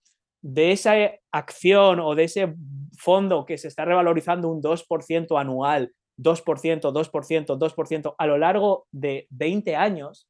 de 0.41 0.71
esa 0.71 0.95
acción 1.31 1.99
o 1.99 2.15
de 2.15 2.23
ese 2.23 2.55
fondo 2.97 3.45
que 3.45 3.59
se 3.59 3.67
está 3.67 3.85
revalorizando 3.85 4.49
un 4.49 4.59
2% 4.59 5.39
anual 5.39 5.93
2%, 6.17 6.93
2%, 6.93 7.57
2% 7.57 8.15
a 8.17 8.27
lo 8.27 8.37
largo 8.37 8.87
de 8.91 9.27
20 9.29 9.75
años, 9.75 10.27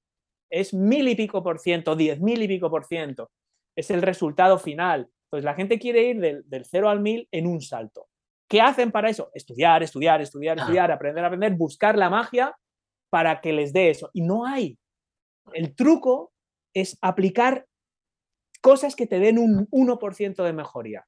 es 0.50 0.74
mil 0.74 1.08
y 1.08 1.16
pico 1.16 1.44
por 1.44 1.60
ciento, 1.60 1.96
diez 1.96 2.20
mil 2.20 2.42
y 2.42 2.48
pico 2.48 2.70
por 2.70 2.86
ciento. 2.86 3.32
Es 3.76 3.92
el 3.92 4.02
resultado 4.02 4.58
final. 4.58 5.10
Entonces 5.26 5.46
la 5.46 5.54
gente 5.54 5.80
quiere 5.80 6.10
ir 6.10 6.20
del, 6.20 6.44
del 6.48 6.66
0 6.66 6.90
al 6.90 7.02
1000 7.02 7.28
en 7.32 7.48
un 7.48 7.62
salto. 7.62 8.08
¿Qué 8.48 8.62
hacen 8.62 8.92
para 8.92 9.10
eso? 9.10 9.32
Estudiar, 9.34 9.82
estudiar, 9.84 10.22
estudiar, 10.22 10.60
estudiar, 10.60 10.92
aprender, 10.92 11.26
aprender, 11.26 11.54
buscar 11.54 11.98
la 11.98 12.10
magia 12.10 12.56
para 13.10 13.42
que 13.42 13.54
les 13.54 13.74
dé 13.74 13.90
eso. 13.90 14.10
Y 14.14 14.22
no 14.22 14.46
hay. 14.46 14.78
El 15.54 15.76
truco 15.76 16.34
es 16.74 16.98
aplicar 17.02 17.66
cosas 18.62 18.96
que 18.96 19.08
te 19.08 19.20
den 19.20 19.40
un 19.40 19.68
1% 19.70 20.44
de 20.44 20.54
mejoría. 20.54 21.06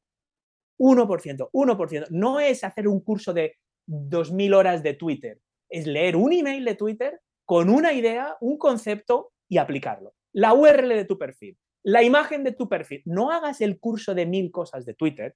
1%, 0.80 1.50
1%. 1.52 2.08
No 2.10 2.40
es 2.40 2.64
hacer 2.64 2.88
un 2.88 3.02
curso 3.02 3.34
de 3.34 3.56
2.000 3.88 4.56
horas 4.56 4.84
de 4.84 4.94
Twitter. 4.94 5.42
Es 5.70 5.88
leer 5.88 6.16
un 6.16 6.34
email 6.34 6.64
de 6.66 6.76
Twitter 6.76 7.22
con 7.46 7.70
una 7.70 7.94
idea, 7.94 8.36
un 8.42 8.58
concepto 8.58 9.32
y 9.50 9.58
aplicarlo. 9.58 10.14
La 10.34 10.54
URL 10.54 10.90
de 10.90 11.06
tu 11.06 11.18
perfil, 11.18 11.58
la 11.84 12.04
imagen 12.04 12.44
de 12.44 12.52
tu 12.52 12.68
perfil. 12.70 13.02
No 13.06 13.32
hagas 13.32 13.62
el 13.62 13.80
curso 13.80 14.14
de 14.14 14.26
mil 14.26 14.52
cosas 14.52 14.86
de 14.86 14.94
Twitter. 14.94 15.36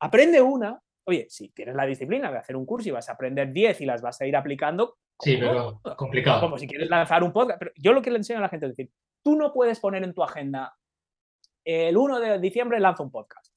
Aprende 0.00 0.40
una. 0.40 0.80
Oye, 1.04 1.26
si 1.28 1.48
tienes 1.50 1.74
la 1.74 1.86
disciplina 1.86 2.30
de 2.30 2.38
hacer 2.38 2.56
un 2.56 2.66
curso 2.66 2.88
y 2.88 2.92
vas 2.92 3.08
a 3.08 3.12
aprender 3.12 3.52
10 3.52 3.80
y 3.80 3.86
las 3.86 4.02
vas 4.02 4.20
a 4.20 4.26
ir 4.26 4.36
aplicando. 4.36 4.98
Sí, 5.20 5.36
pero 5.36 5.80
complicado. 5.96 6.40
Como 6.40 6.58
si 6.58 6.66
quieres 6.66 6.88
lanzar 6.88 7.22
un 7.22 7.32
podcast. 7.32 7.58
Pero 7.58 7.72
yo 7.76 7.92
lo 7.92 8.02
que 8.02 8.10
le 8.10 8.18
enseño 8.18 8.38
a 8.38 8.42
la 8.42 8.48
gente 8.48 8.66
es 8.66 8.76
decir, 8.76 8.92
tú 9.22 9.36
no 9.36 9.52
puedes 9.52 9.80
poner 9.80 10.02
en 10.04 10.14
tu 10.14 10.22
agenda 10.22 10.76
el 11.64 11.96
1 11.96 12.20
de 12.20 12.38
diciembre 12.38 12.80
lanzo 12.80 13.02
un 13.02 13.10
podcast. 13.10 13.52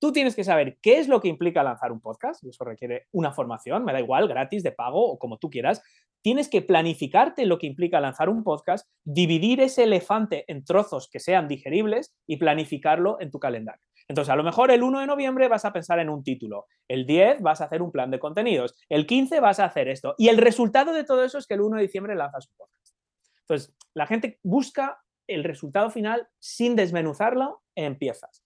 Tú 0.00 0.12
tienes 0.12 0.36
que 0.36 0.44
saber 0.44 0.78
qué 0.80 0.98
es 0.98 1.08
lo 1.08 1.20
que 1.20 1.28
implica 1.28 1.62
lanzar 1.62 1.90
un 1.90 2.00
podcast, 2.00 2.44
eso 2.44 2.64
requiere 2.64 3.08
una 3.10 3.32
formación, 3.32 3.84
me 3.84 3.92
da 3.92 3.98
igual, 3.98 4.28
gratis, 4.28 4.62
de 4.62 4.70
pago 4.70 5.04
o 5.04 5.18
como 5.18 5.38
tú 5.38 5.50
quieras. 5.50 5.82
Tienes 6.22 6.48
que 6.48 6.62
planificarte 6.62 7.46
lo 7.46 7.58
que 7.58 7.66
implica 7.66 8.00
lanzar 8.00 8.28
un 8.28 8.44
podcast, 8.44 8.88
dividir 9.04 9.60
ese 9.60 9.84
elefante 9.84 10.44
en 10.46 10.64
trozos 10.64 11.08
que 11.10 11.18
sean 11.18 11.48
digeribles 11.48 12.14
y 12.26 12.36
planificarlo 12.36 13.20
en 13.20 13.30
tu 13.30 13.40
calendario. 13.40 13.82
Entonces, 14.08 14.30
a 14.30 14.36
lo 14.36 14.42
mejor 14.42 14.70
el 14.70 14.82
1 14.82 15.00
de 15.00 15.06
noviembre 15.06 15.48
vas 15.48 15.64
a 15.64 15.72
pensar 15.72 15.98
en 15.98 16.08
un 16.08 16.22
título, 16.22 16.66
el 16.88 17.04
10 17.06 17.42
vas 17.42 17.60
a 17.60 17.64
hacer 17.64 17.82
un 17.82 17.92
plan 17.92 18.10
de 18.10 18.18
contenidos, 18.18 18.74
el 18.88 19.06
15 19.06 19.40
vas 19.40 19.60
a 19.60 19.66
hacer 19.66 19.88
esto. 19.88 20.14
Y 20.16 20.28
el 20.28 20.38
resultado 20.38 20.92
de 20.92 21.04
todo 21.04 21.24
eso 21.24 21.38
es 21.38 21.46
que 21.46 21.54
el 21.54 21.60
1 21.60 21.76
de 21.76 21.82
diciembre 21.82 22.14
lanzas 22.14 22.48
un 22.48 22.56
podcast. 22.56 22.96
Entonces, 23.40 23.76
la 23.94 24.06
gente 24.06 24.38
busca 24.42 24.98
el 25.26 25.44
resultado 25.44 25.90
final 25.90 26.26
sin 26.38 26.74
desmenuzarlo 26.74 27.62
en 27.74 27.98
piezas 27.98 28.42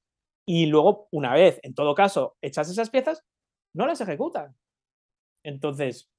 y 0.46 0.66
luego, 0.66 1.08
una 1.12 1.34
vez, 1.34 1.60
en 1.62 1.74
todo 1.74 1.94
caso, 1.94 2.36
hechas 2.42 2.68
esas 2.68 2.90
piezas, 2.90 3.24
no 3.74 3.86
las 3.86 4.00
ejecutan. 4.00 4.56
Entonces, 5.44 6.10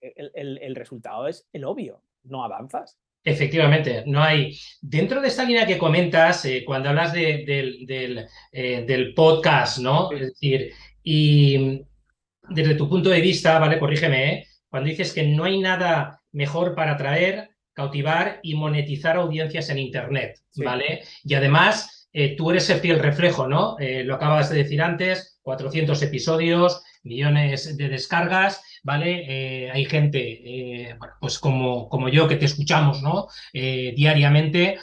el, 0.00 0.74
resultado 0.76 1.28
es 1.28 1.48
el 1.52 1.64
obvio, 1.64 2.02
no 2.24 2.44
avanzas. 2.44 2.98
Efectivamente, 3.24 4.04
no 4.06 4.22
hay. 4.22 4.56
Dentro 4.82 5.20
de 5.20 5.28
esta 5.28 5.44
línea 5.44 5.66
que 5.66 5.78
comentas, 5.78 6.44
eh, 6.44 6.62
cuando 6.64 6.90
hablas 6.90 7.12
del, 7.14 8.28
eh, 8.52 8.84
del, 8.86 9.14
podcast, 9.14 9.78
¿no? 9.78 10.12
Es 10.12 10.20
decir, 10.20 10.72
y 11.02 11.80
desde 12.50 12.74
tu 12.74 12.88
punto 12.88 13.08
de 13.08 13.22
vista, 13.22 13.58
¿vale? 13.58 13.78
Corrígeme, 13.78 14.32
¿eh? 14.32 14.46
cuando 14.68 14.90
dices 14.90 15.12
que 15.12 15.22
no 15.22 15.44
hay 15.44 15.60
nada 15.60 16.20
mejor 16.32 16.74
para 16.74 16.94
atraer, 16.94 17.50
cautivar 17.72 18.40
y 18.42 18.54
monetizar 18.54 19.16
audiencias 19.16 19.68
en 19.70 19.78
Internet, 19.78 20.40
¿vale? 20.56 21.02
Y 21.22 21.34
además, 21.34 22.08
eh, 22.12 22.36
tú 22.36 22.50
eres 22.50 22.68
el 22.70 22.80
fiel 22.80 22.98
reflejo, 22.98 23.48
¿no? 23.48 23.76
Eh, 23.78 24.04
lo 24.04 24.16
acabas 24.16 24.50
de 24.50 24.58
decir 24.58 24.82
antes, 24.82 25.38
400 25.42 26.00
episodios, 26.02 26.82
millones 27.04 27.76
de 27.76 27.88
descargas, 27.88 28.62
¿vale? 28.82 29.24
Eh, 29.28 29.70
hay 29.70 29.84
gente, 29.84 30.96
bueno, 30.98 31.14
pues 31.20 31.38
como, 31.38 31.88
como 31.88 32.08
yo, 32.08 32.26
que 32.26 32.36
te 32.36 32.46
escuchamos, 32.46 33.02
¿no? 33.02 33.28
diariamente. 33.52 34.78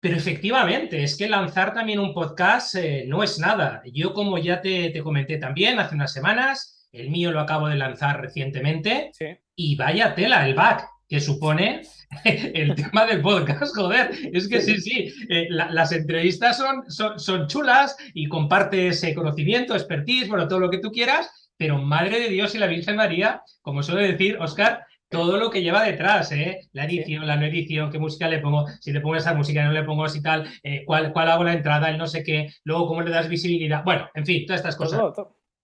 pero 0.00 0.16
efectivamente, 0.16 1.02
es 1.02 1.16
que 1.16 1.28
lanzar 1.28 1.72
también 1.74 2.00
un 2.00 2.12
podcast 2.14 2.76
no 3.06 3.22
es 3.22 3.38
nada. 3.38 3.82
Yo, 3.92 4.12
como 4.14 4.38
ya 4.38 4.60
te, 4.60 4.90
te, 4.90 5.02
comenté 5.02 5.38
también 5.38 5.78
hace 5.78 5.94
unas 5.94 6.12
semanas, 6.12 6.88
el 6.92 7.10
mío 7.10 7.32
lo 7.32 7.40
acabo 7.40 7.68
de 7.68 7.76
lanzar 7.76 8.20
recientemente 8.20 9.12
y 9.56 9.76
vaya 9.76 10.14
tela 10.14 10.46
el 10.46 10.54
back 10.54 10.86
que 11.12 11.20
supone 11.20 11.82
el 12.24 12.74
tema 12.74 13.04
del 13.04 13.20
podcast, 13.20 13.76
joder. 13.76 14.12
Es 14.32 14.48
que 14.48 14.62
sí, 14.62 14.80
sí, 14.80 15.12
eh, 15.28 15.46
las 15.50 15.92
entrevistas 15.92 16.56
son, 16.56 16.90
son, 16.90 17.20
son, 17.20 17.46
chulas 17.48 17.94
y 18.14 18.28
compartes 18.28 18.96
ese 18.96 19.14
conocimiento, 19.14 19.74
expertise, 19.74 20.26
bueno, 20.26 20.48
todo 20.48 20.60
lo 20.60 20.70
que 20.70 20.78
tú 20.78 20.90
quieras, 20.90 21.50
pero 21.58 21.76
madre 21.76 22.18
de 22.18 22.28
Dios 22.30 22.54
y 22.54 22.58
la 22.58 22.66
Virgen 22.66 22.96
María, 22.96 23.42
como 23.60 23.82
suele 23.82 24.10
decir 24.10 24.38
Oscar, 24.40 24.86
todo 25.10 25.36
lo 25.36 25.50
que 25.50 25.60
lleva 25.60 25.84
detrás, 25.84 26.32
¿eh? 26.32 26.60
La 26.72 26.86
edición, 26.86 27.26
la 27.26 27.36
no 27.36 27.44
edición, 27.44 27.90
qué 27.90 27.98
música 27.98 28.26
le 28.26 28.38
pongo, 28.38 28.64
si 28.80 28.90
le 28.90 29.02
pongo 29.02 29.16
esa 29.16 29.34
música, 29.34 29.62
no 29.66 29.72
le 29.72 29.84
pongo 29.84 30.06
así 30.06 30.22
tal, 30.22 30.48
eh, 30.62 30.82
cuál, 30.86 31.12
cuál 31.12 31.30
hago 31.30 31.44
la 31.44 31.52
entrada, 31.52 31.90
el 31.90 31.98
no 31.98 32.06
sé 32.06 32.24
qué, 32.24 32.48
luego 32.64 32.86
cómo 32.86 33.02
le 33.02 33.10
das 33.10 33.28
visibilidad. 33.28 33.84
Bueno, 33.84 34.08
en 34.14 34.24
fin, 34.24 34.46
todas 34.46 34.60
estas 34.60 34.76
cosas. 34.76 34.98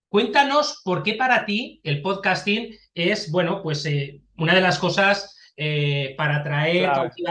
Cuéntanos 0.09 0.81
por 0.85 1.01
qué 1.01 1.15
para 1.15 1.43
ti 1.45 1.81
el 1.83 2.03
podcasting 2.03 2.75
es, 2.93 3.31
bueno, 3.31 3.63
pues 3.63 3.83
eh, 3.87 4.21
una 4.37 4.53
de 4.53 4.61
las 4.61 4.77
cosas 4.77 5.35
eh, 5.61 6.15
para 6.15 6.37
atraer, 6.37 6.89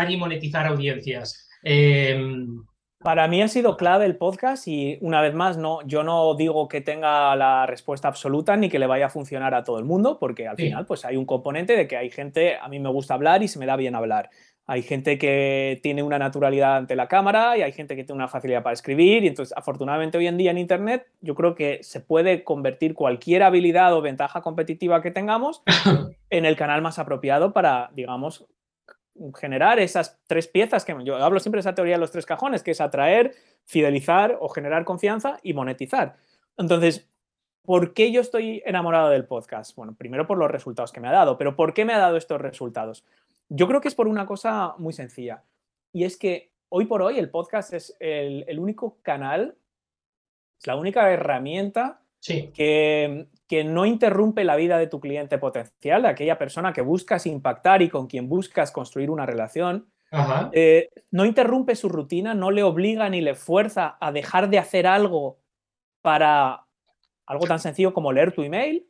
y 0.08 0.16
monetizar 0.18 0.66
audiencias. 0.66 1.48
Em, 1.62 2.62
para 2.98 3.26
mí 3.26 3.40
ha 3.40 3.48
sido 3.48 3.78
clave 3.78 4.04
el 4.04 4.16
podcast 4.16 4.68
y 4.68 4.98
una 5.00 5.22
vez 5.22 5.32
más, 5.32 5.56
no, 5.56 5.80
yo 5.86 6.02
no 6.02 6.34
digo 6.34 6.68
que 6.68 6.82
tenga 6.82 7.34
la 7.36 7.64
respuesta 7.64 8.08
absoluta 8.08 8.54
ni 8.56 8.68
que 8.68 8.78
le 8.78 8.86
vaya 8.86 9.06
a 9.06 9.08
funcionar 9.08 9.54
a 9.54 9.64
todo 9.64 9.78
el 9.78 9.86
mundo, 9.86 10.18
porque 10.18 10.46
al 10.46 10.56
final 10.56 10.84
pues 10.84 11.06
hay 11.06 11.16
un 11.16 11.24
componente 11.24 11.74
de 11.74 11.88
que 11.88 11.96
hay 11.96 12.10
gente, 12.10 12.56
a 12.56 12.68
mí 12.68 12.78
me 12.78 12.90
gusta 12.90 13.14
hablar 13.14 13.42
y 13.42 13.48
se 13.48 13.58
me 13.58 13.64
da 13.64 13.76
bien 13.76 13.94
hablar. 13.94 14.28
Hay 14.70 14.82
gente 14.82 15.16
que 15.16 15.80
tiene 15.82 16.02
una 16.02 16.18
naturalidad 16.18 16.76
ante 16.76 16.94
la 16.94 17.08
cámara 17.08 17.56
y 17.56 17.62
hay 17.62 17.72
gente 17.72 17.96
que 17.96 18.04
tiene 18.04 18.18
una 18.18 18.28
facilidad 18.28 18.62
para 18.62 18.74
escribir. 18.74 19.24
Y 19.24 19.28
entonces, 19.28 19.56
afortunadamente, 19.56 20.18
hoy 20.18 20.26
en 20.26 20.36
día 20.36 20.50
en 20.50 20.58
Internet, 20.58 21.06
yo 21.22 21.34
creo 21.34 21.54
que 21.54 21.78
se 21.82 22.00
puede 22.00 22.44
convertir 22.44 22.92
cualquier 22.92 23.44
habilidad 23.44 23.94
o 23.94 24.02
ventaja 24.02 24.42
competitiva 24.42 25.00
que 25.00 25.10
tengamos 25.10 25.62
en 26.30 26.44
el 26.44 26.54
canal 26.54 26.82
más 26.82 26.98
apropiado 26.98 27.54
para, 27.54 27.88
digamos, 27.94 28.46
generar 29.40 29.78
esas 29.78 30.20
tres 30.26 30.48
piezas 30.48 30.84
que 30.84 30.94
yo 31.02 31.16
hablo 31.16 31.40
siempre 31.40 31.58
de 31.58 31.60
esa 31.60 31.74
teoría 31.74 31.94
de 31.94 32.00
los 32.00 32.10
tres 32.10 32.26
cajones, 32.26 32.62
que 32.62 32.72
es 32.72 32.82
atraer, 32.82 33.34
fidelizar 33.64 34.36
o 34.38 34.50
generar 34.50 34.84
confianza 34.84 35.38
y 35.42 35.54
monetizar. 35.54 36.16
Entonces, 36.58 37.08
¿por 37.62 37.94
qué 37.94 38.12
yo 38.12 38.20
estoy 38.20 38.62
enamorado 38.66 39.08
del 39.08 39.24
podcast? 39.24 39.74
Bueno, 39.76 39.94
primero 39.96 40.26
por 40.26 40.36
los 40.36 40.50
resultados 40.50 40.92
que 40.92 41.00
me 41.00 41.08
ha 41.08 41.12
dado, 41.12 41.38
pero 41.38 41.56
¿por 41.56 41.72
qué 41.72 41.86
me 41.86 41.94
ha 41.94 41.98
dado 41.98 42.18
estos 42.18 42.38
resultados? 42.38 43.06
Yo 43.48 43.66
creo 43.66 43.80
que 43.80 43.88
es 43.88 43.94
por 43.94 44.08
una 44.08 44.26
cosa 44.26 44.74
muy 44.78 44.92
sencilla. 44.92 45.44
Y 45.92 46.04
es 46.04 46.16
que 46.16 46.52
hoy 46.68 46.86
por 46.86 47.02
hoy 47.02 47.18
el 47.18 47.30
podcast 47.30 47.72
es 47.72 47.96
el, 48.00 48.58
único 48.58 48.98
canal, 49.02 49.56
es 50.58 50.66
la 50.66 50.76
única 50.76 51.10
herramienta 51.10 52.02
que, 52.20 53.28
que, 53.46 53.64
no 53.64 53.86
interrumpe 53.86 54.44
la 54.44 54.56
vida 54.56 54.76
de 54.76 54.86
tu 54.86 55.00
cliente 55.00 55.38
potencial, 55.38 56.02
de 56.02 56.08
aquella 56.08 56.36
persona 56.36 56.72
que 56.72 56.82
buscas 56.82 57.26
impactar 57.26 57.80
y 57.80 57.88
con 57.88 58.06
quien 58.06 58.28
buscas 58.28 58.70
construir 58.70 59.10
una 59.10 59.24
relación. 59.24 59.88
Eh, 60.52 60.88
no 61.10 61.26
interrumpe 61.26 61.76
su 61.76 61.88
rutina, 61.88 62.34
no 62.34 62.50
le 62.50 62.62
obliga 62.62 63.08
ni 63.08 63.20
le 63.20 63.34
fuerza 63.34 63.96
a 64.00 64.10
dejar 64.10 64.48
de 64.48 64.58
hacer 64.58 64.86
algo 64.86 65.38
para 66.00 66.64
algo 67.26 67.46
tan 67.46 67.58
sencillo 67.58 67.92
como 67.92 68.12
leer 68.12 68.32
tu 68.32 68.42
email 68.42 68.88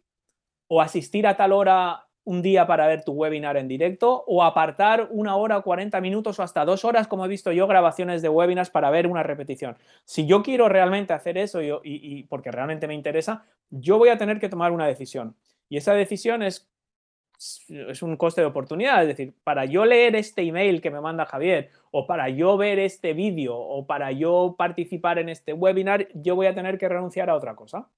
o 0.69 0.81
asistir 0.81 1.27
a 1.27 1.37
tal 1.37 1.53
hora 1.53 2.08
un 2.29 2.43
día 2.43 2.67
para 2.67 2.87
ver 2.87 3.05
tu 3.05 3.13
webinar 3.13 3.57
en 3.57 3.69
directo 3.69 4.23
o 4.27 4.45
apartar 4.45 5.09
una 5.11 5.35
hora, 5.37 5.63
40 5.63 5.99
minutos 6.03 6.39
o 6.39 6.43
hasta 6.43 6.67
dos 6.67 6.85
horas, 6.85 7.09
como 7.09 7.25
he 7.25 7.29
visto 7.29 7.53
yo, 7.53 7.67
grabaciones 7.67 8.21
de 8.21 8.29
webinars 8.29 8.69
para 8.69 8.91
ver 8.91 9.07
una 9.07 9.23
repetición. 9.23 9.79
Si 10.05 10.27
yo 10.27 10.43
quiero 10.43 10.69
realmente 10.69 11.15
hacer 11.15 11.39
eso 11.39 11.63
y, 11.63 12.25
porque 12.25 12.51
realmente 12.51 12.87
me 12.87 12.93
interesa, 12.93 13.47
yo 13.71 13.97
voy 13.97 14.11
a 14.11 14.19
tener 14.19 14.39
que 14.39 14.51
tomar 14.51 14.73
una 14.73 14.87
decisión. 14.87 15.37
Y 15.71 15.79
esa 15.79 15.95
decisión 15.95 16.43
es, 16.43 16.69
es 17.69 18.03
un 18.03 18.15
coste 18.19 18.43
de 18.43 18.47
oportunidad. 18.47 19.01
Es 19.01 19.09
decir, 19.09 19.33
para 19.43 19.65
yo 19.65 19.87
leer 19.87 20.15
este 20.15 20.43
email 20.43 20.83
que 20.83 20.91
me 20.91 21.01
manda 21.01 21.25
Javier 21.25 21.71
o 21.91 22.07
para 22.07 22.29
yo 22.29 22.59
ver 22.59 22.79
este 22.79 23.15
vídeo 23.15 23.57
o 23.57 23.87
para 23.87 24.13
yo 24.13 24.55
participar 24.59 25.19
en 25.19 25.31
este 25.31 25.55
webinar, 25.55 26.09
yo 26.13 26.37
voy 26.37 26.45
a 26.45 26.55
tener 26.55 26.77
que 26.77 26.91
renunciar 26.91 27.31
a 27.31 27.37
otra 27.37 27.57
cosa. 27.57 27.89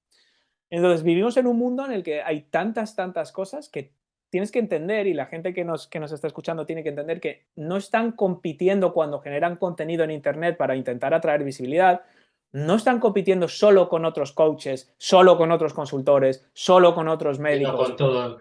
Entonces, 0.71 1.03
vivimos 1.03 1.37
en 1.37 1.49
un 1.49 1.59
mundo 1.59 1.85
en 1.85 1.91
el 1.91 2.05
que 2.05 2.23
hay 2.23 2.43
tantas, 2.43 2.95
tantas 2.95 3.33
cosas 3.33 3.69
que 3.69 3.99
tienes 4.31 4.51
que 4.51 4.61
entender, 4.61 5.07
y 5.07 5.15
la 5.15 5.27
gente 5.27 5.53
que 5.53 5.65
nos, 5.65 5.89
que 5.89 6.01
nos 6.01 6.13
está 6.13 6.27
escuchando 6.27 6.65
tiene 6.65 6.83
que 6.83 6.89
entender 6.89 7.21
que 7.21 7.45
no 7.57 7.77
están 7.77 8.13
compitiendo 8.13 8.93
cuando 8.93 9.21
generan 9.21 9.57
contenido 9.57 10.05
en 10.05 10.13
Internet 10.13 10.57
para 10.57 10.77
intentar 10.77 11.13
atraer 11.13 11.45
visibilidad, 11.45 12.03
no 12.53 12.75
están 12.77 12.99
compitiendo 13.01 13.49
solo 13.49 13.89
con 13.89 14.05
otros 14.05 14.33
coaches, 14.33 14.93
solo 14.97 15.37
con 15.37 15.53
otros 15.53 15.75
consultores, 15.75 16.49
solo 16.53 16.95
con 16.95 17.09
otros 17.09 17.39
médicos. 17.39 17.89
con 17.89 17.97
todo. 17.97 18.39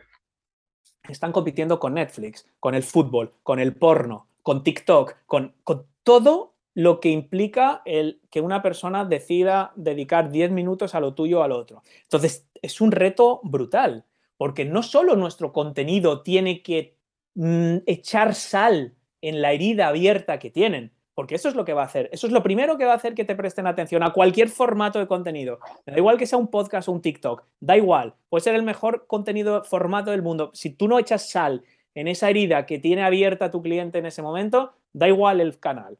Están 1.07 1.31
compitiendo 1.31 1.79
con 1.79 1.95
Netflix, 1.95 2.47
con 2.59 2.75
el 2.75 2.83
fútbol, 2.83 3.33
con 3.43 3.59
el 3.59 3.75
porno, 3.75 4.27
con 4.43 4.63
TikTok, 4.63 5.15
con, 5.25 5.55
con 5.63 5.85
todo 6.03 6.53
lo 6.75 6.99
que 6.99 7.09
implica 7.09 7.81
el 7.85 8.21
que 8.29 8.41
una 8.41 8.61
persona 8.61 9.05
decida 9.05 9.73
dedicar 9.75 10.29
10 10.29 10.51
minutos 10.51 10.93
a 10.93 10.99
lo 10.99 11.13
tuyo 11.13 11.39
o 11.39 11.43
al 11.43 11.51
otro. 11.51 11.83
Entonces, 12.03 12.47
es 12.61 12.79
un 12.79 12.91
reto 12.91 13.39
brutal 13.43 14.05
porque 14.39 14.63
no 14.63 14.83
solo 14.83 15.17
nuestro 15.17 15.51
contenido 15.51 16.21
tiene 16.21 16.63
que 16.63 16.95
mm, 17.35 17.79
echar 17.85 18.33
sal 18.33 18.95
en 19.19 19.41
la 19.41 19.51
herida 19.51 19.89
abierta 19.89 20.39
que 20.39 20.49
tienen, 20.49 20.93
porque 21.13 21.35
eso 21.35 21.49
es 21.49 21.55
lo 21.55 21.65
que 21.65 21.73
va 21.73 21.81
a 21.81 21.87
hacer. 21.87 22.09
Eso 22.13 22.25
es 22.25 22.31
lo 22.31 22.41
primero 22.41 22.77
que 22.77 22.85
va 22.85 22.93
a 22.93 22.95
hacer 22.95 23.15
que 23.15 23.25
te 23.25 23.35
presten 23.35 23.67
atención 23.67 24.01
a 24.01 24.13
cualquier 24.13 24.47
formato 24.47 24.97
de 24.97 25.07
contenido. 25.07 25.59
Da 25.85 25.97
igual 25.97 26.17
que 26.17 26.25
sea 26.25 26.37
un 26.37 26.47
podcast 26.47 26.87
o 26.87 26.93
un 26.93 27.01
TikTok, 27.01 27.43
da 27.59 27.75
igual. 27.75 28.15
Puede 28.29 28.45
ser 28.45 28.55
el 28.55 28.63
mejor 28.63 29.07
contenido 29.07 29.61
formato 29.65 30.11
del 30.11 30.21
mundo. 30.21 30.51
Si 30.53 30.69
tú 30.69 30.87
no 30.87 30.99
echas 30.99 31.29
sal 31.29 31.65
en 31.93 32.07
esa 32.07 32.29
herida 32.29 32.65
que 32.65 32.79
tiene 32.79 33.03
abierta 33.03 33.51
tu 33.51 33.61
cliente 33.61 33.97
en 33.97 34.05
ese 34.05 34.21
momento, 34.21 34.71
da 34.93 35.09
igual 35.09 35.41
el 35.41 35.59
canal. 35.59 35.97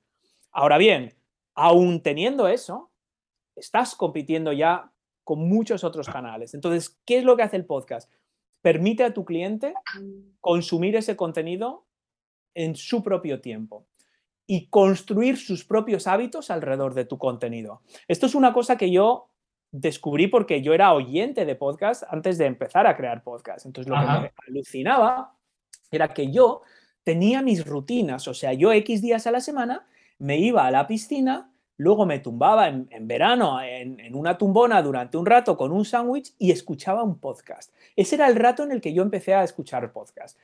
Ahora 0.53 0.77
bien, 0.77 1.13
aún 1.55 2.01
teniendo 2.01 2.47
eso, 2.47 2.89
estás 3.57 3.95
compitiendo 3.95 4.53
ya 4.53 4.93
con 5.25 5.47
muchos 5.47 5.83
otros 5.83 6.07
canales. 6.07 6.53
Entonces, 6.53 6.97
¿qué 7.05 7.17
es 7.17 7.25
lo 7.25 7.35
que 7.35 7.43
hace 7.43 7.57
el 7.57 7.65
podcast? 7.65 8.09
Permite 8.61 9.03
a 9.03 9.13
tu 9.13 9.25
cliente 9.25 9.73
consumir 10.39 10.95
ese 10.95 11.15
contenido 11.15 11.85
en 12.53 12.75
su 12.75 13.03
propio 13.03 13.41
tiempo 13.41 13.87
y 14.45 14.67
construir 14.67 15.37
sus 15.37 15.63
propios 15.63 16.07
hábitos 16.07 16.49
alrededor 16.49 16.93
de 16.93 17.05
tu 17.05 17.17
contenido. 17.17 17.83
Esto 18.07 18.25
es 18.25 18.35
una 18.35 18.51
cosa 18.51 18.77
que 18.77 18.91
yo 18.91 19.29
descubrí 19.71 20.27
porque 20.27 20.61
yo 20.61 20.73
era 20.73 20.93
oyente 20.93 21.45
de 21.45 21.55
podcast 21.55 22.03
antes 22.09 22.37
de 22.37 22.45
empezar 22.45 22.87
a 22.87 22.97
crear 22.97 23.23
podcast. 23.23 23.65
Entonces 23.65 23.89
lo 23.89 23.99
que 23.99 24.05
me 24.05 24.31
alucinaba 24.47 25.37
era 25.91 26.13
que 26.13 26.31
yo 26.31 26.61
tenía 27.03 27.41
mis 27.41 27.65
rutinas, 27.65 28.27
o 28.27 28.33
sea, 28.33 28.53
yo 28.53 28.71
X 28.73 29.01
días 29.01 29.27
a 29.27 29.31
la 29.31 29.39
semana 29.39 29.87
me 30.17 30.37
iba 30.37 30.65
a 30.65 30.71
la 30.71 30.87
piscina 30.87 31.48
Luego 31.79 32.05
me 32.05 32.19
tumbaba 32.19 32.67
en, 32.67 33.07
verano 33.07 33.61
en, 33.61 34.13
una 34.13 34.37
tumbona 34.37 34.81
durante 34.81 35.15
un 35.15 35.25
rato 35.25 35.55
con 35.55 35.71
un 35.71 35.85
sándwich 35.85 36.33
y 36.37 36.51
escuchaba 36.51 37.03
un 37.03 37.19
podcast. 37.19 37.73
Ese 37.95 38.15
era 38.15 38.27
el 38.27 38.35
rato 38.35 38.63
en 38.63 38.73
el 38.73 38.81
que 38.81 38.93
yo 38.93 39.01
empecé 39.01 39.33
a 39.33 39.45
escuchar 39.45 39.93
podcast. 39.93 40.37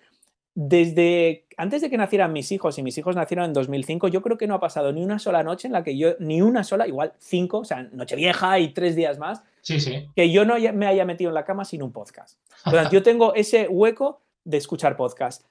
Desde 0.53 1.43
antes 1.57 1.81
de 1.81 1.89
que 1.89 1.97
nacieran 1.97 2.31
mis 2.31 2.53
hijos, 2.53 2.77
y 2.77 2.83
mis 2.83 2.97
hijos 2.97 3.17
nacieron 3.17 3.43
en 3.47 3.51
2005, 3.51 4.07
yo 4.07 4.21
creo 4.21 4.37
que 4.37 4.47
no 4.47 4.55
ha 4.55 4.61
pasado 4.61 4.93
ni 4.93 5.03
una 5.03 5.19
sola 5.19 5.43
noche 5.43 5.67
en 5.67 5.73
la 5.73 5.83
que 5.83 5.97
yo, 5.97 6.11
ni 6.19 6.41
una 6.41 6.63
sola, 6.63 6.87
igual 6.87 7.11
cinco, 7.19 7.59
o 7.59 7.65
sea, 7.65 7.83
noche 7.83 8.15
vieja 8.15 8.57
y 8.59 8.69
tres 8.69 8.95
días 8.95 9.19
más, 9.19 9.43
sí, 9.61 9.81
sí. 9.81 10.07
que 10.15 10.31
yo 10.31 10.45
no 10.45 10.55
me 10.73 10.87
haya 10.87 11.03
metido 11.03 11.31
en 11.31 11.35
la 11.35 11.43
cama 11.43 11.65
sin 11.65 11.83
un 11.83 11.91
podcast. 11.91 12.39
Entonces, 12.65 12.91
yo 12.91 13.03
tengo 13.03 13.33
ese 13.35 13.67
hueco 13.67 14.21
de 14.45 14.55
escuchar 14.55 14.95
podcast. 14.95 15.43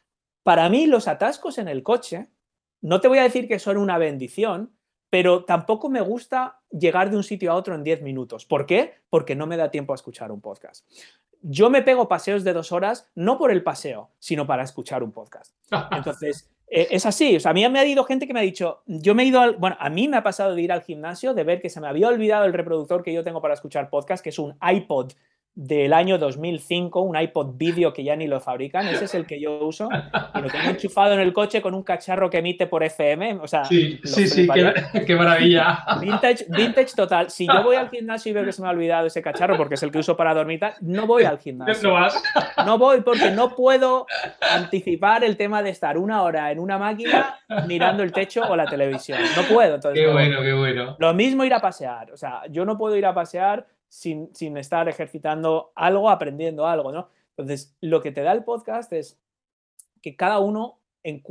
Para 0.43 0.67
mí, 0.71 0.87
los 0.87 1.09
atascos 1.09 1.59
en 1.59 1.69
el 1.69 1.83
coche, 1.83 2.31
no 2.81 3.03
te 3.03 3.09
voy 3.09 3.19
a 3.19 3.25
decir 3.25 3.47
que 3.47 3.59
son 3.59 3.77
una 3.77 3.99
bendición, 3.99 4.71
pero 5.15 5.45
tampoco 5.45 5.89
me 5.89 6.01
gusta 6.01 6.59
llegar 6.73 7.09
de 7.09 7.17
un 7.17 7.23
sitio 7.23 7.53
a 7.53 7.55
otro 7.55 7.77
en 7.77 7.85
10 7.85 8.03
minutos. 8.03 8.45
¿Por 8.45 8.67
qué? 8.67 8.95
Porque 9.11 9.37
no 9.37 9.47
me 9.47 9.57
da 9.57 9.71
tiempo 9.71 9.93
a 9.93 9.95
escuchar 9.95 10.33
un 10.33 10.41
podcast. 10.41 10.85
Yo 11.41 11.71
me 11.71 11.83
pego 11.83 12.09
paseos 12.09 12.43
de 12.43 12.53
dos 12.53 12.73
horas, 12.73 13.09
no 13.15 13.39
por 13.39 13.53
el 13.53 13.63
paseo, 13.63 14.11
sino 14.19 14.45
para 14.45 14.65
escuchar 14.65 15.05
un 15.05 15.13
podcast. 15.13 15.55
Entonces, 15.93 16.51
eh, 16.67 16.89
es 16.91 17.07
así. 17.07 17.37
O 17.37 17.39
sea, 17.39 17.53
a 17.53 17.55
mí 17.55 17.69
me 17.69 17.79
ha 17.79 17.87
ido 17.87 18.03
gente 18.03 18.27
que 18.27 18.35
me 18.35 18.41
ha 18.41 18.43
dicho, 18.43 18.83
yo 18.87 19.15
me 19.15 19.23
he 19.23 19.27
ido 19.27 19.41
al, 19.41 19.55
bueno, 19.55 19.77
a 19.79 19.89
mí 19.89 20.09
me 20.09 20.17
ha 20.17 20.25
pasado 20.25 20.53
de 20.53 20.63
ir 20.63 20.73
al 20.73 20.83
gimnasio, 20.83 21.33
de 21.33 21.45
ver 21.45 21.61
que 21.61 21.71
se 21.71 21.81
me 21.81 21.87
había 21.87 22.09
olvidado 22.09 22.45
el 22.45 22.53
reproductor 22.53 23.05
que 23.05 23.15
yo 23.15 23.23
tengo 23.23 23.41
para 23.41 23.55
escuchar 23.55 23.91
podcast, 23.91 24.21
que 24.21 24.31
es 24.31 24.39
un 24.41 24.59
iPod 24.69 25.13
del 25.55 25.93
año 25.93 26.19
2005, 26.19 27.01
un 27.01 27.17
iPod 27.17 27.57
video 27.57 27.93
que 27.93 28.03
ya 28.03 28.17
ni 28.17 28.27
lo 28.27 28.41
fabrican, 28.41 28.89
ese 28.89 29.05
es 29.05 29.15
el 29.15 29.25
que 29.25 29.41
yo 29.41 29.65
uso, 29.65 29.89
y 30.35 30.41
lo 30.41 30.49
tengo 30.49 30.71
enchufado 30.71 31.15
en 31.15 31.21
el 31.21 31.33
coche 31.33 31.63
con 31.63 31.75
un 31.75 31.85
cacharro 31.85 32.29
que 32.29 32.39
emite 32.39 32.67
por 32.67 32.83
FM, 32.83 33.39
o 33.41 33.47
sea... 33.47 33.65
Sí, 33.65 34.01
sí, 34.03 34.27
sí, 34.27 34.49
qué, 35.07 35.15
maravilla. 35.15 35.85
Vintage, 36.01 36.47
vintage 36.49 36.95
total. 36.97 37.31
Si 37.31 37.47
yo 37.47 37.63
voy 37.63 37.77
al 37.77 37.89
gimnasio 37.89 38.31
y 38.31 38.33
veo 38.33 38.45
que 38.45 38.53
se 38.53 38.63
me 38.63 38.69
ha 38.69 38.73
olvidado 38.73 39.07
ese 39.07 39.23
cacharro 39.23 39.57
porque 39.57 39.75
es 39.75 39.83
el 39.85 39.93
que 39.93 39.99
uso 39.99 40.17
para 40.17 40.35
dormir, 40.35 40.61
no 40.81 41.07
voy 41.07 41.25
al 41.25 41.39
gimnasio. 41.39 41.89
No 41.89 41.95
vas. 41.95 42.21
No 42.65 42.79
voy 42.79 43.03
porque 43.03 43.31
no 43.31 43.55
puedo 43.55 44.07
anticipar 44.41 45.23
el 45.23 45.37
tema 45.37 45.63
de 45.63 45.71
estar 45.71 45.99
una 45.99 46.23
hora 46.23 46.51
en 46.51 46.59
una 46.59 46.79
máquina 46.79 47.39
mirando 47.69 48.03
el 48.03 48.13
techo 48.13 48.43
o 48.43 48.57
la 48.57 48.67
televisión. 48.67 49.21
No 49.37 49.43
puedo. 49.43 49.77
Entonces, 49.77 50.05
qué 50.05 50.11
bueno, 50.11 50.41
qué 50.43 50.53
bueno. 50.53 50.97
Lo 50.99 51.15
mismo 51.15 51.45
ir 51.45 51.55
a 51.55 51.61
pasear, 51.61 52.11
o 52.13 52.17
sea, 52.17 52.43
yo 52.51 52.65
no 52.65 52.77
puedo 52.77 52.97
ir 52.97 53.07
a 53.07 53.15
pasear 53.15 53.67
sin, 53.95 54.57
estar 54.57 54.89
ejercitando 54.89 55.71
algo, 55.77 56.11
aprendiendo 56.11 56.67
algo, 56.67 56.91
¿no? 56.91 57.09
Entonces, 57.31 57.77
lo 57.81 58.03
que 58.03 58.11
te 58.11 58.23
da 58.23 58.33
el 58.33 58.43
podcast 58.43 58.93
es 58.93 59.21
que 60.03 60.17
cada 60.17 60.41
uno 60.41 60.81
eh, 61.05 61.23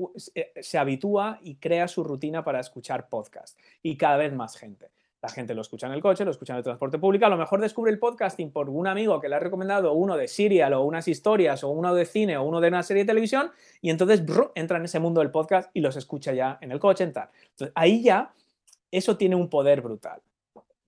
se 0.61 0.77
habitúa 0.77 1.39
y 1.41 1.55
crea 1.55 1.89
su 1.89 2.05
rutina 2.05 2.43
para 2.43 2.61
escuchar 2.61 3.09
podcast 3.09 3.59
y 3.81 3.97
cada 3.97 4.15
vez 4.15 4.33
más 4.33 4.55
gente. 4.55 4.91
La 5.21 5.29
gente 5.29 5.53
lo 5.53 5.61
escucha 5.61 5.87
en 5.87 5.93
el 5.93 6.01
coche, 6.01 6.23
lo 6.23 6.31
escucha 6.31 6.53
en 6.53 6.57
el 6.57 6.63
transporte 6.63 6.97
público, 6.99 7.25
a 7.25 7.29
lo 7.29 7.37
mejor 7.37 7.59
descubre 7.59 7.91
el 7.91 7.99
podcasting 7.99 8.51
por 8.51 8.69
un 8.69 8.87
amigo 8.87 9.19
que 9.19 9.27
le 9.27 9.35
ha 9.35 9.39
recomendado 9.39 9.93
uno 9.93 10.15
de 10.15 10.29
Serial 10.29 10.73
o 10.73 10.83
unas 10.83 11.07
historias 11.07 11.63
o 11.65 11.69
uno 11.69 11.93
de 11.93 12.05
cine 12.05 12.37
o 12.37 12.43
uno 12.43 12.61
de 12.61 12.69
una 12.69 12.83
serie 12.83 13.03
de 13.03 13.07
televisión 13.07 13.51
y 13.81 13.89
entonces 13.89 14.23
entra 14.55 14.77
en 14.77 14.85
ese 14.85 14.99
mundo 14.99 15.19
del 15.19 15.31
podcast 15.31 15.69
y 15.73 15.81
los 15.81 15.97
escucha 15.97 16.33
ya 16.33 16.57
en 16.61 16.71
el 16.71 16.79
coche. 16.79 17.03
Entonces, 17.03 17.71
ahí 17.75 18.03
ya 18.03 18.33
eso 18.89 19.17
tiene 19.17 19.35
un 19.35 19.49
poder 19.49 19.81
brutal 19.81 20.21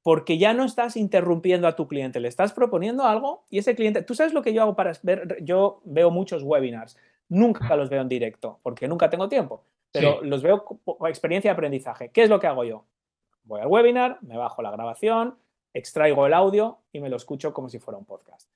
porque 0.05 0.37
ya 0.37 0.53
no 0.53 0.65
estás 0.65 0.97
interrumpiendo 0.97 1.67
a 1.67 1.75
tu 1.75 1.87
cliente, 1.87 2.19
le 2.19 2.27
estás 2.27 2.53
proponiendo 2.53 3.05
algo 3.05 3.43
y 3.49 3.57
ese 3.57 3.73
cliente, 3.73 4.03
tú 4.03 4.13
sabes 4.13 4.33
lo 4.33 4.43
que 4.43 4.53
yo 4.53 4.61
hago 4.61 4.75
para 4.75 4.93
ver, 5.01 5.43
yo 5.43 5.81
veo 5.83 6.11
muchos 6.11 6.43
webinars, 6.43 6.95
nunca 7.27 7.75
los 7.75 7.89
veo 7.89 8.03
en 8.03 8.07
directo, 8.07 8.59
porque 8.61 8.87
nunca 8.87 9.09
tengo 9.09 9.27
tiempo, 9.27 9.63
pero 9.91 10.21
los 10.21 10.43
veo 10.43 10.63
como 10.63 11.07
experiencia 11.07 11.49
de 11.49 11.53
aprendizaje. 11.53 12.09
¿Qué 12.09 12.21
es 12.21 12.29
lo 12.29 12.39
que 12.39 12.45
hago 12.45 12.63
yo? 12.63 12.85
Voy 13.45 13.61
al 13.61 13.67
webinar, 13.67 14.19
me 14.21 14.37
bajo 14.37 14.61
la 14.61 14.69
grabación, 14.69 15.39
extraigo 15.73 16.27
el 16.27 16.35
audio 16.35 16.77
y 16.91 16.99
me 16.99 17.09
lo 17.09 17.15
escucho 17.15 17.51
como 17.51 17.67
si 17.67 17.79
fuera 17.79 17.97
un 17.97 18.05
podcast. 18.05 18.47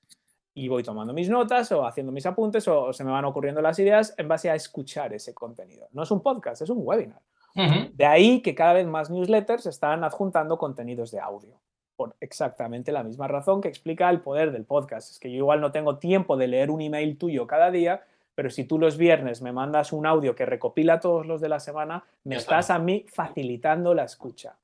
Y 0.54 0.68
voy 0.68 0.84
tomando 0.84 1.12
mis 1.12 1.28
notas 1.28 1.72
o 1.72 1.84
haciendo 1.84 2.12
mis 2.12 2.26
apuntes 2.26 2.68
o 2.68 2.92
se 2.92 3.02
me 3.02 3.10
van 3.10 3.24
ocurriendo 3.24 3.60
las 3.60 3.76
ideas 3.80 4.14
en 4.18 4.28
base 4.28 4.50
a 4.50 4.54
escuchar 4.54 5.12
ese 5.14 5.34
contenido. 5.34 5.88
No 5.90 6.04
es 6.04 6.12
un 6.12 6.22
podcast, 6.22 6.62
es 6.62 6.70
un 6.70 6.78
webinar. 6.86 7.22
De 7.54 8.06
ahí 8.06 8.40
que 8.42 8.54
cada 8.54 8.74
vez 8.74 8.86
más 8.86 9.10
newsletters 9.10 9.66
están 9.66 10.04
adjuntando 10.04 10.56
contenidos 10.56 11.10
de 11.10 11.20
audio, 11.20 11.58
por 11.96 12.14
exactamente 12.20 12.92
la 12.92 13.02
misma 13.02 13.28
razón 13.28 13.60
que 13.60 13.68
explica 13.68 14.08
el 14.08 14.20
poder 14.20 14.52
del 14.52 14.64
podcast. 14.64 15.10
Es 15.10 15.18
que 15.18 15.30
yo 15.30 15.38
igual 15.38 15.60
no 15.60 15.72
tengo 15.72 15.98
tiempo 15.98 16.36
de 16.36 16.48
leer 16.48 16.70
un 16.70 16.80
email 16.80 17.18
tuyo 17.18 17.46
cada 17.46 17.70
día, 17.70 18.04
pero 18.34 18.50
si 18.50 18.64
tú 18.64 18.78
los 18.78 18.96
viernes 18.96 19.42
me 19.42 19.52
mandas 19.52 19.92
un 19.92 20.06
audio 20.06 20.34
que 20.34 20.46
recopila 20.46 21.00
todos 21.00 21.26
los 21.26 21.40
de 21.40 21.48
la 21.48 21.60
semana, 21.60 22.04
me 22.24 22.36
estás 22.36 22.70
a 22.70 22.78
mí 22.78 23.04
facilitando 23.08 23.92
la 23.94 24.04
escucha. 24.04 24.56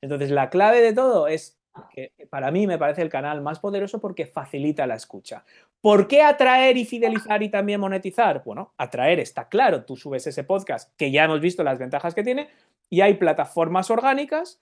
Entonces, 0.00 0.30
la 0.30 0.48
clave 0.48 0.80
de 0.80 0.92
todo 0.92 1.26
es 1.26 1.57
que 1.90 2.12
para 2.30 2.50
mí 2.50 2.66
me 2.66 2.78
parece 2.78 3.02
el 3.02 3.08
canal 3.08 3.40
más 3.40 3.58
poderoso 3.58 4.00
porque 4.00 4.26
facilita 4.26 4.86
la 4.86 4.94
escucha. 4.94 5.44
¿Por 5.80 6.08
qué 6.08 6.22
atraer 6.22 6.76
y 6.76 6.84
fidelizar 6.84 7.42
y 7.42 7.48
también 7.48 7.80
monetizar? 7.80 8.42
Bueno, 8.44 8.72
atraer 8.76 9.20
está 9.20 9.48
claro, 9.48 9.84
tú 9.84 9.96
subes 9.96 10.26
ese 10.26 10.44
podcast 10.44 10.94
que 10.96 11.10
ya 11.10 11.24
hemos 11.24 11.40
visto 11.40 11.62
las 11.62 11.78
ventajas 11.78 12.14
que 12.14 12.24
tiene 12.24 12.48
y 12.90 13.00
hay 13.00 13.14
plataformas 13.14 13.90
orgánicas 13.90 14.60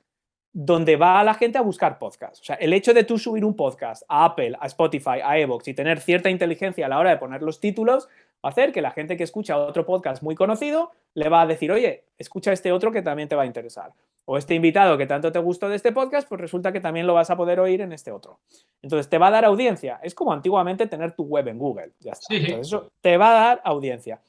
donde 0.58 0.96
va 0.96 1.22
la 1.22 1.34
gente 1.34 1.58
a 1.58 1.60
buscar 1.60 1.98
podcasts. 1.98 2.40
O 2.40 2.44
sea, 2.44 2.56
el 2.56 2.72
hecho 2.72 2.94
de 2.94 3.04
tú 3.04 3.18
subir 3.18 3.44
un 3.44 3.54
podcast 3.54 4.04
a 4.08 4.24
Apple, 4.24 4.56
a 4.58 4.66
Spotify, 4.66 5.20
a 5.22 5.38
Evox 5.38 5.68
y 5.68 5.74
tener 5.74 6.00
cierta 6.00 6.30
inteligencia 6.30 6.86
a 6.86 6.88
la 6.88 6.98
hora 6.98 7.10
de 7.10 7.18
poner 7.18 7.42
los 7.42 7.60
títulos, 7.60 8.08
va 8.42 8.48
a 8.48 8.52
hacer 8.52 8.72
que 8.72 8.80
la 8.80 8.90
gente 8.90 9.18
que 9.18 9.24
escucha 9.24 9.58
otro 9.58 9.84
podcast 9.84 10.22
muy 10.22 10.34
conocido 10.34 10.92
le 11.12 11.28
va 11.28 11.42
a 11.42 11.46
decir, 11.46 11.70
oye, 11.70 12.04
escucha 12.16 12.52
este 12.52 12.72
otro 12.72 12.90
que 12.90 13.02
también 13.02 13.28
te 13.28 13.36
va 13.36 13.42
a 13.42 13.46
interesar. 13.46 13.92
O 14.26 14.36
este 14.36 14.54
invitado 14.54 14.98
que 14.98 15.06
tanto 15.06 15.32
te 15.32 15.38
gustó 15.38 15.68
de 15.68 15.76
este 15.76 15.92
podcast, 15.92 16.28
pues 16.28 16.40
resulta 16.40 16.72
que 16.72 16.80
también 16.80 17.06
lo 17.06 17.14
vas 17.14 17.30
a 17.30 17.36
poder 17.36 17.60
oír 17.60 17.80
en 17.80 17.92
este 17.92 18.10
otro. 18.10 18.40
Entonces 18.82 19.08
te 19.08 19.18
va 19.18 19.28
a 19.28 19.30
dar 19.30 19.44
audiencia. 19.44 20.00
Es 20.02 20.14
como 20.14 20.32
antiguamente 20.32 20.86
tener 20.86 21.12
tu 21.12 21.22
web 21.22 21.46
en 21.48 21.58
Google. 21.58 21.92
Ya 22.00 22.12
está. 22.12 22.34
Entonces, 22.34 22.66
eso 22.66 22.90
te 23.00 23.16
va 23.16 23.30
a 23.30 23.46
dar 23.46 23.62
audiencia. 23.64 24.20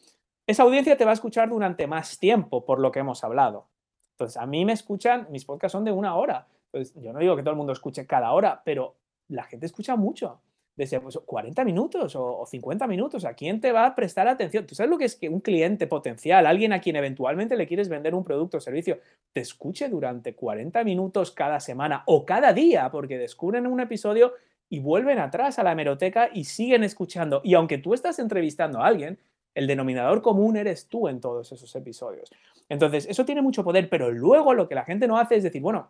Esa 0.45 0.63
audiencia 0.63 0.95
te 0.95 1.03
va 1.03 1.11
a 1.11 1.13
escuchar 1.15 1.49
durante 1.49 1.87
más 1.87 2.19
tiempo, 2.19 2.63
por 2.63 2.79
lo 2.79 2.91
que 2.91 2.99
hemos 2.99 3.23
hablado. 3.23 3.67
Entonces, 4.11 4.37
a 4.37 4.45
mí 4.45 4.65
me 4.65 4.73
escuchan, 4.73 5.27
mis 5.31 5.45
podcasts 5.45 5.73
son 5.73 5.83
de 5.83 5.91
una 5.91 6.15
hora. 6.15 6.47
Yo 6.95 7.11
no 7.11 7.19
digo 7.19 7.35
que 7.35 7.41
todo 7.41 7.51
el 7.51 7.57
mundo 7.57 7.73
escuche 7.73 8.05
cada 8.05 8.31
hora, 8.31 8.61
pero 8.63 8.95
la 9.29 9.43
gente 9.43 9.65
escucha 9.65 9.95
mucho. 9.95 10.39
Desde 10.77 10.99
40 10.99 11.55
pues, 11.55 11.65
minutos 11.65 12.15
o, 12.15 12.45
50 12.45 12.85
minutos. 12.85 13.25
¿A 13.25 13.33
quién 13.33 13.59
te 13.59 13.71
va 13.71 13.87
a 13.87 13.95
prestar 13.95 14.27
atención? 14.27 14.67
¿Tú 14.67 14.75
sabes 14.75 14.91
lo 14.91 14.97
que 14.97 15.05
es 15.05 15.15
que 15.15 15.27
un 15.27 15.41
cliente 15.41 15.87
potencial, 15.87 16.45
alguien 16.45 16.71
a 16.71 16.79
quien 16.79 16.95
eventualmente 16.95 17.57
le 17.57 17.65
quieres 17.65 17.89
vender 17.89 18.13
un 18.13 18.23
producto 18.23 18.57
o 18.57 18.59
servicio, 18.61 18.99
te 19.33 19.41
escuche 19.41 19.89
durante 19.89 20.35
40 20.35 20.83
minutos 20.83 21.31
cada 21.31 21.59
semana 21.59 22.03
o 22.05 22.25
cada 22.25 22.53
día? 22.53 22.91
Porque 22.91 23.17
descubren 23.17 23.65
un 23.65 23.79
episodio 23.79 24.33
y 24.69 24.79
vuelven 24.79 25.17
atrás 25.17 25.57
a 25.57 25.63
la 25.63 25.71
hemeroteca 25.71 26.29
y 26.31 26.43
siguen 26.43 26.83
escuchando. 26.83 27.41
Y 27.43 27.55
aunque 27.55 27.79
tú 27.79 27.95
estás 27.95 28.19
entrevistando 28.19 28.79
a 28.79 28.85
alguien, 28.85 29.17
el 29.55 29.65
denominador 29.65 30.21
común 30.21 30.57
eres 30.57 30.87
tú 30.87 31.07
en 31.07 31.19
todos 31.19 31.51
esos 31.51 31.75
episodios. 31.75 32.29
Entonces, 32.69 33.07
eso 33.09 33.25
tiene 33.25 33.41
mucho 33.41 33.63
poder, 33.63 33.89
pero 33.89 34.11
luego 34.11 34.53
lo 34.53 34.67
que 34.67 34.75
la 34.75 34.85
gente 34.85 35.07
no 35.07 35.17
hace 35.17 35.37
es 35.37 35.43
decir, 35.43 35.63
bueno, 35.63 35.89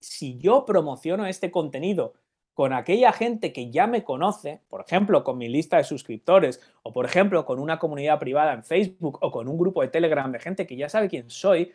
si 0.00 0.38
yo 0.38 0.64
promociono 0.64 1.26
este 1.26 1.52
contenido 1.52 2.14
con 2.54 2.72
aquella 2.72 3.12
gente 3.12 3.52
que 3.52 3.70
ya 3.70 3.86
me 3.86 4.04
conoce, 4.04 4.60
por 4.68 4.82
ejemplo, 4.82 5.24
con 5.24 5.38
mi 5.38 5.48
lista 5.48 5.78
de 5.78 5.84
suscriptores, 5.84 6.60
o 6.82 6.92
por 6.92 7.06
ejemplo, 7.06 7.44
con 7.44 7.58
una 7.58 7.78
comunidad 7.78 8.18
privada 8.18 8.52
en 8.52 8.64
Facebook, 8.64 9.18
o 9.22 9.30
con 9.30 9.48
un 9.48 9.56
grupo 9.56 9.82
de 9.82 9.88
Telegram 9.88 10.30
de 10.30 10.38
gente 10.38 10.66
que 10.66 10.76
ya 10.76 10.88
sabe 10.88 11.08
quién 11.08 11.30
soy, 11.30 11.72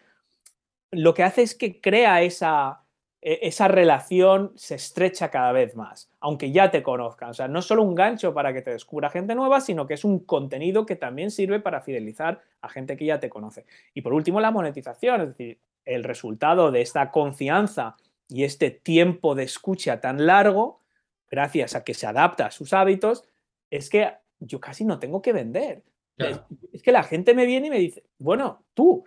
lo 0.91 1.13
que 1.13 1.23
hace 1.23 1.41
es 1.41 1.55
que 1.55 1.82
crea 1.82 2.21
esa, 2.21 2.82
e, 3.21 3.39
esa 3.41 3.67
relación 3.67 4.51
se 4.55 4.75
estrecha 4.75 5.30
cada 5.30 5.51
vez 5.51 5.75
más, 5.75 6.11
aunque 6.19 6.51
ya 6.51 6.69
te 6.69 6.84
conozcan. 6.84 7.32
O 7.32 7.34
sea, 7.34 7.47
no 7.47 7.59
es 7.59 7.65
solo 7.65 7.82
un 7.84 7.95
gancho 7.95 8.34
para 8.34 8.53
que 8.53 8.61
te 8.61 8.71
descubra 8.71 9.09
gente 9.09 9.36
nueva, 9.36 9.61
sino 9.61 9.88
que 9.88 9.95
es 9.95 10.05
un 10.05 10.19
contenido 10.19 10.86
que 10.86 10.95
también 10.95 11.32
sirve 11.32 11.59
para 11.59 11.82
fidelizar 11.82 12.41
a 12.61 12.69
gente 12.69 12.95
que 12.97 13.05
ya 13.05 13.19
te 13.19 13.30
conoce. 13.30 13.65
Y 13.93 14.01
por 14.01 14.13
último, 14.13 14.39
la 14.39 14.51
monetización, 14.51 15.21
es 15.21 15.28
decir, 15.30 15.59
el 15.86 16.03
resultado 16.03 16.69
de 16.71 16.82
esta 16.82 17.11
confianza 17.11 17.95
y 18.30 18.43
este 18.43 18.71
tiempo 18.71 19.36
de 19.36 19.43
escucha 19.43 20.01
tan 20.01 20.25
largo, 20.25 20.82
gracias 21.30 21.75
a 21.75 21.84
que 21.84 21.93
se 21.93 22.07
adapta 22.07 22.47
a 22.47 22.51
sus 22.51 22.73
hábitos, 22.73 23.23
es 23.69 23.89
que 23.89 24.11
yo 24.39 24.59
casi 24.59 24.86
no 24.86 24.99
tengo 24.99 25.21
que 25.21 25.34
vender. 25.34 25.84
Es, 26.17 26.82
que 26.82 26.91
la 26.91 27.03
gente 27.03 27.34
me 27.34 27.45
viene 27.45 27.67
y 27.67 27.69
me 27.69 27.80
dice, 27.80 28.03
bueno, 28.17 28.65
tú, 28.73 29.03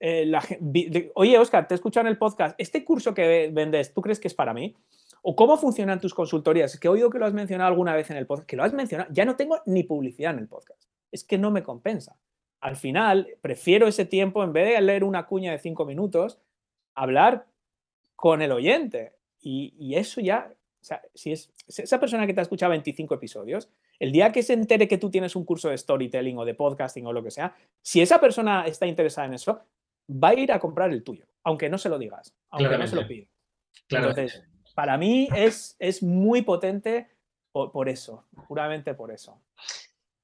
eh, 0.00 0.30
oye, 1.14 1.38
Oscar, 1.38 1.66
te 1.66 1.74
he 1.74 1.76
escuchado 1.76 2.06
en 2.06 2.12
el 2.12 2.18
podcast, 2.18 2.54
este 2.58 2.84
curso 2.84 3.14
que 3.14 3.50
vendes, 3.52 3.92
¿tú 3.92 4.00
crees 4.00 4.20
que 4.20 4.28
es 4.28 4.34
para 4.34 4.54
mí? 4.54 4.76
¿O 5.22 5.34
cómo 5.34 5.56
funcionan 5.56 6.00
tus 6.00 6.14
consultorías? 6.14 6.72
Es 6.72 6.80
que 6.80 6.86
he 6.86 6.90
oído 6.90 7.10
que 7.10 7.18
lo 7.18 7.26
has 7.26 7.32
mencionado 7.32 7.68
alguna 7.68 7.96
vez 7.96 8.10
en 8.10 8.16
el 8.16 8.26
podcast, 8.26 8.48
que 8.48 8.56
lo 8.56 8.62
has 8.62 8.72
mencionado, 8.72 9.10
ya 9.12 9.24
no 9.24 9.36
tengo 9.36 9.60
ni 9.66 9.82
publicidad 9.82 10.34
en 10.34 10.38
el 10.38 10.48
podcast. 10.48 10.84
Es 11.10 11.24
que 11.24 11.36
no 11.36 11.50
me 11.50 11.62
compensa. 11.62 12.16
Al 12.60 12.76
final, 12.76 13.28
prefiero 13.40 13.88
ese 13.88 14.04
tiempo, 14.04 14.44
en 14.44 14.52
vez 14.52 14.72
de 14.72 14.80
leer 14.80 15.04
una 15.04 15.26
cuña 15.26 15.52
de 15.52 15.58
cinco 15.58 15.84
minutos, 15.84 16.38
hablar 16.94 17.46
con 18.16 18.42
el 18.42 18.50
oyente. 18.50 19.12
Y, 19.40 19.94
eso 19.94 20.20
ya, 20.20 20.50
o 20.50 20.84
sea, 20.84 21.00
si 21.14 21.30
es 21.30 21.52
esa 21.68 22.00
persona 22.00 22.26
que 22.26 22.34
te 22.34 22.40
ha 22.40 22.42
escuchado 22.42 22.70
25 22.70 23.14
episodios, 23.14 23.68
el 24.00 24.10
día 24.10 24.32
que 24.32 24.42
se 24.42 24.54
entere 24.54 24.88
que 24.88 24.98
tú 24.98 25.08
tienes 25.08 25.36
un 25.36 25.44
curso 25.44 25.68
de 25.68 25.78
storytelling 25.78 26.36
o 26.38 26.44
de 26.44 26.54
podcasting 26.54 27.06
o 27.06 27.12
lo 27.12 27.22
que 27.22 27.30
sea, 27.30 27.54
si 27.80 28.00
esa 28.00 28.20
persona 28.20 28.66
está 28.66 28.86
interesada 28.86 29.28
en 29.28 29.34
eso, 29.34 29.60
va 30.10 30.30
a 30.30 30.34
ir 30.34 30.50
a 30.50 30.58
comprar 30.58 30.90
el 30.90 31.04
tuyo, 31.04 31.26
aunque 31.44 31.68
no 31.68 31.78
se 31.78 31.88
lo 31.88 31.98
digas, 31.98 32.34
aunque 32.50 32.76
no 32.76 32.86
se 32.88 32.96
lo 32.96 33.06
pida. 33.06 33.26
Entonces, 33.88 34.42
para 34.74 34.98
mí 34.98 35.28
es, 35.34 35.76
es 35.78 36.02
muy 36.02 36.42
potente 36.42 37.08
por, 37.52 37.88
eso, 37.88 38.26
puramente 38.48 38.94
por 38.94 39.12
eso. 39.12 39.40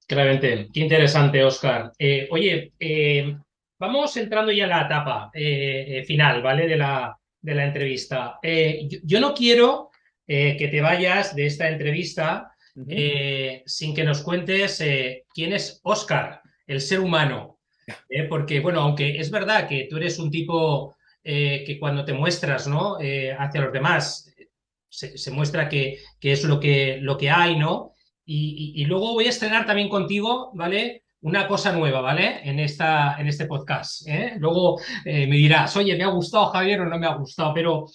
Claramente, 0.06 0.68
qué 0.72 0.80
interesante, 0.80 1.42
Oscar. 1.44 1.92
Eh, 1.98 2.28
oye, 2.30 2.72
eh, 2.78 3.36
vamos 3.78 4.16
entrando 4.16 4.50
ya 4.52 4.64
a 4.64 4.68
la 4.68 4.82
etapa 4.82 5.30
eh, 5.32 6.02
final, 6.06 6.42
¿vale? 6.42 6.66
De 6.66 6.76
la, 6.76 7.18
de 7.42 7.54
la 7.54 7.66
entrevista. 7.66 8.38
Eh, 8.42 8.88
yo, 9.02 9.20
no 9.20 9.34
quiero 9.34 9.90
eh, 10.26 10.56
que 10.56 10.68
te 10.68 10.80
vayas 10.80 11.34
de 11.34 11.46
esta 11.46 11.68
entrevista 11.68 12.54
eh, 12.88 13.62
sin 13.66 13.94
que 13.94 14.04
nos 14.04 14.22
cuentes 14.22 14.82
quién 15.34 15.52
es 15.52 15.80
Oscar, 15.82 16.40
el 16.66 16.80
ser 16.80 17.00
humano. 17.00 17.58
porque, 18.30 18.60
bueno, 18.60 18.80
aunque 18.80 19.18
es 19.18 19.30
verdad 19.30 19.68
que 19.68 19.88
tú 19.90 19.96
eres 19.96 20.18
un 20.18 20.30
tipo 20.30 20.96
que 21.22 21.76
cuando 21.78 22.04
te 22.04 22.12
muestras 22.12 22.66
¿no? 22.66 22.96
hacia 22.96 23.60
los 23.60 23.72
demás, 23.72 24.32
se, 24.88 25.30
muestra 25.30 25.68
que, 25.68 25.98
que, 26.20 26.32
es 26.32 26.44
lo 26.44 26.60
que, 26.60 26.98
lo 27.00 27.16
que 27.16 27.30
hay, 27.30 27.58
¿no? 27.58 27.92
Y, 28.24 28.72
y, 28.76 28.84
luego 28.84 29.14
voy 29.14 29.26
a 29.26 29.30
estrenar 29.30 29.66
también 29.66 29.88
contigo, 29.88 30.52
¿vale? 30.54 31.02
Una 31.22 31.46
cosa 31.46 31.72
nueva, 31.72 32.00
¿vale? 32.00 32.40
En, 32.48 32.58
esta, 32.58 33.16
en 33.18 33.28
este 33.28 33.46
podcast. 33.46 34.06
¿eh? 34.08 34.34
Luego 34.38 34.80
eh, 35.04 35.26
me 35.26 35.36
dirás, 35.36 35.76
oye, 35.76 35.96
¿me 35.96 36.04
ha 36.04 36.08
gustado 36.08 36.46
Javier 36.46 36.80
o 36.80 36.86
no 36.86 36.98
me 36.98 37.06
ha 37.06 37.14
gustado? 37.14 37.54
Pero, 37.54 37.86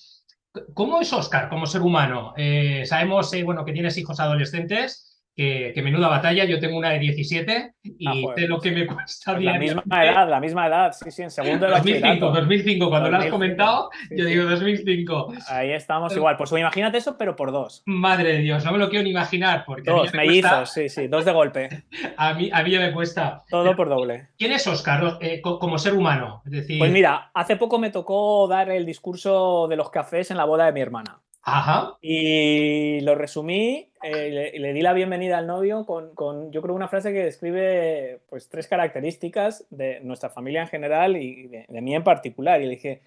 ¿cómo 0.73 1.01
es 1.01 1.11
Oscar 1.11 1.49
como 1.49 1.65
ser 1.65 1.81
humano? 1.81 2.33
Eh, 2.37 2.83
sabemos, 2.85 3.31
bueno, 3.43 3.65
que 3.65 3.73
tienes 3.73 3.97
hijos 3.97 4.19
adolescentes 4.19 5.16
que, 5.37 5.81
menuda 5.83 6.07
batalla. 6.07 6.45
Yo 6.45 6.59
tengo 6.59 6.77
una 6.77 6.89
de 6.89 6.99
17 6.99 7.73
y 7.83 8.07
ah, 8.07 8.33
sé 8.35 8.47
lo 8.47 8.59
que 8.59 8.71
me 8.71 8.87
cuesta 8.87 9.33
pues 9.33 9.45
La 9.45 9.59
misma 9.59 9.83
edad, 10.03 10.29
la 10.29 10.39
misma 10.39 10.67
edad, 10.67 10.91
sí, 10.91 11.11
sí, 11.11 11.21
en 11.21 11.31
segundo 11.31 11.67
de 11.67 11.73
2005, 11.73 12.31
2005, 12.31 12.89
cuando 12.89 13.09
lo 13.11 13.17
has 13.17 13.27
comentado, 13.27 13.89
yo 14.09 14.25
digo 14.25 14.45
2005. 14.45 15.33
Ahí 15.49 15.71
estamos 15.71 16.15
igual. 16.15 16.37
Pues 16.37 16.51
imagínate 16.51 16.97
eso, 16.97 17.17
pero 17.17 17.35
por 17.35 17.51
dos. 17.51 17.83
Madre 17.85 18.33
de 18.33 18.39
Dios, 18.39 18.65
no 18.65 18.71
me 18.71 18.79
lo 18.79 18.89
quiero 18.89 19.03
ni 19.03 19.11
imaginar. 19.11 19.63
Porque 19.65 19.91
dos, 19.91 20.13
mellizos, 20.13 20.71
sí, 20.71 20.89
sí, 20.89 21.07
dos 21.07 21.23
de 21.23 21.31
golpe. 21.31 21.83
a, 22.17 22.33
mí, 22.33 22.49
a 22.51 22.63
mí 22.63 22.71
ya 22.71 22.79
me 22.79 22.91
cuesta. 22.91 23.43
Todo 23.49 23.75
por 23.75 23.89
doble. 23.89 24.29
¿Quién 24.37 24.51
es 24.51 24.65
Oscar 24.65 25.17
eh, 25.21 25.41
como 25.41 25.77
ser 25.77 25.93
humano? 25.93 26.41
Es 26.45 26.51
decir... 26.51 26.79
Pues 26.79 26.91
mira, 26.91 27.29
hace 27.33 27.55
poco 27.57 27.77
me 27.77 27.91
tocó 27.91 28.47
dar 28.47 28.71
el 28.71 28.85
discurso 28.85 29.67
de 29.69 29.75
los 29.75 29.91
cafés 29.91 30.31
en 30.31 30.37
la 30.37 30.45
boda 30.45 30.65
de 30.65 30.71
mi 30.71 30.81
hermana. 30.81 31.21
Ajá. 31.49 31.97
Y 32.01 32.99
lo 33.01 33.15
resumí, 33.15 33.89
eh, 34.03 34.51
le, 34.53 34.73
di 34.73 34.81
la 34.81 34.91
bienvenida 34.91 35.37
al 35.37 35.47
novio 35.47 35.85
con, 35.85 36.51
yo 36.51 36.61
creo, 36.61 36.75
una 36.75 36.89
frase 36.89 37.13
que 37.13 37.23
describe 37.23 38.19
pues, 38.27 38.49
tres 38.49 38.67
características 38.67 39.65
de 39.69 40.01
nuestra 40.01 40.29
familia 40.29 40.63
en 40.63 40.67
general 40.67 41.15
y 41.15 41.47
de, 41.47 41.81
mí 41.81 41.95
en 41.95 42.03
particular. 42.03 42.59
Y 42.59 42.65
le 42.65 42.71
dije, 42.71 43.01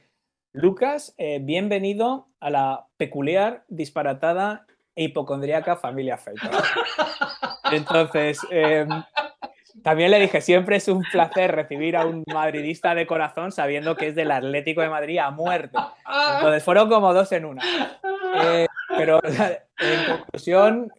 Lucas, 0.52 1.14
eh, 1.18 1.38
bienvenido 1.42 2.28
a 2.40 2.48
la 2.48 2.86
peculiar, 2.96 3.64
disparatada 3.68 4.66
e 4.94 5.04
hipocondríaca 5.04 5.76
familia 5.76 6.16
Felton. 6.16 6.48
Entonces, 7.72 8.40
em, 8.50 8.88
también 9.82 10.10
le 10.10 10.18
dije, 10.18 10.40
siempre 10.40 10.76
es 10.76 10.88
un 10.88 11.02
placer 11.12 11.54
recibir 11.54 11.96
a 11.96 12.04
un 12.04 12.24
madridista 12.26 12.94
de 12.94 13.06
corazón 13.06 13.52
sabiendo 13.52 13.96
que 13.96 14.08
es 14.08 14.14
del 14.14 14.30
Atlético 14.30 14.80
de 14.80 14.88
Madrid 14.88 15.18
a 15.18 15.30
muerte. 15.30 15.78
Entonces 16.36 16.62
fueron 16.62 16.88
como 16.88 17.12
dos 17.14 17.30
en 17.32 17.44
una. 17.44 17.62
Eh, 18.42 18.66
pero 18.96 19.20
en 19.24 20.04
conclusión, 20.06 20.92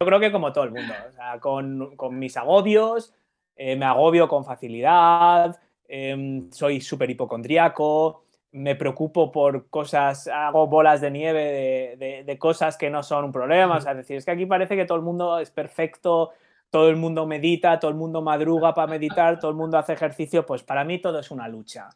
yo 0.00 0.06
creo 0.06 0.20
que 0.20 0.32
como 0.32 0.52
todo 0.52 0.64
el 0.64 0.70
mundo, 0.70 0.94
con, 1.40 2.18
mis 2.18 2.36
agobios, 2.36 3.14
eh, 3.56 3.76
me 3.76 3.84
agobio 3.84 4.28
con 4.28 4.44
facilidad, 4.44 5.58
em, 5.88 6.50
soy 6.50 6.80
súper 6.80 7.10
hipocondríaco, 7.10 8.24
me 8.52 8.76
preocupo 8.76 9.32
por 9.32 9.68
cosas, 9.70 10.28
hago 10.28 10.66
bolas 10.66 11.00
de 11.00 11.10
nieve 11.10 11.96
de, 11.98 12.24
de, 12.24 12.38
cosas 12.38 12.76
que 12.76 12.90
no 12.90 13.02
son 13.02 13.26
un 13.26 13.32
problema. 13.32 13.78
es 13.78 13.84
decir, 13.84 14.16
es 14.16 14.24
que 14.24 14.30
aquí 14.30 14.46
parece 14.46 14.76
que 14.76 14.84
todo 14.84 14.96
el 14.96 15.04
mundo 15.04 15.38
es 15.38 15.50
perfecto, 15.50 16.32
todo 16.72 16.88
el 16.88 16.96
mundo 16.96 17.26
medita, 17.26 17.78
todo 17.78 17.90
el 17.90 17.98
mundo 17.98 18.22
madruga 18.22 18.72
para 18.72 18.90
meditar, 18.90 19.38
todo 19.38 19.50
el 19.50 19.56
mundo 19.58 19.76
hace 19.76 19.92
ejercicio, 19.92 20.46
pues 20.46 20.62
para 20.62 20.84
mí 20.84 20.98
todo 20.98 21.18
es 21.18 21.30
una 21.30 21.46
lucha. 21.46 21.90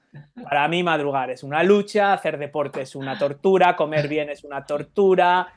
Para 0.44 0.68
mí 0.68 0.82
madrugar 0.82 1.30
es 1.30 1.42
una 1.42 1.62
lucha, 1.62 2.12
hacer 2.12 2.36
deporte 2.36 2.82
es 2.82 2.94
una 2.94 3.18
tortura, 3.18 3.74
comer 3.74 4.06
bien 4.06 4.28
es 4.28 4.44
una 4.44 4.66
tortura, 4.66 5.48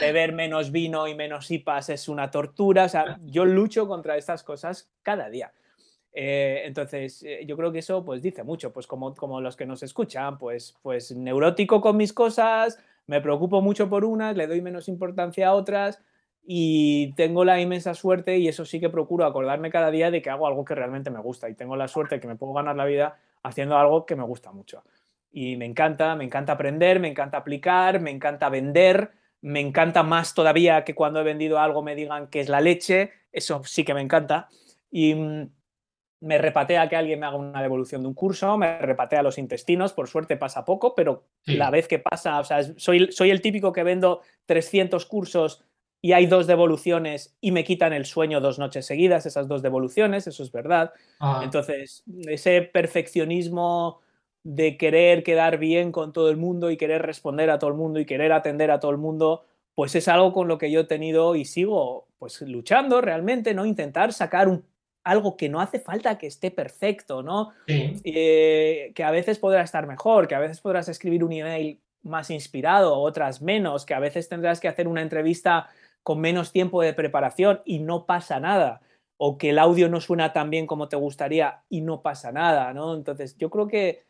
beber 0.00 0.32
menos 0.32 0.70
vino 0.70 1.08
y 1.08 1.16
menos 1.16 1.50
hipas 1.50 1.88
es 1.88 2.08
una 2.08 2.30
tortura. 2.30 2.84
O 2.84 2.88
sea, 2.88 3.18
yo 3.24 3.44
lucho 3.44 3.88
contra 3.88 4.16
estas 4.16 4.44
cosas 4.44 4.88
cada 5.02 5.28
día. 5.28 5.50
Eh, 6.12 6.62
entonces, 6.64 7.24
eh, 7.24 7.40
yo 7.44 7.56
creo 7.56 7.72
que 7.72 7.80
eso 7.80 8.04
pues 8.04 8.22
dice 8.22 8.44
mucho, 8.44 8.72
pues 8.72 8.86
como, 8.86 9.16
como 9.16 9.40
los 9.40 9.56
que 9.56 9.66
nos 9.66 9.82
escuchan, 9.82 10.38
pues, 10.38 10.76
pues 10.80 11.10
neurótico 11.10 11.80
con 11.80 11.96
mis 11.96 12.12
cosas, 12.12 12.78
me 13.08 13.20
preocupo 13.20 13.62
mucho 13.62 13.88
por 13.88 14.04
unas, 14.04 14.36
le 14.36 14.46
doy 14.46 14.62
menos 14.62 14.86
importancia 14.86 15.48
a 15.48 15.54
otras, 15.54 16.00
y 16.42 17.12
tengo 17.14 17.44
la 17.44 17.60
inmensa 17.60 17.94
suerte, 17.94 18.38
y 18.38 18.48
eso 18.48 18.64
sí 18.64 18.80
que 18.80 18.88
procuro 18.88 19.24
acordarme 19.24 19.70
cada 19.70 19.90
día 19.90 20.10
de 20.10 20.22
que 20.22 20.30
hago 20.30 20.46
algo 20.46 20.64
que 20.64 20.74
realmente 20.74 21.10
me 21.10 21.20
gusta 21.20 21.48
y 21.48 21.54
tengo 21.54 21.76
la 21.76 21.88
suerte 21.88 22.16
de 22.16 22.20
que 22.20 22.28
me 22.28 22.36
puedo 22.36 22.52
ganar 22.52 22.76
la 22.76 22.84
vida 22.84 23.18
haciendo 23.42 23.76
algo 23.76 24.06
que 24.06 24.16
me 24.16 24.24
gusta 24.24 24.52
mucho. 24.52 24.82
Y 25.32 25.56
me 25.56 25.64
encanta, 25.64 26.16
me 26.16 26.24
encanta 26.24 26.52
aprender, 26.52 26.98
me 26.98 27.08
encanta 27.08 27.38
aplicar, 27.38 28.00
me 28.00 28.10
encanta 28.10 28.48
vender, 28.48 29.12
me 29.42 29.60
encanta 29.60 30.02
más 30.02 30.34
todavía 30.34 30.84
que 30.84 30.94
cuando 30.94 31.20
he 31.20 31.24
vendido 31.24 31.58
algo 31.58 31.82
me 31.82 31.94
digan 31.94 32.26
que 32.28 32.40
es 32.40 32.48
la 32.48 32.60
leche, 32.60 33.12
eso 33.32 33.62
sí 33.64 33.84
que 33.84 33.94
me 33.94 34.00
encanta. 34.00 34.48
Y, 34.90 35.14
me 36.20 36.36
repatea 36.36 36.88
que 36.88 36.96
alguien 36.96 37.18
me 37.18 37.26
haga 37.26 37.36
una 37.36 37.62
devolución 37.62 38.02
de 38.02 38.08
un 38.08 38.14
curso, 38.14 38.58
me 38.58 38.78
repatea 38.78 39.22
los 39.22 39.38
intestinos, 39.38 39.94
por 39.94 40.06
suerte 40.06 40.36
pasa 40.36 40.64
poco, 40.64 40.94
pero 40.94 41.24
la 41.46 41.70
vez 41.70 41.88
que 41.88 41.98
pasa, 41.98 42.38
o 42.38 42.44
sea, 42.44 42.62
soy, 42.76 43.10
soy 43.10 43.30
el 43.30 43.40
típico 43.40 43.72
que 43.72 43.82
vendo 43.82 44.20
300 44.44 45.06
cursos 45.06 45.64
y 46.02 46.12
hay 46.12 46.26
dos 46.26 46.46
devoluciones 46.46 47.36
y 47.40 47.52
me 47.52 47.64
quitan 47.64 47.92
el 47.92 48.06
sueño 48.06 48.40
dos 48.40 48.58
noches 48.58 48.86
seguidas, 48.86 49.26
esas 49.26 49.48
dos 49.48 49.62
devoluciones, 49.62 50.26
eso 50.26 50.42
es 50.42 50.50
verdad. 50.50 50.92
Ah. 51.18 51.40
Entonces, 51.44 52.04
ese 52.26 52.62
perfeccionismo 52.62 54.00
de 54.42 54.78
querer 54.78 55.22
quedar 55.22 55.58
bien 55.58 55.92
con 55.92 56.12
todo 56.12 56.30
el 56.30 56.38
mundo 56.38 56.70
y 56.70 56.78
querer 56.78 57.02
responder 57.02 57.50
a 57.50 57.58
todo 57.58 57.70
el 57.70 57.76
mundo 57.76 58.00
y 58.00 58.06
querer 58.06 58.32
atender 58.32 58.70
a 58.70 58.80
todo 58.80 58.90
el 58.90 58.96
mundo, 58.96 59.44
pues 59.74 59.94
es 59.94 60.08
algo 60.08 60.32
con 60.32 60.48
lo 60.48 60.56
que 60.56 60.70
yo 60.70 60.80
he 60.80 60.84
tenido 60.84 61.36
y 61.36 61.44
sigo 61.44 62.08
pues 62.18 62.40
luchando 62.42 63.00
realmente, 63.00 63.52
¿no? 63.52 63.66
Intentar 63.66 64.14
sacar 64.14 64.48
un, 64.48 64.64
algo 65.04 65.36
que 65.36 65.48
no 65.48 65.60
hace 65.60 65.80
falta 65.80 66.16
que 66.18 66.26
esté 66.26 66.50
perfecto, 66.50 67.22
¿no? 67.22 67.50
Eh, 67.66 68.92
que 68.94 69.04
a 69.04 69.10
veces 69.10 69.38
podrá 69.38 69.62
estar 69.62 69.86
mejor, 69.86 70.28
que 70.28 70.34
a 70.34 70.40
veces 70.40 70.60
podrás 70.60 70.88
escribir 70.88 71.24
un 71.24 71.32
email 71.32 71.80
más 72.02 72.30
inspirado, 72.30 72.98
otras 72.98 73.42
menos, 73.42 73.84
que 73.84 73.94
a 73.94 74.00
veces 74.00 74.28
tendrás 74.28 74.60
que 74.60 74.68
hacer 74.68 74.88
una 74.88 75.02
entrevista 75.02 75.68
con 76.02 76.20
menos 76.20 76.52
tiempo 76.52 76.82
de 76.82 76.94
preparación 76.94 77.60
y 77.64 77.78
no 77.78 78.06
pasa 78.06 78.40
nada, 78.40 78.80
o 79.16 79.36
que 79.36 79.50
el 79.50 79.58
audio 79.58 79.88
no 79.88 80.00
suena 80.00 80.32
tan 80.32 80.50
bien 80.50 80.66
como 80.66 80.88
te 80.88 80.96
gustaría 80.96 81.62
y 81.68 81.82
no 81.82 82.02
pasa 82.02 82.32
nada, 82.32 82.72
¿no? 82.72 82.94
Entonces, 82.94 83.36
yo 83.36 83.50
creo 83.50 83.68
que 83.68 84.04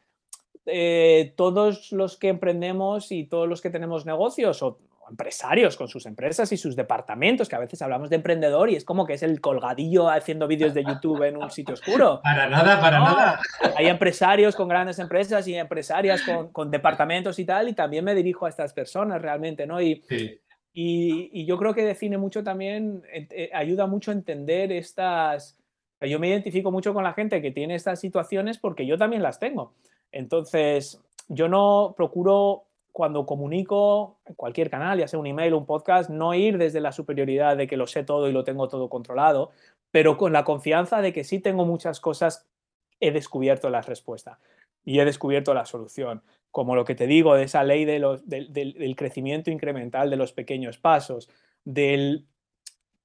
eh, 0.66 1.34
todos 1.36 1.90
los 1.92 2.16
que 2.16 2.28
emprendemos 2.28 3.10
y 3.10 3.24
todos 3.24 3.48
los 3.48 3.60
que 3.60 3.70
tenemos 3.70 4.06
negocios 4.06 4.62
o 4.62 4.78
empresarios 5.10 5.76
con 5.76 5.88
sus 5.88 6.06
empresas 6.06 6.50
y 6.52 6.56
sus 6.56 6.76
departamentos, 6.76 7.48
que 7.48 7.56
a 7.56 7.58
veces 7.58 7.82
hablamos 7.82 8.10
de 8.10 8.16
emprendedor 8.16 8.70
y 8.70 8.76
es 8.76 8.84
como 8.84 9.06
que 9.06 9.14
es 9.14 9.22
el 9.22 9.40
colgadillo 9.40 10.08
haciendo 10.08 10.46
vídeos 10.46 10.72
de 10.72 10.84
YouTube 10.84 11.22
en 11.24 11.36
un 11.36 11.50
sitio 11.50 11.74
oscuro. 11.74 12.20
Para 12.22 12.48
nada, 12.48 12.80
para 12.80 13.00
nada. 13.00 13.40
Hay 13.76 13.86
empresarios 13.86 14.54
con 14.54 14.68
grandes 14.68 14.98
empresas 14.98 15.46
y 15.48 15.56
empresarias 15.56 16.22
con, 16.52 16.70
departamentos 16.70 17.38
y 17.38 17.44
tal, 17.44 17.68
y 17.68 17.72
también 17.72 18.04
me 18.04 18.14
dirijo 18.14 18.46
a 18.46 18.48
estas 18.48 18.72
personas 18.72 19.20
realmente, 19.20 19.66
¿no? 19.66 19.80
Y, 19.82 20.04
y, 20.72 21.44
yo 21.44 21.58
creo 21.58 21.74
que 21.74 21.84
define 21.84 22.18
mucho 22.18 22.44
también, 22.44 23.02
eh, 23.12 23.50
ayuda 23.52 23.86
mucho 23.86 24.10
a 24.10 24.14
entender 24.14 24.72
estas... 24.72 25.56
Yo 26.00 26.18
me 26.18 26.28
identifico 26.28 26.70
mucho 26.70 26.94
con 26.94 27.04
la 27.04 27.12
gente 27.12 27.42
que 27.42 27.50
tiene 27.50 27.74
estas 27.74 28.00
situaciones 28.00 28.56
porque 28.56 28.86
yo 28.86 28.96
también 28.96 29.22
las 29.22 29.38
tengo. 29.38 29.74
Entonces, 30.12 30.98
yo 31.28 31.48
no 31.48 31.92
procuro 31.94 32.64
cuando 32.90 33.26
comunico 33.26 34.18
en 34.24 34.34
cualquier 34.34 34.70
canal, 34.70 34.98
ya 34.98 35.08
sea 35.08 35.18
un 35.20 35.26
email 35.26 35.52
un 35.52 35.66
podcast, 35.66 36.08
no 36.08 36.32
ir 36.34 36.56
desde 36.56 36.80
la 36.80 36.92
superioridad 36.92 37.56
de 37.56 37.66
que 37.66 37.76
lo 37.76 37.86
sé 37.86 38.02
todo 38.02 38.28
y 38.28 38.32
lo 38.32 38.44
tengo 38.44 38.68
todo 38.68 38.88
controlado, 38.88 39.50
pero 39.90 40.16
con 40.16 40.32
la 40.32 40.44
confianza 40.44 41.02
de 41.02 41.12
que 41.12 41.22
sí 41.22 41.38
tengo 41.38 41.66
muchas 41.66 42.00
cosas, 42.00 42.46
he 42.98 43.10
descubierto 43.10 43.68
la 43.68 43.82
respuesta 43.82 44.38
y 44.84 45.00
he 45.00 45.04
descubierto 45.04 45.54
la 45.54 45.66
solución 45.66 46.22
como 46.50 46.74
lo 46.74 46.84
que 46.84 46.94
te 46.94 47.06
digo 47.06 47.34
de 47.34 47.44
esa 47.44 47.64
ley 47.64 47.84
de 47.84 47.98
los, 47.98 48.28
del, 48.28 48.94
crecimiento 48.96 49.50
incremental 49.50 50.10
de 50.10 50.16
los 50.16 50.32
pequeños 50.32 50.78
pasos, 50.78 51.30
del 51.64 52.26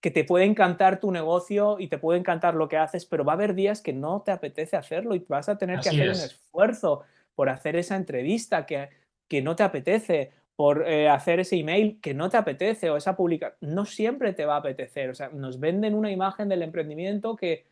que 0.02 0.12
te 0.12 0.24
puede 0.24 0.46
encantar 0.46 1.00
tu 1.00 1.12
negocio 1.12 1.78
y 1.80 1.88
te 1.88 1.98
puede 1.98 2.20
encantar 2.20 2.56
lo 2.56 2.68
que 2.68 2.78
haces, 2.78 3.06
pero 3.06 3.24
va 3.24 3.34
a 3.34 3.36
haber 3.36 3.56
días 3.56 3.82
que 3.82 3.94
no 3.94 4.22
te 4.22 4.32
apetece 4.32 4.78
hacerlo 4.78 5.16
y 5.16 5.26
vas 5.28 5.50
a 5.50 5.58
tener 5.58 5.80
que 5.80 5.90
hacer 5.90 6.10
un 6.10 6.16
esfuerzo 6.16 7.02
por 7.34 7.50
hacer 7.50 7.76
esa 7.76 7.96
entrevista 7.96 8.66
que, 8.66 8.90
que 9.28 9.42
no 9.42 9.56
te 9.56 9.64
apetece, 9.64 10.32
por 10.56 10.88
eh, 10.88 11.10
hacer 11.10 11.40
ese 11.40 11.58
email 11.58 12.00
que 12.02 12.14
no 12.14 12.30
te 12.30 12.38
apetece 12.38 12.90
o 12.90 12.98
esa 12.98 13.16
publicación. 13.16 13.58
No 13.62 13.86
siempre 13.86 14.34
te 14.34 14.46
va 14.46 14.56
a 14.56 14.60
apetecer. 14.60 15.10
O 15.10 15.16
sea, 15.16 15.30
nos 15.30 15.60
venden 15.60 15.96
una 15.96 16.12
imagen 16.12 16.48
del 16.50 16.62
emprendimiento 16.62 17.36
que, 17.36 17.66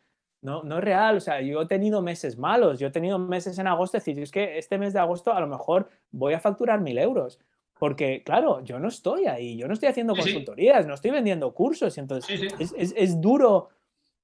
no, 0.44 0.62
no 0.62 0.76
es 0.78 0.84
real. 0.84 1.16
O 1.16 1.20
sea, 1.20 1.40
yo 1.40 1.62
he 1.62 1.66
tenido 1.66 2.02
meses 2.02 2.36
malos, 2.36 2.78
yo 2.78 2.88
he 2.88 2.90
tenido 2.90 3.18
meses 3.18 3.58
en 3.58 3.66
agosto, 3.66 3.96
es 3.96 4.04
decir, 4.04 4.22
es 4.22 4.30
que 4.30 4.58
este 4.58 4.78
mes 4.78 4.92
de 4.92 5.00
agosto 5.00 5.32
a 5.32 5.40
lo 5.40 5.46
mejor 5.46 5.88
voy 6.12 6.34
a 6.34 6.38
facturar 6.40 6.80
mil 6.80 6.98
euros. 6.98 7.40
Porque, 7.78 8.22
claro, 8.22 8.62
yo 8.62 8.78
no 8.78 8.88
estoy 8.88 9.26
ahí, 9.26 9.56
yo 9.56 9.66
no 9.66 9.72
estoy 9.72 9.88
haciendo 9.88 10.14
consultorías, 10.14 10.86
no 10.86 10.94
estoy 10.94 11.10
vendiendo 11.10 11.52
cursos. 11.54 11.96
Y 11.96 12.00
entonces 12.00 12.54
es, 12.60 13.20
duro, 13.20 13.70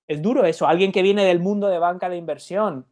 es 0.06 0.20
duro 0.20 0.44
eso. 0.44 0.68
Alguien 0.68 0.92
que 0.92 1.02
viene 1.02 1.24
del 1.24 1.40
mundo 1.40 1.68
de 1.68 1.78
banca 1.78 2.10
de 2.10 2.16
inversión, 2.16 2.86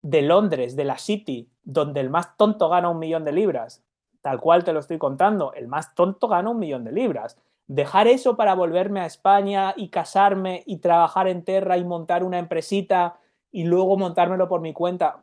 de 0.00 0.22
Londres, 0.22 0.74
de 0.74 0.84
la 0.84 0.96
City, 0.96 1.50
donde 1.62 2.00
el 2.00 2.08
más 2.08 2.36
tonto 2.38 2.70
gana 2.70 2.88
un 2.88 2.98
millón 2.98 3.24
de 3.24 3.32
libras, 3.32 3.84
tal 4.22 4.40
cual 4.40 4.64
te 4.64 4.72
lo 4.72 4.80
estoy 4.80 4.96
contando, 4.96 5.52
el 5.52 5.68
más 5.68 5.94
tonto 5.94 6.28
gana 6.28 6.48
un 6.48 6.58
millón 6.58 6.82
de 6.84 6.92
libras 6.92 7.36
dejar 7.68 8.08
eso 8.08 8.36
para 8.36 8.54
volverme 8.54 9.00
a 9.00 9.06
España 9.06 9.74
y 9.76 9.90
casarme 9.90 10.64
y 10.66 10.78
trabajar 10.78 11.28
en 11.28 11.44
Terra 11.44 11.76
y 11.76 11.84
montar 11.84 12.24
una 12.24 12.38
empresita 12.38 13.20
y 13.52 13.64
luego 13.64 13.96
montármelo 13.96 14.48
por 14.48 14.62
mi 14.62 14.72
cuenta, 14.72 15.22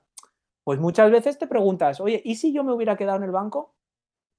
pues 0.63 0.79
muchas 0.79 1.11
veces 1.11 1.37
te 1.37 1.47
preguntas, 1.47 1.99
oye, 1.99 2.21
¿y 2.23 2.35
si 2.35 2.53
yo 2.53 2.63
me 2.63 2.71
hubiera 2.71 2.95
quedado 2.95 3.17
en 3.17 3.23
el 3.23 3.31
banco? 3.31 3.73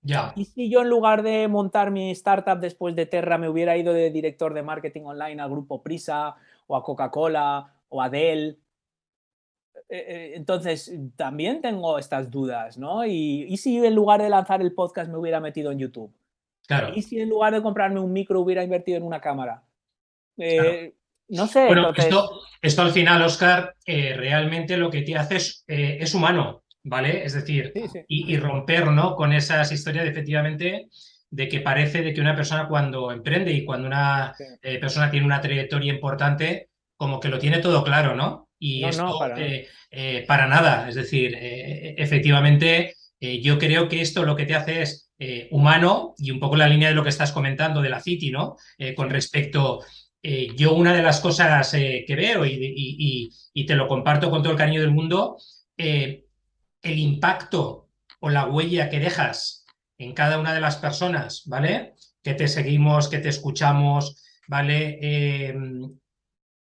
Ya. 0.03 0.33
¿Y 0.37 0.45
si 0.45 0.71
yo 0.71 0.83
en 0.83 0.89
lugar 0.89 1.23
de 1.23 1.49
montar 1.49 1.91
mi 1.91 2.13
startup 2.13 2.61
después 2.61 2.95
de 2.95 3.07
Terra 3.07 3.39
me 3.39 3.49
hubiera 3.49 3.77
ido 3.77 3.93
de 3.93 4.11
director 4.11 4.55
de 4.55 4.63
marketing 4.63 5.03
online 5.03 5.43
al 5.43 5.51
grupo 5.51 5.83
Prisa 5.83 6.37
o 6.69 6.77
a 6.77 6.85
Coca-Cola 6.85 7.75
o 7.89 8.01
a 8.01 8.09
Dell? 8.09 8.61
Eh, 9.89 9.99
eh, 9.99 10.33
entonces, 10.37 10.93
también 11.17 11.61
tengo 11.61 11.99
estas 11.99 12.31
dudas, 12.31 12.79
¿no? 12.79 13.05
Y, 13.05 13.47
¿Y 13.49 13.57
si 13.57 13.85
en 13.85 13.95
lugar 13.95 14.23
de 14.23 14.29
lanzar 14.29 14.61
el 14.61 14.75
podcast 14.75 15.11
me 15.11 15.19
hubiera 15.19 15.41
metido 15.41 15.73
en 15.73 15.79
YouTube? 15.79 16.13
¿Y 16.95 17.03
si 17.03 17.21
en 17.21 17.29
lugar 17.29 17.53
de 17.53 17.63
comprarme 17.63 18.01
un 18.01 18.13
micro 18.13 18.41
hubiera 18.41 18.65
invertido 18.65 18.99
en 18.99 19.05
una 19.05 19.21
cámara? 19.21 19.63
Eh, 20.37 20.95
no 21.29 21.47
sé. 21.47 21.67
Bueno, 21.67 21.93
esto, 21.97 22.83
al 22.83 22.91
final, 22.91 23.23
Oscar, 23.23 23.75
eh, 23.85 24.15
realmente 24.17 24.77
lo 24.77 24.91
que 24.91 25.03
te 25.03 25.17
hace 25.17 25.37
es, 25.37 25.65
eh, 25.69 25.99
es 26.01 26.15
humano, 26.15 26.65
¿vale? 26.83 27.25
Es 27.25 27.35
decir, 27.35 27.73
Y, 28.09 28.37
romper 28.37 28.89
¿no? 28.89 29.15
con 29.15 29.33
esas 29.33 29.71
historias 29.73 30.07
efectivamente 30.07 30.89
de 31.31 31.49
que 31.49 31.61
parece 31.61 32.03
de 32.03 32.15
que 32.15 32.21
una 32.21 32.37
persona 32.37 32.69
cuando 32.69 33.11
emprende 33.11 33.53
y 33.53 33.65
cuando 33.65 33.89
una 33.89 34.35
persona 34.81 35.11
tiene 35.11 35.27
una 35.27 35.41
trayectoria 35.41 35.93
importante, 35.93 36.69
como 36.97 37.21
que 37.21 37.29
lo 37.29 37.39
tiene 37.39 37.59
todo 37.59 37.83
claro, 37.83 38.15
¿no? 38.15 38.49
Y 38.59 38.85
esto 38.85 39.19
para, 39.19 39.37
para, 40.27 40.47
nada. 40.47 40.89
Es 40.89 40.95
decir, 40.95 41.37
efectivamente, 41.39 42.95
yo 43.43 43.59
creo 43.59 43.89
que 43.89 44.01
esto 44.01 44.25
lo 44.25 44.37
que 44.37 44.47
te 44.47 44.55
hace 44.55 44.83
es 44.83 45.07
eh, 45.19 45.49
humano 45.51 46.15
y 46.19 46.31
un 46.31 46.39
poco 46.39 46.57
la 46.57 46.69
línea 46.69 46.91
de 46.91 46.95
lo 46.95 47.03
que 47.03 47.09
estás 47.09 47.33
comentando 47.33 47.81
de 47.81 47.89
la 47.89 48.01
City, 48.01 48.31
¿no? 48.31 48.57
Eh, 48.77 48.95
con 48.95 49.09
respecto, 49.09 49.83
eh, 50.23 50.49
yo 50.57 50.75
una 50.75 50.93
de 50.93 51.03
las 51.03 51.21
cosas 51.21 51.71
que 51.71 52.15
veo 52.15 52.45
y, 52.45 53.33
te 53.67 53.75
lo 53.75 53.89
comparto 53.89 54.31
con 54.31 54.43
todo 54.43 54.53
el 54.53 54.59
cariño 54.59 54.83
del 54.83 54.91
mundo, 54.91 55.39
el 55.77 56.23
impacto 56.83 57.89
o 58.21 58.29
la 58.29 58.47
huella 58.47 58.91
que 58.91 59.01
dejas 59.01 59.65
en 59.97 60.13
cada 60.13 60.39
una 60.39 60.53
de 60.53 60.61
las 60.61 60.77
personas, 60.77 61.45
¿vale? 61.47 61.95
Que 62.23 62.35
te 62.35 62.49
seguimos, 62.49 63.09
que 63.09 63.19
te 63.19 63.31
escuchamos, 63.31 64.23
¿vale? 64.49 65.55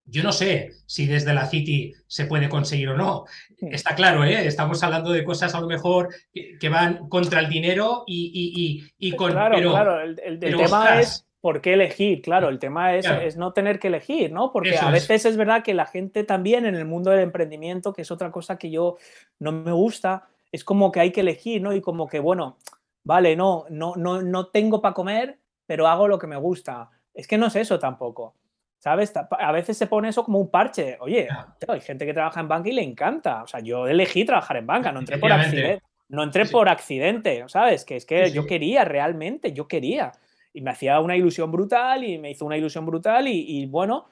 Yo 0.09 0.23
no 0.23 0.31
sé 0.31 0.71
si 0.85 1.05
desde 1.05 1.33
la 1.33 1.45
City 1.45 1.93
se 2.07 2.25
puede 2.25 2.49
conseguir 2.49 2.89
o 2.89 2.97
no. 2.97 3.25
Está 3.57 3.95
claro, 3.95 4.23
¿eh? 4.23 4.47
estamos 4.47 4.81
hablando 4.83 5.11
de 5.11 5.23
cosas 5.23 5.53
a 5.53 5.61
lo 5.61 5.67
mejor 5.67 6.09
que, 6.33 6.69
van 6.69 7.09
contra 7.09 7.39
el 7.39 7.49
dinero 7.49 8.03
y, 8.07 8.83
y, 8.97 9.11
con... 9.13 9.31
Claro, 9.31 9.59
claro, 9.59 10.01
el, 10.01 10.39
tema 10.39 10.99
es 10.99 11.25
por 11.41 11.61
qué 11.61 11.73
elegir, 11.73 12.21
claro, 12.21 12.49
el 12.49 12.59
tema 12.59 12.95
es, 12.95 13.05
es, 13.05 13.37
no 13.37 13.53
tener 13.53 13.79
que 13.79 13.87
elegir, 13.87 14.31
¿no? 14.31 14.51
Porque 14.51 14.77
a 14.77 14.91
veces 14.91 15.25
es. 15.25 15.37
verdad 15.37 15.63
que 15.63 15.73
la 15.73 15.85
gente 15.85 16.23
también 16.23 16.65
en 16.65 16.75
el 16.75 16.85
mundo 16.85 17.11
del 17.11 17.21
emprendimiento, 17.21 17.93
que 17.93 18.01
es 18.01 18.11
otra 18.11 18.31
cosa 18.31 18.57
que 18.57 18.69
yo 18.69 18.97
no 19.39 19.51
me 19.51 19.71
gusta, 19.71 20.27
es 20.51 20.63
como 20.63 20.91
que 20.91 20.99
hay 20.99 21.11
que 21.11 21.21
elegir, 21.21 21.61
¿no? 21.61 21.73
Y 21.73 21.81
como 21.81 22.07
que, 22.07 22.19
bueno, 22.19 22.57
vale, 23.03 23.35
no, 23.35 23.65
no, 23.69 23.95
no, 23.95 24.21
no 24.21 24.47
tengo 24.47 24.81
para 24.81 24.93
comer, 24.93 25.39
pero 25.65 25.87
hago 25.87 26.07
lo 26.07 26.19
que 26.19 26.27
me 26.27 26.35
gusta. 26.35 26.89
Es 27.13 27.27
que 27.27 27.37
no 27.37 27.47
es 27.47 27.55
eso 27.55 27.79
tampoco. 27.79 28.35
¿Sabes? 28.79 29.13
A 29.15 29.51
veces 29.51 29.77
se 29.77 29.87
pone 29.87 30.07
eso 30.07 30.23
como 30.23 30.39
un 30.39 30.49
parche. 30.49 30.97
Oye, 31.01 31.27
hay 31.67 31.81
gente 31.81 32.05
que 32.05 32.13
trabaja 32.13 32.39
en 32.39 32.47
banca 32.47 32.69
y 32.69 32.71
le 32.71 32.81
encanta. 32.81 33.43
O 33.43 33.47
sea, 33.47 33.59
yo 33.59 33.87
elegí 33.87 34.23
trabajar 34.23 34.55
en 34.55 34.67
banca, 34.67 34.91
no 34.91 34.99
entré 34.99 35.17
por 35.17 35.31
accidente. 35.31 35.83
No 36.07 36.23
entré 36.23 36.45
por 36.45 36.69
accidente, 36.69 37.43
¿sabes? 37.47 37.85
Que 37.85 37.97
es 37.97 38.05
que 38.05 38.31
yo 38.31 38.47
quería 38.47 38.85
realmente, 38.85 39.51
yo 39.51 39.67
quería. 39.67 40.13
Y 40.53 40.61
me 40.61 40.71
hacía 40.71 40.99
una 41.01 41.15
ilusión 41.15 41.51
brutal 41.51 42.03
y 42.03 42.17
me 42.17 42.31
hizo 42.31 42.45
una 42.45 42.57
ilusión 42.57 42.85
brutal 42.85 43.27
y, 43.27 43.65
bueno, 43.67 44.07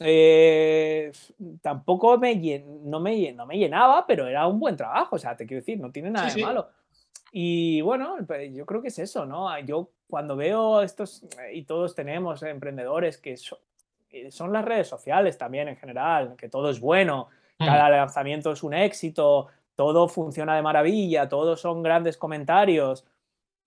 eh, 0.00 1.12
tampoco 1.60 2.18
me, 2.18 2.34
no 2.84 2.98
me, 2.98 3.32
no 3.32 3.46
me 3.46 3.58
llenaba, 3.58 4.06
pero 4.06 4.26
era 4.26 4.46
un 4.46 4.58
buen 4.58 4.76
trabajo. 4.76 5.16
O 5.16 5.18
sea, 5.18 5.36
te 5.36 5.46
quiero 5.46 5.60
decir, 5.60 5.78
no 5.78 5.92
tiene 5.92 6.10
nada 6.10 6.32
de 6.32 6.42
malo. 6.42 6.68
Y 7.32 7.82
bueno, 7.82 8.16
pues, 8.26 8.52
yo 8.54 8.64
creo 8.64 8.80
que 8.80 8.88
es 8.88 8.98
eso, 8.98 9.26
¿no? 9.26 9.56
Yo 9.60 9.90
cuando 10.08 10.36
veo 10.36 10.80
estos, 10.80 11.22
y 11.52 11.64
todos 11.64 11.94
tenemos 11.94 12.42
emprendedores 12.42 13.18
que 13.18 13.36
son, 13.36 13.58
son 14.30 14.52
las 14.52 14.64
redes 14.64 14.88
sociales 14.88 15.38
también 15.38 15.68
en 15.68 15.76
general, 15.76 16.34
que 16.36 16.48
todo 16.48 16.70
es 16.70 16.80
bueno, 16.80 17.28
mm. 17.58 17.64
cada 17.64 17.88
lanzamiento 17.88 18.52
es 18.52 18.62
un 18.62 18.74
éxito, 18.74 19.48
todo 19.74 20.08
funciona 20.08 20.56
de 20.56 20.62
maravilla, 20.62 21.28
todos 21.28 21.60
son 21.60 21.82
grandes 21.82 22.16
comentarios. 22.16 23.04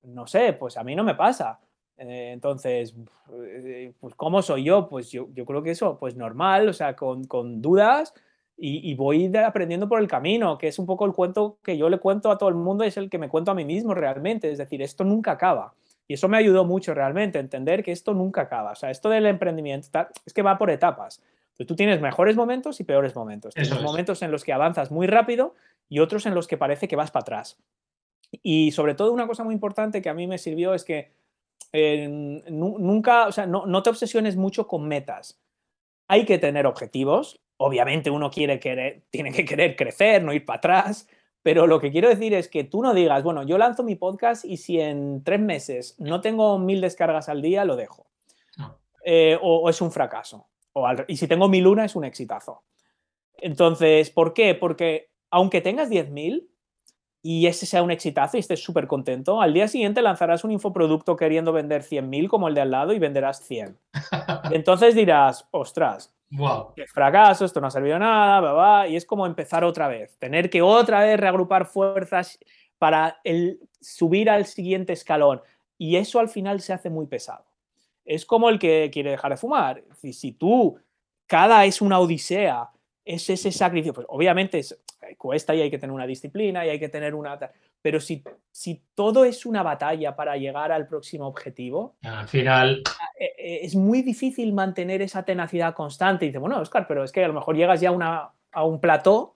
No 0.04 0.28
sé, 0.28 0.54
pues 0.54 0.78
a 0.78 0.84
mí 0.84 0.96
no 0.96 1.04
me 1.04 1.16
pasa. 1.16 1.60
Eh, 1.98 2.32
entonces, 2.34 2.96
eh, 3.34 3.92
pues 4.00 4.16
¿cómo 4.16 4.42
soy 4.42 4.64
yo? 4.64 4.88
Pues 4.88 5.12
yo, 5.12 5.28
yo, 5.34 5.46
creo 5.46 5.62
que 5.62 5.72
eso, 5.72 5.98
pues 6.00 6.16
normal, 6.16 6.70
o 6.70 6.74
sea, 6.74 6.96
con, 6.96 7.26
con 7.26 7.62
dudas 7.62 8.14
y, 8.62 8.94
voy 8.96 9.34
aprendiendo 9.38 9.88
por 9.88 10.02
el 10.02 10.08
camino, 10.08 10.58
que 10.58 10.68
es 10.68 10.80
un 10.80 10.86
poco 10.86 11.06
el 11.06 11.14
cuento 11.14 11.58
que 11.64 11.78
yo 11.78 11.90
le 11.90 12.00
cuento 12.00 12.30
a 12.30 12.38
todo 12.38 12.50
el 12.50 12.56
mundo, 12.56 12.84
es 12.84 12.98
el 12.98 13.10
que 13.10 13.18
me 13.18 13.30
cuento 13.30 13.52
a 13.52 13.56
mí 13.56 13.64
mismo 13.64 13.94
realmente, 13.94 14.52
es 14.52 14.58
decir, 14.58 14.82
esto 14.82 15.06
nunca 15.06 15.32
acaba. 15.32 15.74
Y 16.10 16.16
eso 16.16 16.28
me 16.28 16.38
ayudó 16.38 16.66
mucho 16.66 16.96
realmente, 16.96 17.38
a 17.38 17.42
entender 17.42 17.84
que 17.84 17.92
esto 17.92 18.16
nunca 18.16 18.42
acaba. 18.42 18.72
O 18.72 18.76
sea, 18.76 18.90
esto 18.90 19.10
del 19.10 19.28
emprendimiento 19.28 19.88
es 20.26 20.34
que 20.34 20.42
va 20.42 20.58
por 20.58 20.72
etapas. 20.72 21.22
tú 21.68 21.76
tienes 21.76 22.02
mejores 22.02 22.36
momentos 22.36 22.80
y 22.80 22.84
peores 22.84 23.16
momentos. 23.16 23.54
Tienes 23.54 23.80
momentos 23.84 24.24
en 24.24 24.32
los 24.32 24.44
que 24.44 24.52
avanzas 24.52 24.90
muy 24.90 25.06
rápido 25.06 25.54
y 25.88 26.00
otros 26.00 26.26
en 26.26 26.34
los 26.34 26.48
que 26.48 26.58
parece 26.58 26.88
que 26.88 26.96
vas 26.96 27.12
para 27.12 27.22
atrás. 27.22 27.60
Y 28.42 28.72
sobre 28.72 28.96
todo 28.96 29.14
una 29.14 29.28
cosa 29.28 29.44
muy 29.44 29.54
importante 29.54 30.02
que 30.02 30.10
a 30.10 30.16
mí 30.16 30.26
me 30.26 30.40
sirvió 30.40 30.74
es 30.74 30.84
que 30.84 31.12
eh, 31.74 32.08
nunca, 32.10 33.28
o 33.28 33.32
sea, 33.32 33.46
no, 33.46 33.68
no 33.68 33.84
te 33.84 33.92
obsesiones 33.92 34.36
mucho 34.36 34.66
con 34.66 34.88
metas. 34.88 35.40
Hay 36.08 36.26
que 36.26 36.40
tener 36.40 36.66
objetivos, 36.66 37.40
obviamente 37.58 38.10
uno 38.10 38.32
quiere 38.32 38.60
querer, 38.60 39.04
tiene 39.12 39.32
que 39.32 39.46
querer 39.46 39.76
crecer, 39.76 40.24
no 40.24 40.34
ir 40.34 40.44
para 40.44 40.58
atrás, 40.58 41.08
pero 41.42 41.68
lo 41.68 41.80
que 41.80 41.92
quiero 41.92 42.10
decir 42.10 42.34
es 42.34 42.48
que 42.50 42.64
tú 42.64 42.82
no 42.82 42.94
digas, 42.94 43.24
bueno, 43.24 43.44
yo 43.44 43.58
lanzo 43.58 43.84
mi 43.84 43.96
podcast 43.96 44.44
y 44.46 44.58
si 44.58 44.80
en 44.80 45.24
tres 45.24 45.40
meses 45.40 45.96
no 46.00 46.22
tengo 46.22 46.60
mil 46.60 46.82
descargas 46.82 47.30
al 47.30 47.42
día, 47.42 47.66
lo 47.66 47.76
dejo. 47.76 48.08
Eh, 49.06 49.38
o, 49.42 49.70
es 49.70 49.82
un 49.82 49.92
fracaso. 49.92 50.48
O 50.74 50.86
y 51.08 51.18
si 51.18 51.28
tengo 51.28 51.48
mil 51.48 51.66
una, 51.68 51.86
es 51.86 51.96
un 51.96 52.04
exitazo. 52.04 52.64
Entonces, 53.38 54.10
¿por 54.10 54.34
qué? 54.34 54.54
Porque 54.54 55.10
aunque 55.32 55.62
tengas 55.62 55.90
10.000 55.90 56.48
y 57.22 57.48
ese 57.48 57.66
sea 57.66 57.84
un 57.84 57.92
exitazo 57.92 58.38
y 58.38 58.42
estés 58.42 58.62
súper 58.62 58.88
contento, 58.88 59.42
al 59.42 59.54
día 59.54 59.68
siguiente 59.68 60.02
lanzarás 60.02 60.44
un 60.44 60.52
infoproducto 60.52 61.16
queriendo 61.16 61.52
vender 61.54 61.84
100.000 61.84 62.28
como 62.28 62.48
el 62.48 62.56
de 62.56 62.62
al 62.62 62.72
lado 62.72 62.94
y 62.94 63.00
venderás 63.00 63.42
100. 63.44 63.78
Entonces 64.52 64.96
dirás, 64.96 65.48
ostras, 65.52 66.14
Wow. 66.32 66.74
Qué 66.76 66.86
fracaso, 66.88 67.46
esto 67.46 67.60
no 67.60 67.68
ha 67.68 67.72
servido 67.72 67.98
nada, 67.98 68.88
y 68.88 68.96
es 68.96 69.06
como 69.06 69.26
empezar 69.26 69.64
otra 69.64 69.88
vez, 69.88 70.18
tener 70.18 70.50
que 70.50 70.62
otra 70.62 71.02
vez 71.02 71.20
reagrupar 71.20 71.66
fuerzas 71.66 72.38
para 72.78 73.20
el, 73.24 73.60
subir 73.82 74.30
al 74.30 74.46
siguiente 74.46 74.94
escalón. 74.94 75.42
Y 75.78 75.96
eso 75.96 76.20
al 76.20 76.30
final 76.30 76.62
se 76.62 76.74
hace 76.74 76.90
muy 76.90 77.08
pesado. 77.08 77.46
Es 78.06 78.26
como 78.26 78.50
el 78.50 78.60
que 78.60 78.90
quiere 78.92 79.12
dejar 79.12 79.32
de 79.32 79.38
fumar. 79.38 79.84
Si, 79.96 80.14
si 80.14 80.34
tú, 80.34 80.78
cada 81.26 81.66
es 81.66 81.82
una 81.82 82.00
odisea, 82.00 82.70
es 83.06 83.30
ese 83.30 83.52
sacrificio, 83.52 83.94
pues 83.94 84.06
obviamente 84.10 84.60
es, 84.60 84.78
cuesta 85.18 85.56
y 85.56 85.62
hay 85.62 85.72
que 85.72 85.80
tener 85.80 85.94
una 85.94 86.06
disciplina 86.06 86.66
y 86.66 86.70
hay 86.70 86.80
que 86.80 86.90
tener 86.90 87.16
una... 87.16 87.40
Pero 87.82 88.00
si, 88.00 88.24
si 88.52 88.84
todo 88.94 89.26
es 89.26 89.46
una 89.46 89.64
batalla 89.64 90.16
para 90.16 90.36
llegar 90.38 90.72
al 90.72 90.88
próximo 90.88 91.28
objetivo, 91.28 91.96
al 92.02 92.28
final 92.28 92.84
eh, 93.20 93.32
eh, 93.38 93.60
es 93.64 93.76
muy 93.76 94.02
difícil 94.02 94.54
mantener 94.54 95.02
esa 95.02 95.24
tenacidad 95.24 95.74
constante. 95.74 96.26
Y 96.26 96.30
dice, 96.30 96.40
bueno, 96.40 96.60
Oscar, 96.60 96.86
pero 96.88 97.04
es 97.04 97.12
que 97.12 97.24
a 97.24 97.28
lo 97.28 97.34
mejor 97.34 97.56
llegas 97.56 97.82
ya 97.82 97.92
a 98.52 98.64
un 98.64 98.82
plató 98.82 99.36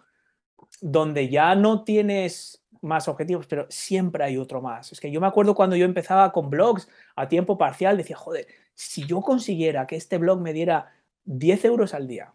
donde 0.81 1.29
ya 1.29 1.55
no 1.55 1.83
tienes 1.83 2.63
más 2.81 3.07
objetivos, 3.07 3.47
pero 3.47 3.65
siempre 3.69 4.23
hay 4.23 4.37
otro 4.37 4.61
más. 4.61 4.91
Es 4.91 4.99
que 4.99 5.11
yo 5.11 5.21
me 5.21 5.27
acuerdo 5.27 5.55
cuando 5.55 5.75
yo 5.75 5.85
empezaba 5.85 6.31
con 6.31 6.49
blogs 6.49 6.89
a 7.15 7.27
tiempo 7.27 7.57
parcial, 7.57 7.97
decía, 7.97 8.17
joder, 8.17 8.47
si 8.75 9.05
yo 9.05 9.21
consiguiera 9.21 9.87
que 9.87 9.95
este 9.95 10.17
blog 10.17 10.41
me 10.41 10.53
diera 10.53 10.91
10 11.25 11.65
euros 11.65 11.93
al 11.93 12.07
día, 12.07 12.33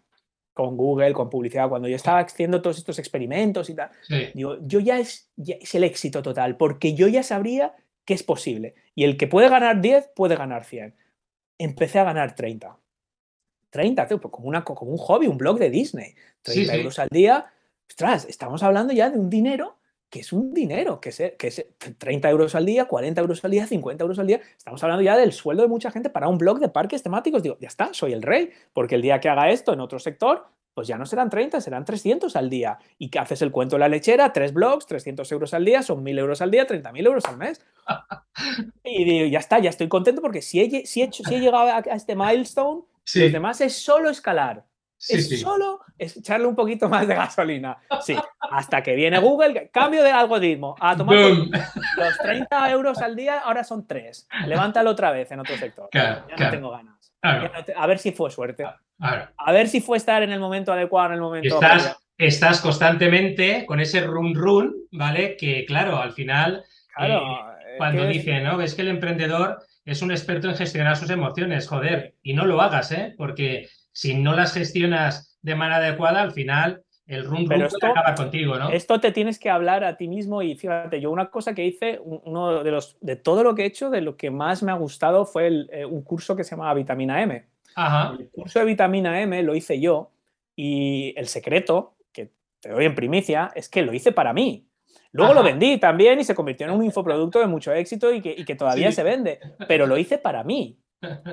con 0.58 0.76
Google, 0.76 1.12
con 1.12 1.30
publicidad, 1.30 1.68
cuando 1.68 1.86
yo 1.86 1.94
estaba 1.94 2.18
haciendo 2.18 2.60
todos 2.60 2.78
estos 2.78 2.98
experimentos 2.98 3.70
y 3.70 3.74
tal, 3.74 3.90
digo, 4.34 4.58
yo 4.62 4.80
ya 4.80 4.98
es, 4.98 5.30
es 5.36 5.72
el 5.76 5.84
éxito 5.84 6.20
total, 6.20 6.56
porque 6.56 6.94
yo 6.94 7.06
ya 7.06 7.22
sabría 7.22 7.76
que 8.04 8.14
es 8.14 8.24
posible. 8.24 8.74
Y 8.96 9.04
el 9.04 9.16
que 9.16 9.28
puede 9.28 9.48
ganar 9.48 9.80
10, 9.80 10.10
puede 10.16 10.34
ganar 10.34 10.64
100. 10.64 10.96
Empecé 11.58 12.00
a 12.00 12.04
ganar 12.04 12.34
30. 12.34 12.76
30, 13.70 14.08
pues 14.08 14.20
como, 14.32 14.48
una, 14.48 14.64
como 14.64 14.90
un 14.90 14.98
hobby, 14.98 15.28
un 15.28 15.38
blog 15.38 15.60
de 15.60 15.70
Disney. 15.70 16.16
30 16.42 16.74
euros 16.74 16.98
al 16.98 17.08
día. 17.08 17.46
Ostras, 17.88 18.26
estamos 18.28 18.64
hablando 18.64 18.92
ya 18.92 19.10
de 19.10 19.18
un 19.20 19.30
dinero 19.30 19.77
que 20.10 20.20
es 20.20 20.32
un 20.32 20.54
dinero, 20.54 21.00
que 21.00 21.10
es, 21.10 21.22
que 21.38 21.48
es 21.48 21.66
30 21.98 22.30
euros 22.30 22.54
al 22.54 22.64
día, 22.64 22.86
40 22.86 23.20
euros 23.20 23.44
al 23.44 23.50
día, 23.50 23.66
50 23.66 24.02
euros 24.02 24.18
al 24.18 24.26
día. 24.26 24.40
Estamos 24.56 24.82
hablando 24.82 25.02
ya 25.02 25.16
del 25.16 25.32
sueldo 25.32 25.62
de 25.62 25.68
mucha 25.68 25.90
gente 25.90 26.10
para 26.10 26.28
un 26.28 26.38
blog 26.38 26.60
de 26.60 26.68
parques 26.68 27.02
temáticos. 27.02 27.42
Digo, 27.42 27.58
ya 27.60 27.68
está, 27.68 27.92
soy 27.92 28.12
el 28.12 28.22
rey, 28.22 28.50
porque 28.72 28.94
el 28.94 29.02
día 29.02 29.20
que 29.20 29.28
haga 29.28 29.50
esto 29.50 29.72
en 29.72 29.80
otro 29.80 29.98
sector, 29.98 30.46
pues 30.72 30.88
ya 30.88 30.96
no 30.96 31.04
serán 31.04 31.28
30, 31.28 31.60
serán 31.60 31.84
300 31.84 32.36
al 32.36 32.48
día. 32.48 32.78
Y 32.98 33.10
que 33.10 33.18
haces 33.18 33.42
el 33.42 33.50
cuento 33.50 33.76
de 33.76 33.80
la 33.80 33.88
lechera, 33.88 34.32
tres 34.32 34.54
blogs, 34.54 34.86
300 34.86 35.30
euros 35.32 35.52
al 35.52 35.64
día, 35.64 35.82
son 35.82 36.04
1.000 36.04 36.18
euros 36.18 36.40
al 36.40 36.50
día, 36.50 36.66
30.000 36.66 37.06
euros 37.06 37.24
al 37.26 37.36
mes. 37.36 37.60
Y 38.84 39.04
digo, 39.04 39.26
ya 39.26 39.40
está, 39.40 39.58
ya 39.58 39.70
estoy 39.70 39.88
contento 39.88 40.22
porque 40.22 40.40
si 40.40 40.60
he, 40.60 40.86
si 40.86 41.02
hecho, 41.02 41.22
si 41.24 41.34
he 41.34 41.40
llegado 41.40 41.68
a, 41.68 41.80
este 41.80 42.14
milestone, 42.14 42.82
los 43.14 43.32
demás 43.32 43.60
es 43.60 43.74
solo 43.74 44.08
escalar 44.08 44.67
es 45.08 45.40
solo 45.40 45.80
echarle 45.96 46.46
un 46.46 46.56
poquito 46.56 46.88
más 46.88 47.06
de 47.06 47.14
gasolina. 47.14 47.78
Sí, 48.00 48.16
hasta 48.40 48.82
que 48.82 48.94
viene 48.94 49.18
Google, 49.18 49.70
cambio 49.72 50.02
de 50.02 50.10
algoritmo. 50.10 50.74
A 50.80 50.96
tomar 50.96 51.16
los 51.16 52.18
30 52.22 52.70
euros 52.70 52.98
al 52.98 53.14
día, 53.14 53.40
ahora 53.40 53.64
son 53.64 53.86
3. 53.86 54.28
Levántalo 54.46 54.90
otra 54.90 55.10
vez 55.10 55.30
en 55.30 55.40
otro 55.40 55.56
sector. 55.56 55.88
ya 55.92 56.24
no 56.38 56.50
tengo 56.50 56.70
ganas. 56.70 57.12
a 57.22 57.86
ver 57.86 57.98
si 57.98 58.12
fue 58.12 58.30
suerte. 58.30 58.64
A 59.00 59.52
ver 59.52 59.68
si 59.68 59.80
fue 59.80 59.96
estar 59.96 60.22
en 60.22 60.32
el 60.32 60.40
momento 60.40 60.72
adecuado, 60.72 61.08
en 61.08 61.14
el 61.14 61.20
momento. 61.20 61.54
Estás, 61.54 61.96
estás 62.16 62.60
constantemente 62.60 63.64
con 63.66 63.80
ese 63.80 64.00
run 64.00 64.34
run, 64.34 64.74
¿vale? 64.90 65.36
Que 65.36 65.64
claro, 65.64 65.98
al 65.98 66.12
final. 66.12 66.64
Eh, 67.00 67.18
cuando 67.76 68.06
dicen, 68.06 68.42
¿no? 68.42 68.56
Ves 68.56 68.74
que 68.74 68.82
el 68.82 68.88
emprendedor 68.88 69.58
es 69.84 70.02
un 70.02 70.10
experto 70.10 70.48
en 70.48 70.56
gestionar 70.56 70.96
sus 70.96 71.10
emociones, 71.10 71.68
joder, 71.68 72.16
y 72.22 72.34
no 72.34 72.44
lo 72.44 72.60
hagas, 72.60 72.90
¿eh? 72.92 73.14
Porque 73.16 73.68
si 73.98 74.14
no 74.14 74.36
las 74.36 74.52
gestionas 74.52 75.36
de 75.42 75.56
manera 75.56 75.78
adecuada, 75.78 76.22
al 76.22 76.30
final 76.30 76.84
el 77.08 77.24
rum 77.24 77.48
rum 77.48 77.62
acaba 77.82 78.14
contigo, 78.14 78.56
¿no? 78.56 78.70
Esto 78.70 79.00
te 79.00 79.10
tienes 79.10 79.40
que 79.40 79.50
hablar 79.50 79.82
a 79.82 79.96
ti 79.96 80.06
mismo 80.06 80.40
y 80.40 80.54
fíjate, 80.54 81.00
yo 81.00 81.10
una 81.10 81.30
cosa 81.30 81.52
que 81.52 81.64
hice, 81.64 81.98
uno 82.04 82.62
de 82.62 82.70
los 82.70 82.96
de 83.00 83.16
todo 83.16 83.42
lo 83.42 83.56
que 83.56 83.62
he 83.62 83.66
hecho, 83.66 83.90
de 83.90 84.00
lo 84.00 84.16
que 84.16 84.30
más 84.30 84.62
me 84.62 84.70
ha 84.70 84.76
gustado 84.76 85.26
fue 85.26 85.66
eh, 85.72 85.84
un 85.84 86.02
curso 86.02 86.36
que 86.36 86.44
se 86.44 86.52
llamaba 86.52 86.74
Vitamina 86.74 87.20
M. 87.20 87.44
El 88.20 88.28
curso 88.28 88.60
de 88.60 88.66
Vitamina 88.66 89.20
M 89.20 89.42
lo 89.42 89.56
hice 89.56 89.80
yo 89.80 90.12
y 90.54 91.12
el 91.16 91.26
secreto, 91.26 91.96
que 92.12 92.30
te 92.60 92.68
doy 92.68 92.84
en 92.84 92.94
primicia, 92.94 93.50
es 93.56 93.68
que 93.68 93.82
lo 93.82 93.92
hice 93.92 94.12
para 94.12 94.32
mí. 94.32 94.68
Luego 95.10 95.34
lo 95.34 95.42
vendí 95.42 95.76
también 95.78 96.20
y 96.20 96.24
se 96.24 96.36
convirtió 96.36 96.68
en 96.68 96.72
un 96.72 96.84
infoproducto 96.84 97.40
de 97.40 97.48
mucho 97.48 97.72
éxito 97.72 98.12
y 98.12 98.20
que, 98.20 98.54
todavía 98.54 98.92
se 98.92 99.02
vende, 99.02 99.40
pero 99.66 99.88
lo 99.88 99.98
hice 99.98 100.18
para 100.18 100.44
mí. 100.44 100.78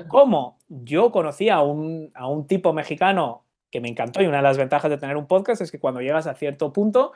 ¿Cómo? 0.08 0.58
Yo 0.68 1.10
conocí 1.10 1.48
a 1.48 1.60
un, 1.60 2.10
a 2.14 2.28
un 2.28 2.46
tipo 2.46 2.72
mexicano 2.72 3.44
que 3.70 3.80
me 3.80 3.88
encantó 3.88 4.22
y 4.22 4.26
una 4.26 4.38
de 4.38 4.42
las 4.42 4.58
ventajas 4.58 4.90
de 4.90 4.98
tener 4.98 5.16
un 5.16 5.26
podcast 5.26 5.60
es 5.60 5.70
que 5.70 5.80
cuando 5.80 6.00
llegas 6.00 6.26
a 6.26 6.34
cierto 6.34 6.72
punto, 6.72 7.12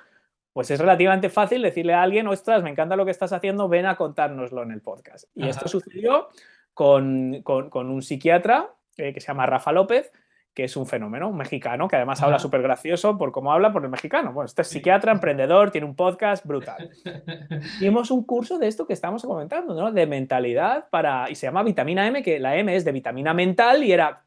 pues 0.52 0.70
es 0.70 0.80
relativamente 0.80 1.30
fácil 1.30 1.62
decirle 1.62 1.94
a 1.94 2.02
alguien, 2.02 2.26
ostras, 2.26 2.62
me 2.62 2.70
encanta 2.70 2.96
lo 2.96 3.04
que 3.04 3.12
estás 3.12 3.32
haciendo, 3.32 3.68
ven 3.68 3.86
a 3.86 3.96
contárnoslo 3.96 4.62
en 4.62 4.72
el 4.72 4.80
podcast. 4.80 5.24
Y 5.34 5.48
esto 5.48 5.68
sucedió 5.68 6.28
con, 6.74 7.42
con, 7.42 7.90
un 7.90 8.02
psiquiatra 8.02 8.74
eh, 8.96 9.12
que 9.12 9.20
se 9.20 9.28
llama 9.28 9.46
Rafa 9.46 9.72
López, 9.72 10.12
que 10.54 10.64
es 10.64 10.76
un 10.76 10.86
fenómeno, 10.86 11.28
un 11.28 11.36
mexicano, 11.36 11.86
que 11.88 11.96
además 11.96 12.22
habla 12.22 12.38
súper 12.38 12.62
gracioso 12.62 13.16
por 13.16 13.32
cómo 13.32 13.52
habla 13.52 13.72
por 13.72 13.84
el 13.84 13.90
mexicano. 13.90 14.32
Bueno, 14.32 14.46
este 14.46 14.62
es 14.62 14.68
psiquiatra, 14.68 15.12
emprendedor, 15.12 15.70
tiene 15.70 15.86
un 15.86 15.94
podcast 15.94 16.44
brutal. 16.44 16.90
Y 17.80 17.86
hemos 17.86 18.10
un 18.10 18.24
curso 18.24 18.58
de 18.58 18.68
esto 18.68 18.86
que 18.86 18.92
estamos 18.92 19.22
comentando, 19.22 19.74
¿no? 19.74 19.92
De 19.92 20.06
mentalidad 20.06 20.88
para, 20.90 21.30
y 21.30 21.34
se 21.34 21.46
llama 21.46 21.62
vitamina 21.62 22.06
M, 22.06 22.22
que 22.22 22.38
la 22.38 22.56
M 22.56 22.74
es 22.74 22.84
de 22.84 22.92
vitamina 22.92 23.32
mental 23.34 23.84
y 23.84 23.92
era 23.92 24.24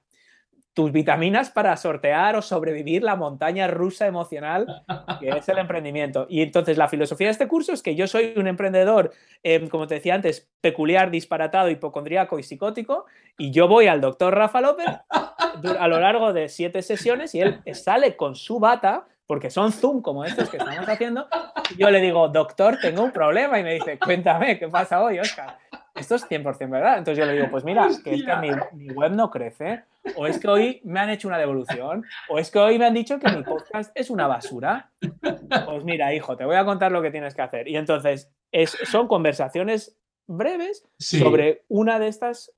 tus 0.74 0.92
vitaminas 0.92 1.52
para 1.52 1.78
sortear 1.78 2.36
o 2.36 2.42
sobrevivir 2.42 3.04
la 3.04 3.16
montaña 3.16 3.68
rusa 3.68 4.08
emocional 4.08 4.84
que 5.20 5.30
es 5.30 5.48
el 5.48 5.58
emprendimiento. 5.60 6.26
Y 6.30 6.42
entonces 6.42 6.78
la 6.78 6.88
filosofía 6.88 7.28
de 7.28 7.32
este 7.32 7.48
curso 7.48 7.74
es 7.74 7.84
que 7.84 7.96
yo 7.96 8.08
soy 8.08 8.34
un 8.36 8.48
emprendedor, 8.48 9.12
em, 9.44 9.68
como 9.68 9.88
te 9.88 9.96
decía 9.96 10.16
antes, 10.16 10.50
peculiar, 10.62 11.12
disparatado, 11.12 11.70
hipocondríaco 11.70 12.40
y 12.40 12.44
psicótico, 12.44 13.06
y 13.38 13.52
yo 13.52 13.68
voy 13.68 13.88
al 13.88 14.02
doctor 14.02 14.36
Rafa 14.36 14.62
López 14.62 14.88
a 15.80 15.88
lo 15.88 16.00
largo 16.00 16.34
de 16.34 16.50
siete 16.50 16.82
sesiones 16.82 17.36
y 17.36 17.42
él 17.42 17.62
sale 17.74 18.16
con 18.16 18.36
su 18.36 18.60
bata, 18.60 19.06
porque 19.28 19.50
son 19.50 19.72
Zoom 19.72 20.02
como 20.02 20.26
estos 20.26 20.50
que 20.50 20.58
estamos 20.58 20.88
haciendo, 20.88 21.28
y 21.72 21.82
yo 21.82 21.90
le 21.90 22.02
digo, 22.02 22.28
doctor, 22.28 22.78
tengo 22.82 23.04
un 23.04 23.12
problema, 23.12 23.60
y 23.60 23.64
me 23.64 23.76
dice, 23.76 23.98
cuéntame, 23.98 24.60
¿qué 24.60 24.68
pasa 24.68 25.02
hoy, 25.02 25.20
Oscar? 25.20 25.58
Esto 25.96 26.16
es 26.16 26.28
100% 26.28 26.70
verdad. 26.70 26.98
Entonces 26.98 27.18
yo 27.18 27.26
le 27.26 27.34
digo, 27.38 27.52
pues 27.52 27.64
mira, 27.64 27.88
que 28.04 28.16
es 28.16 28.24
que 28.24 28.36
mi, 28.38 28.50
mi, 28.74 28.94
web 28.94 29.12
no 29.12 29.30
crece, 29.30 29.84
o 30.16 30.26
es 30.26 30.40
que 30.40 30.48
hoy 30.48 30.82
me 30.84 31.00
han 31.00 31.10
hecho 31.10 31.28
una 31.28 31.38
devolución, 31.38 32.04
o 32.30 32.40
es 32.40 32.50
que 32.50 32.60
hoy 32.60 32.80
me 32.80 32.86
han 32.86 32.94
dicho 32.94 33.20
que 33.20 33.32
mi 33.32 33.44
podcast 33.44 33.92
es 33.96 34.10
una 34.10 34.28
basura. 34.28 34.92
Pues 35.66 35.84
mira, 35.84 36.14
hijo, 36.14 36.36
te 36.36 36.46
voy 36.46 36.56
a 36.56 36.66
contar 36.66 36.92
lo 36.92 37.02
que 37.02 37.12
tienes 37.12 37.36
que 37.36 37.44
hacer. 37.44 37.68
Y 37.68 37.78
entonces 37.78 38.32
es, 38.52 38.78
son 38.86 39.08
conversaciones 39.08 39.96
breves 40.26 40.86
sobre 40.98 41.64
una 41.68 42.00
de 42.00 42.08
estas 42.08 42.52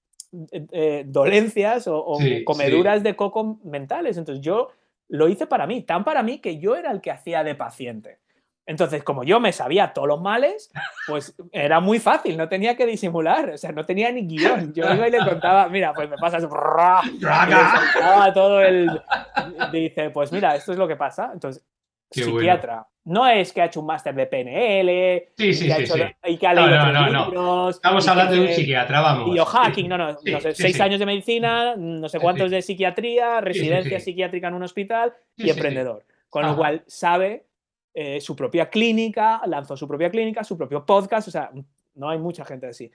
eh, 0.52 0.66
eh, 0.72 1.04
dolencias 1.06 1.88
o, 1.88 2.18
comeduras 2.46 3.04
de 3.04 3.16
coco 3.16 3.60
mentales. 3.64 4.18
Entonces 4.18 4.44
yo 4.44 4.70
lo 5.08 5.28
hice 5.28 5.48
para 5.48 5.68
mí, 5.68 5.82
tan 5.82 6.04
para 6.04 6.24
mí 6.24 6.40
que 6.40 6.58
yo 6.58 6.76
era 6.76 6.92
el 6.92 7.02
que 7.02 7.12
hacía 7.12 7.44
de 7.44 7.56
paciente. 7.56 8.20
Entonces, 8.68 9.04
como 9.04 9.24
yo 9.24 9.40
me 9.40 9.52
sabía 9.52 9.94
todos 9.94 10.08
los 10.08 10.22
males, 10.22 10.72
pues 11.08 11.36
era 11.52 11.80
muy 11.80 12.00
fácil, 12.00 12.36
no 12.36 12.50
tenía 12.50 12.76
que 12.76 12.88
disimular, 12.88 13.52
o 13.52 13.58
sea, 13.58 13.72
no 13.72 13.86
tenía 13.86 14.12
ni 14.12 14.26
guion. 14.26 14.74
Yo 14.74 14.92
iba 14.92 15.08
y 15.08 15.12
le 15.12 15.20
contaba, 15.20 15.70
mira, 15.70 15.94
pues 15.94 16.10
me 16.10 16.18
pasas, 16.18 16.44
y 17.06 17.18
le 17.18 18.32
todo 18.34 18.62
el, 18.62 19.02
dice, 19.72 20.10
pues 20.10 20.32
mira, 20.32 20.56
esto 20.56 20.72
es 20.72 20.80
lo 20.80 20.88
que 20.88 20.96
pasa. 20.96 21.30
Entonces, 21.32 21.64
psiquiatra. 22.10 22.88
No 23.04 23.28
es 23.28 23.54
que 23.54 23.62
ha 23.62 23.66
hecho 23.66 23.82
un 23.82 23.86
máster 23.86 24.16
de 24.16 24.26
PNL 24.26 25.28
sí, 25.38 25.54
sí, 25.54 25.68
y, 25.68 25.86
sí, 25.86 26.02
y, 26.24 26.38
que 26.38 26.48
ha 26.48 26.56
leído 26.56 26.92
no, 26.92 27.12
no, 27.12 27.26
libros. 27.26 27.76
Estamos 27.76 28.08
hablando 28.08 28.34
de 28.34 28.42
un 28.42 28.48
psiquiatra, 28.48 29.00
vamos. 29.00 29.32
Biohacking, 29.32 29.88
no, 29.88 29.96
no, 29.96 30.18
no 30.24 30.40
sé, 30.42 30.56
seis 30.56 30.82
años 30.82 31.00
de 31.00 31.06
medicina, 31.06 31.76
no 31.78 32.10
sé 32.10 32.20
cuántos 32.20 32.50
de 32.50 32.64
psiquiatría, 32.64 33.42
residencia 33.42 34.00
psiquiátrica 34.00 34.48
en 34.48 34.56
un 34.56 34.64
hospital 34.64 35.14
y 35.38 35.52
emprendedor. 35.52 36.04
Con 36.32 36.48
lo 36.48 36.56
cual 36.56 36.84
sabe 36.88 37.46
eh, 37.98 38.20
su 38.20 38.36
propia 38.36 38.70
clínica, 38.70 39.42
lanzó 39.46 39.78
su 39.78 39.88
propia 39.88 40.10
clínica, 40.10 40.44
su 40.44 40.58
propio 40.58 40.86
podcast, 40.86 41.30
o 41.30 41.32
sea, 41.32 41.50
no 41.94 42.10
hay 42.10 42.20
mucha 42.20 42.44
gente 42.44 42.68
así. 42.68 42.92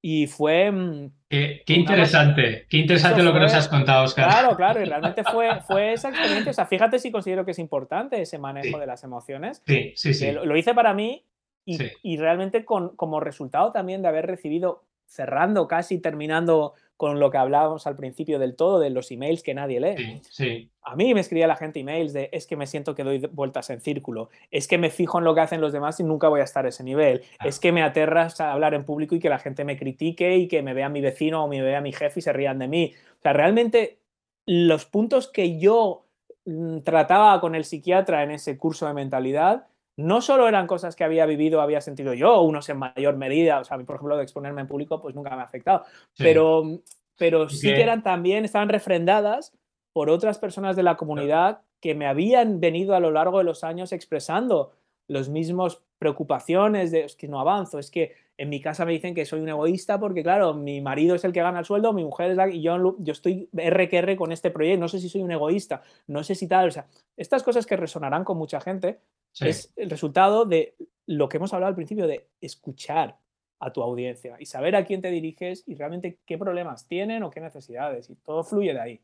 Y 0.00 0.28
fue... 0.28 0.70
Mm, 0.70 1.10
qué, 1.28 1.62
interesante, 1.66 2.66
qué 2.70 2.78
interesante 2.78 3.22
lo 3.22 3.34
que 3.34 3.40
nos 3.40 3.52
has 3.52 3.68
contado, 3.68 4.04
Oscar. 4.04 4.30
Claro, 4.30 4.56
claro, 4.56 4.80
y 4.80 4.84
realmente 4.88 5.22
fue, 5.24 5.60
fue 5.60 5.92
esa 5.92 6.08
experiencia. 6.08 6.52
O 6.52 6.54
sea, 6.54 6.64
fíjate 6.64 6.98
si 6.98 7.10
considero 7.10 7.44
que 7.44 7.50
es 7.50 7.58
importante 7.58 8.22
ese 8.22 8.38
manejo 8.38 8.78
de 8.78 8.86
las 8.86 9.04
emociones. 9.04 9.62
Sí, 9.66 9.92
sí, 9.94 10.14
sí. 10.14 10.32
Lo, 10.32 10.56
hice 10.56 10.72
para 10.72 10.94
mí 10.94 11.22
y, 11.66 11.78
y 12.02 12.16
realmente 12.16 12.64
con, 12.64 12.96
como 12.96 13.20
resultado 13.20 13.72
también 13.72 14.00
de 14.00 14.08
haber 14.08 14.26
recibido, 14.26 14.84
cerrando 15.04 15.68
casi, 15.68 15.98
terminando 15.98 16.72
con 17.00 17.18
lo 17.18 17.30
que 17.30 17.38
hablábamos 17.38 17.86
al 17.86 17.96
principio 17.96 18.38
del 18.38 18.56
todo, 18.56 18.78
de 18.78 18.90
los 18.90 19.10
emails 19.10 19.42
que 19.42 19.54
nadie 19.54 19.80
lee. 19.80 20.20
Sí, 20.28 20.70
A 20.82 20.96
mí 20.96 21.14
me 21.14 21.20
escribía 21.20 21.46
la 21.46 21.56
gente 21.56 21.80
emails 21.80 22.12
de 22.12 22.28
es 22.30 22.46
que 22.46 22.56
me 22.56 22.66
siento 22.66 22.94
que 22.94 23.04
doy 23.04 23.20
vueltas 23.32 23.70
en 23.70 23.80
círculo, 23.80 24.28
es 24.50 24.68
que 24.68 24.76
me 24.76 24.90
fijo 24.90 25.16
en 25.16 25.24
lo 25.24 25.34
que 25.34 25.40
hacen 25.40 25.62
los 25.62 25.72
demás 25.72 25.98
y 25.98 26.02
nunca 26.02 26.28
voy 26.28 26.40
a 26.40 26.44
estar 26.44 26.66
a 26.66 26.68
ese 26.68 26.84
nivel, 26.84 27.22
es 27.42 27.58
que 27.58 27.72
me 27.72 27.82
aterras 27.82 28.38
a 28.42 28.52
hablar 28.52 28.74
en 28.74 28.84
público 28.84 29.14
y 29.14 29.18
que 29.18 29.30
la 29.30 29.38
gente 29.38 29.64
me 29.64 29.78
critique 29.78 30.36
y 30.36 30.46
que 30.46 30.60
me 30.60 30.74
vea 30.74 30.90
mi 30.90 31.00
vecino 31.00 31.42
o 31.42 31.48
me 31.48 31.62
vea 31.62 31.80
mi 31.80 31.94
jefe 31.94 32.20
y 32.20 32.22
se 32.22 32.34
rían 32.34 32.58
de 32.58 32.68
mí. 32.68 32.92
O 33.18 33.22
sea, 33.22 33.32
realmente 33.32 34.00
los 34.44 34.84
puntos 34.84 35.26
que 35.26 35.58
yo 35.58 36.04
mm, 36.44 36.80
trataba 36.80 37.40
con 37.40 37.54
el 37.54 37.64
psiquiatra 37.64 38.24
en 38.24 38.32
ese 38.32 38.58
curso 38.58 38.86
de 38.86 38.92
mentalidad 38.92 39.68
no 40.00 40.20
solo 40.20 40.48
eran 40.48 40.66
cosas 40.66 40.96
que 40.96 41.04
había 41.04 41.26
vivido, 41.26 41.60
había 41.60 41.80
sentido 41.80 42.14
yo, 42.14 42.42
unos 42.42 42.68
en 42.68 42.78
mayor 42.78 43.16
medida, 43.16 43.60
o 43.60 43.64
sea, 43.64 43.78
por 43.78 43.96
ejemplo, 43.96 44.16
de 44.16 44.22
exponerme 44.22 44.62
en 44.62 44.66
público, 44.66 45.00
pues 45.00 45.14
nunca 45.14 45.30
me 45.36 45.42
ha 45.42 45.44
afectado, 45.44 45.84
pero, 46.16 46.80
pero 47.16 47.48
sí 47.48 47.68
que 47.68 47.82
eran 47.82 48.02
también, 48.02 48.44
estaban 48.44 48.68
refrendadas 48.68 49.52
por 49.92 50.10
otras 50.10 50.38
personas 50.38 50.76
de 50.76 50.82
la 50.82 50.96
comunidad 50.96 51.62
que 51.80 51.94
me 51.94 52.06
habían 52.06 52.60
venido 52.60 52.94
a 52.94 53.00
lo 53.00 53.10
largo 53.10 53.38
de 53.38 53.44
los 53.44 53.64
años 53.64 53.92
expresando 53.92 54.72
los 55.08 55.28
mismos 55.28 55.82
preocupaciones 55.98 56.90
de 56.90 57.04
es 57.04 57.16
que 57.16 57.28
no 57.28 57.40
avanzo, 57.40 57.78
es 57.78 57.90
que 57.90 58.14
en 58.38 58.48
mi 58.48 58.60
casa 58.60 58.86
me 58.86 58.92
dicen 58.92 59.14
que 59.14 59.26
soy 59.26 59.40
un 59.40 59.48
egoísta 59.50 60.00
porque 60.00 60.22
claro, 60.22 60.54
mi 60.54 60.80
marido 60.80 61.14
es 61.14 61.24
el 61.24 61.32
que 61.32 61.42
gana 61.42 61.58
el 61.58 61.64
sueldo, 61.66 61.92
mi 61.92 62.04
mujer 62.04 62.30
es 62.30 62.36
la 62.38 62.48
y 62.48 62.62
yo, 62.62 62.96
yo 62.98 63.12
estoy 63.12 63.50
R 63.54 63.88
que 63.88 63.98
R 63.98 64.16
con 64.16 64.32
este 64.32 64.50
proyecto, 64.50 64.80
no 64.80 64.88
sé 64.88 64.98
si 64.98 65.10
soy 65.10 65.22
un 65.22 65.32
egoísta, 65.32 65.82
no 66.06 66.22
sé 66.24 66.34
si 66.34 66.48
tal, 66.48 66.68
o 66.68 66.70
sea, 66.70 66.86
estas 67.18 67.42
cosas 67.42 67.66
que 67.66 67.76
resonarán 67.76 68.24
con 68.24 68.38
mucha 68.38 68.60
gente 68.60 69.00
es 69.40 69.72
el 69.76 69.90
resultado 69.90 70.44
de 70.44 70.74
lo 71.06 71.28
que 71.28 71.38
hemos 71.38 71.52
hablado 71.52 71.68
al 71.68 71.74
principio, 71.74 72.06
de 72.06 72.28
escuchar 72.40 73.18
a 73.60 73.72
tu 73.72 73.82
audiencia 73.82 74.36
y 74.38 74.46
saber 74.46 74.74
a 74.74 74.84
quién 74.84 75.02
te 75.02 75.10
diriges 75.10 75.64
y 75.66 75.74
realmente 75.74 76.18
qué 76.24 76.38
problemas 76.38 76.86
tienen 76.86 77.22
o 77.22 77.30
qué 77.30 77.40
necesidades. 77.40 78.08
Y 78.10 78.16
todo 78.16 78.42
fluye 78.42 78.72
de 78.72 78.80
ahí. 78.80 79.00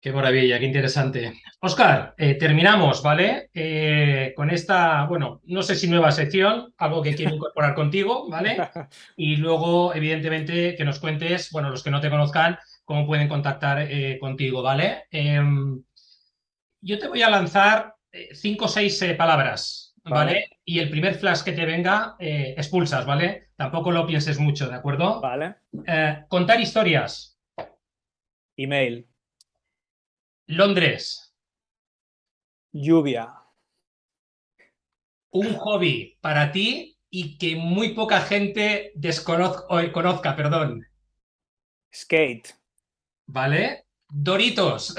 Qué 0.00 0.12
maravilla, 0.12 0.58
qué 0.58 0.64
interesante. 0.64 1.34
Oscar, 1.60 2.14
eh, 2.16 2.36
terminamos, 2.36 3.02
¿vale? 3.02 3.50
Eh, 3.52 4.32
con 4.34 4.48
esta, 4.48 5.04
bueno, 5.04 5.42
no 5.44 5.62
sé 5.62 5.74
si 5.74 5.88
nueva 5.88 6.10
sección, 6.10 6.72
algo 6.78 7.02
que 7.02 7.14
quiero 7.14 7.34
incorporar 7.34 7.74
contigo, 7.74 8.26
¿vale? 8.30 8.56
Y 9.16 9.36
luego, 9.36 9.94
evidentemente, 9.94 10.74
que 10.74 10.84
nos 10.86 11.00
cuentes, 11.00 11.50
bueno, 11.52 11.68
los 11.68 11.82
que 11.82 11.90
no 11.90 12.00
te 12.00 12.08
conozcan, 12.08 12.58
cómo 12.86 13.06
pueden 13.06 13.28
contactar 13.28 13.82
eh, 13.82 14.18
contigo, 14.18 14.62
¿vale? 14.62 15.04
Em, 15.10 15.82
yo 16.80 16.98
te 16.98 17.08
voy 17.08 17.20
a 17.20 17.28
lanzar 17.28 17.94
cinco 18.32 18.66
o 18.66 18.68
seis 18.68 19.00
eh, 19.02 19.14
palabras, 19.14 19.94
¿vale? 20.04 20.50
Y 20.64 20.78
el 20.78 20.90
primer 20.90 21.14
flash 21.14 21.42
que 21.42 21.52
te 21.52 21.64
venga, 21.64 22.16
eh, 22.18 22.54
expulsas, 22.56 23.06
¿vale? 23.06 23.50
Tampoco 23.56 23.90
lo 23.90 24.06
pienses 24.06 24.38
mucho, 24.38 24.68
¿de 24.68 24.76
acuerdo? 24.76 25.20
Vale. 25.20 25.56
contar 26.28 26.60
historias. 26.60 27.38
Email. 28.56 29.08
Londres. 30.46 31.34
Lluvia. 32.72 33.34
Un 35.32 35.54
hobby 35.54 36.18
para 36.20 36.50
ti 36.50 36.98
y 37.08 37.38
que 37.38 37.56
muy 37.56 37.94
poca 37.94 38.20
gente 38.20 38.92
desconozca, 38.94 39.92
conozca, 39.92 40.36
perdón. 40.36 40.86
Skate. 41.92 42.54
¿Vale? 43.26 43.86
Doritos. 44.08 44.94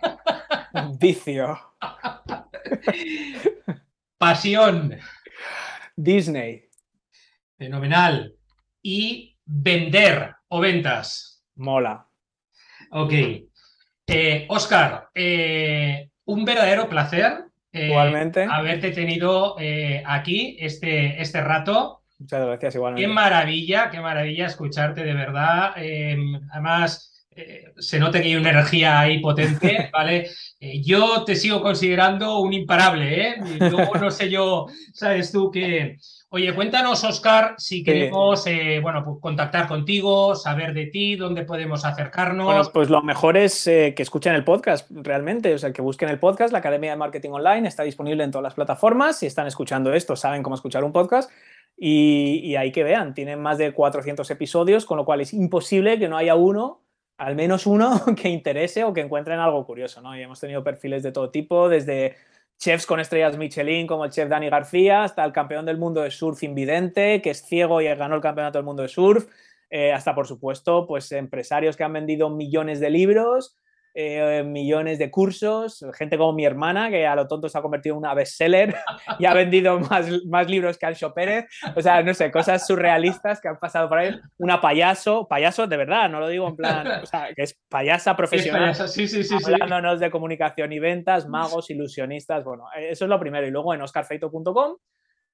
Vicio. 0.98 1.71
Pasión. 4.18 4.98
Disney. 5.96 6.68
Fenomenal. 7.58 8.34
Y 8.82 9.36
vender 9.44 10.34
o 10.48 10.60
ventas. 10.60 11.44
Mola. 11.56 12.06
Ok. 12.90 13.12
Oscar, 14.48 15.08
eh, 15.14 15.24
eh, 15.24 16.10
un 16.24 16.44
verdadero 16.44 16.88
placer. 16.88 17.44
Eh, 17.72 17.86
igualmente. 17.86 18.46
Haberte 18.50 18.90
tenido 18.90 19.56
aquí 20.04 20.56
este, 20.60 21.20
este 21.20 21.40
rato. 21.40 22.02
Muchas 22.18 22.46
gracias, 22.46 22.74
igualmente. 22.74 23.06
Qué 23.06 23.12
maravilla, 23.12 23.90
qué 23.90 24.00
maravilla 24.00 24.46
escucharte 24.46 25.02
de 25.02 25.14
verdad. 25.14 25.72
además, 26.52 27.11
eh, 27.34 27.72
se 27.78 27.98
nota 27.98 28.20
que 28.20 28.28
hay 28.28 28.36
una 28.36 28.50
energía 28.50 29.00
ahí 29.00 29.20
potente, 29.20 29.88
¿vale? 29.92 30.28
Eh, 30.60 30.82
yo 30.82 31.24
te 31.24 31.34
sigo 31.34 31.62
considerando 31.62 32.40
un 32.40 32.52
imparable, 32.52 33.28
¿eh? 33.28 33.34
Luego 33.58 33.94
no 33.94 34.10
sé 34.10 34.28
yo, 34.28 34.66
sabes 34.92 35.32
tú 35.32 35.50
que... 35.50 35.96
Oye, 36.34 36.54
cuéntanos, 36.54 37.04
Oscar, 37.04 37.54
si 37.58 37.84
queremos, 37.84 38.46
eh, 38.46 38.80
bueno, 38.80 39.04
pues 39.04 39.18
contactar 39.20 39.68
contigo, 39.68 40.34
saber 40.34 40.72
de 40.72 40.86
ti, 40.86 41.14
dónde 41.14 41.44
podemos 41.44 41.84
acercarnos. 41.84 42.46
Bueno, 42.46 42.62
pues 42.72 42.88
lo 42.88 43.02
mejor 43.02 43.36
es 43.36 43.64
que 43.64 43.94
escuchen 43.98 44.34
el 44.34 44.42
podcast, 44.42 44.90
realmente, 44.90 45.52
o 45.52 45.58
sea, 45.58 45.74
que 45.74 45.82
busquen 45.82 46.08
el 46.08 46.18
podcast, 46.18 46.50
la 46.50 46.60
Academia 46.60 46.92
de 46.92 46.96
Marketing 46.96 47.32
Online 47.32 47.68
está 47.68 47.82
disponible 47.82 48.24
en 48.24 48.30
todas 48.30 48.44
las 48.44 48.54
plataformas, 48.54 49.18
si 49.18 49.26
están 49.26 49.46
escuchando 49.46 49.92
esto, 49.92 50.16
saben 50.16 50.42
cómo 50.42 50.56
escuchar 50.56 50.84
un 50.84 50.92
podcast, 50.92 51.30
y, 51.76 52.40
y 52.42 52.56
ahí 52.56 52.72
que 52.72 52.82
vean, 52.82 53.12
tienen 53.12 53.38
más 53.38 53.58
de 53.58 53.72
400 53.72 54.30
episodios, 54.30 54.86
con 54.86 54.96
lo 54.96 55.04
cual 55.04 55.20
es 55.20 55.34
imposible 55.34 55.98
que 55.98 56.08
no 56.08 56.16
haya 56.16 56.34
uno 56.34 56.81
al 57.22 57.36
menos 57.36 57.66
uno 57.66 58.02
que 58.20 58.28
interese 58.28 58.82
o 58.82 58.92
que 58.92 59.00
encuentren 59.00 59.38
algo 59.38 59.64
curioso, 59.64 60.00
¿no? 60.00 60.16
Y 60.16 60.22
hemos 60.22 60.40
tenido 60.40 60.64
perfiles 60.64 61.04
de 61.04 61.12
todo 61.12 61.30
tipo, 61.30 61.68
desde 61.68 62.16
chefs 62.58 62.84
con 62.84 62.98
estrellas 62.98 63.38
Michelin 63.38 63.86
como 63.86 64.04
el 64.04 64.10
chef 64.10 64.28
Dani 64.28 64.50
García, 64.50 65.04
hasta 65.04 65.24
el 65.24 65.32
campeón 65.32 65.64
del 65.64 65.78
mundo 65.78 66.02
de 66.02 66.10
surf 66.10 66.42
invidente, 66.42 67.22
que 67.22 67.30
es 67.30 67.44
ciego 67.44 67.80
y 67.80 67.86
ganó 67.94 68.16
el 68.16 68.20
campeonato 68.20 68.58
del 68.58 68.64
mundo 68.64 68.82
de 68.82 68.88
surf, 68.88 69.28
eh, 69.70 69.92
hasta 69.92 70.16
por 70.16 70.26
supuesto, 70.26 70.84
pues 70.84 71.12
empresarios 71.12 71.76
que 71.76 71.84
han 71.84 71.92
vendido 71.92 72.28
millones 72.28 72.80
de 72.80 72.90
libros, 72.90 73.56
eh, 73.94 74.42
millones 74.44 74.98
de 74.98 75.10
cursos, 75.10 75.84
gente 75.94 76.16
como 76.16 76.32
mi 76.32 76.44
hermana, 76.44 76.90
que 76.90 77.06
a 77.06 77.14
lo 77.14 77.26
tonto 77.28 77.48
se 77.48 77.58
ha 77.58 77.62
convertido 77.62 77.94
en 77.94 77.98
una 77.98 78.14
bestseller 78.14 78.74
y 79.18 79.26
ha 79.26 79.34
vendido 79.34 79.80
más, 79.80 80.06
más 80.24 80.48
libros 80.48 80.78
que 80.78 80.86
Ancho 80.86 81.12
Pérez. 81.12 81.46
O 81.76 81.82
sea, 81.82 82.02
no 82.02 82.14
sé, 82.14 82.30
cosas 82.30 82.66
surrealistas 82.66 83.40
que 83.40 83.48
han 83.48 83.58
pasado 83.58 83.88
por 83.88 83.98
ahí. 83.98 84.18
Una 84.38 84.60
payaso, 84.60 85.26
payaso 85.28 85.66
de 85.66 85.76
verdad, 85.76 86.08
no 86.08 86.20
lo 86.20 86.28
digo 86.28 86.48
en 86.48 86.56
plan, 86.56 86.86
o 87.02 87.06
sea, 87.06 87.28
que 87.34 87.42
es 87.42 87.58
payasa 87.68 88.16
profesional. 88.16 88.74
Sí, 88.74 89.08
sí, 89.08 89.24
sí, 89.24 89.36
hablándonos 89.44 90.00
de 90.00 90.10
comunicación 90.10 90.72
y 90.72 90.78
ventas, 90.78 91.28
magos, 91.28 91.70
ilusionistas. 91.70 92.44
Bueno, 92.44 92.64
eso 92.76 93.04
es 93.04 93.08
lo 93.08 93.20
primero. 93.20 93.46
Y 93.46 93.50
luego 93.50 93.74
en 93.74 93.82
oscarfeito.com 93.82 94.76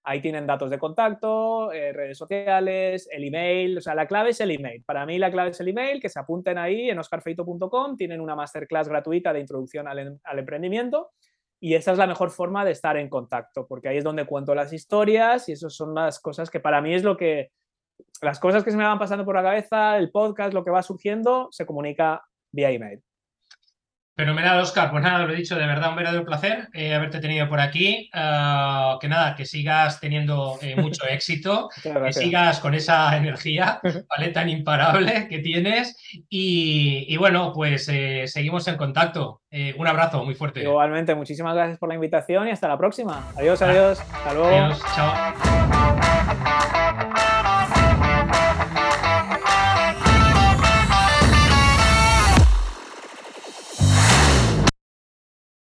Ahí 0.09 0.23
tienen 0.23 0.47
datos 0.47 0.71
de 0.71 0.79
contacto, 0.79 1.71
eh, 1.71 1.93
redes 1.93 2.17
sociales, 2.17 3.07
el 3.13 3.25
email. 3.25 3.77
O 3.77 3.81
sea, 3.83 3.95
la 3.95 4.07
clave 4.07 4.31
es 4.31 4.41
el 4.41 4.51
email. 4.53 4.83
Para 4.83 5.05
mí 5.05 5.19
la 5.19 5.31
clave 5.31 5.51
es 5.51 5.61
el 5.61 5.69
email, 5.69 6.01
que 6.01 6.09
se 6.09 6.19
apunten 6.19 6.57
ahí 6.57 6.89
en 6.89 6.99
oscarfeito.com. 6.99 7.95
Tienen 7.95 8.23
una 8.23 8.35
masterclass 8.35 8.89
gratuita 8.89 9.35
de 9.35 9.41
introducción 9.41 9.87
al, 9.87 10.19
al, 10.25 10.39
emprendimiento. 10.39 11.11
Y 11.61 11.75
esa 11.75 11.93
es 11.93 11.99
la 11.99 12.07
mejor 12.07 12.31
forma 12.31 12.65
de 12.65 12.71
estar 12.71 12.97
en 12.97 13.11
contacto, 13.11 13.67
porque 13.67 13.91
ahí 13.91 13.99
es 13.99 14.05
donde 14.05 14.25
cuento 14.25 14.55
las 14.55 14.73
historias 14.73 15.47
y 15.51 15.53
esas 15.53 15.75
son 15.75 15.95
las 15.95 16.21
cosas 16.21 16.49
que 16.49 16.61
para 16.61 16.81
mí 16.81 16.95
es 16.95 17.03
lo 17.03 17.19
que, 17.19 17.51
las 18.23 18.41
cosas 18.41 18.65
que 18.65 18.71
se 18.71 18.79
me 18.79 18.85
van 18.85 18.99
pasando 18.99 19.27
por 19.27 19.35
la 19.35 19.43
cabeza, 19.43 19.99
el 19.99 20.11
podcast, 20.11 20.55
lo 20.55 20.65
que 20.65 20.71
va 20.71 20.83
surgiendo, 20.83 21.49
se 21.51 21.67
comunica 21.67 22.25
vía 22.51 22.71
email. 22.71 23.03
Fenomenal, 24.19 24.59
Oscar. 24.59 24.91
Pues 24.91 25.01
nada, 25.05 25.25
lo 25.25 25.33
he 25.33 25.37
dicho, 25.37 25.55
de 25.55 25.65
verdad 25.65 25.91
un 25.91 25.97
verdadero 25.97 26.25
placer 26.25 26.69
eh, 26.73 26.93
haberte 26.93 27.21
tenido 27.21 27.49
por 27.49 27.61
aquí. 27.61 28.11
Ah, 28.13 28.99
que 29.01 29.07
nada, 29.07 29.37
que 29.37 29.45
sigas 29.45 30.01
teniendo 30.01 30.59
eh, 30.61 30.75
mucho 30.75 31.07
éxito, 31.09 31.69
que 31.81 32.13
sigas 32.13 32.59
con 32.59 32.75
esa 32.75 33.17
energía 33.17 33.81
¿vale? 34.11 34.31
tan 34.31 34.49
imparable 34.49 35.29
que 35.29 35.39
tienes. 35.39 35.97
Y, 36.29 37.17
bueno, 37.17 37.53
pues 37.55 37.89
eh, 37.91 38.25
seguimos 38.27 38.67
en 38.67 38.77
contacto. 38.77 39.43
un 39.77 39.87
abrazo 39.87 40.25
muy 40.25 40.35
fuerte. 40.35 40.65
Igualmente, 40.65 41.15
muchísimas 41.15 41.55
gracias 41.55 41.79
por 41.79 41.89
la 41.89 41.95
invitación 41.95 42.49
y 42.49 42.51
hasta 42.51 42.67
la 42.67 42.77
próxima. 42.77 43.31
Adiós, 43.37 43.63
adiós. 43.63 44.01
Hasta 44.13 44.35
luego. 44.35 44.49
Adiós, 44.49 44.83
chao. 44.97 45.15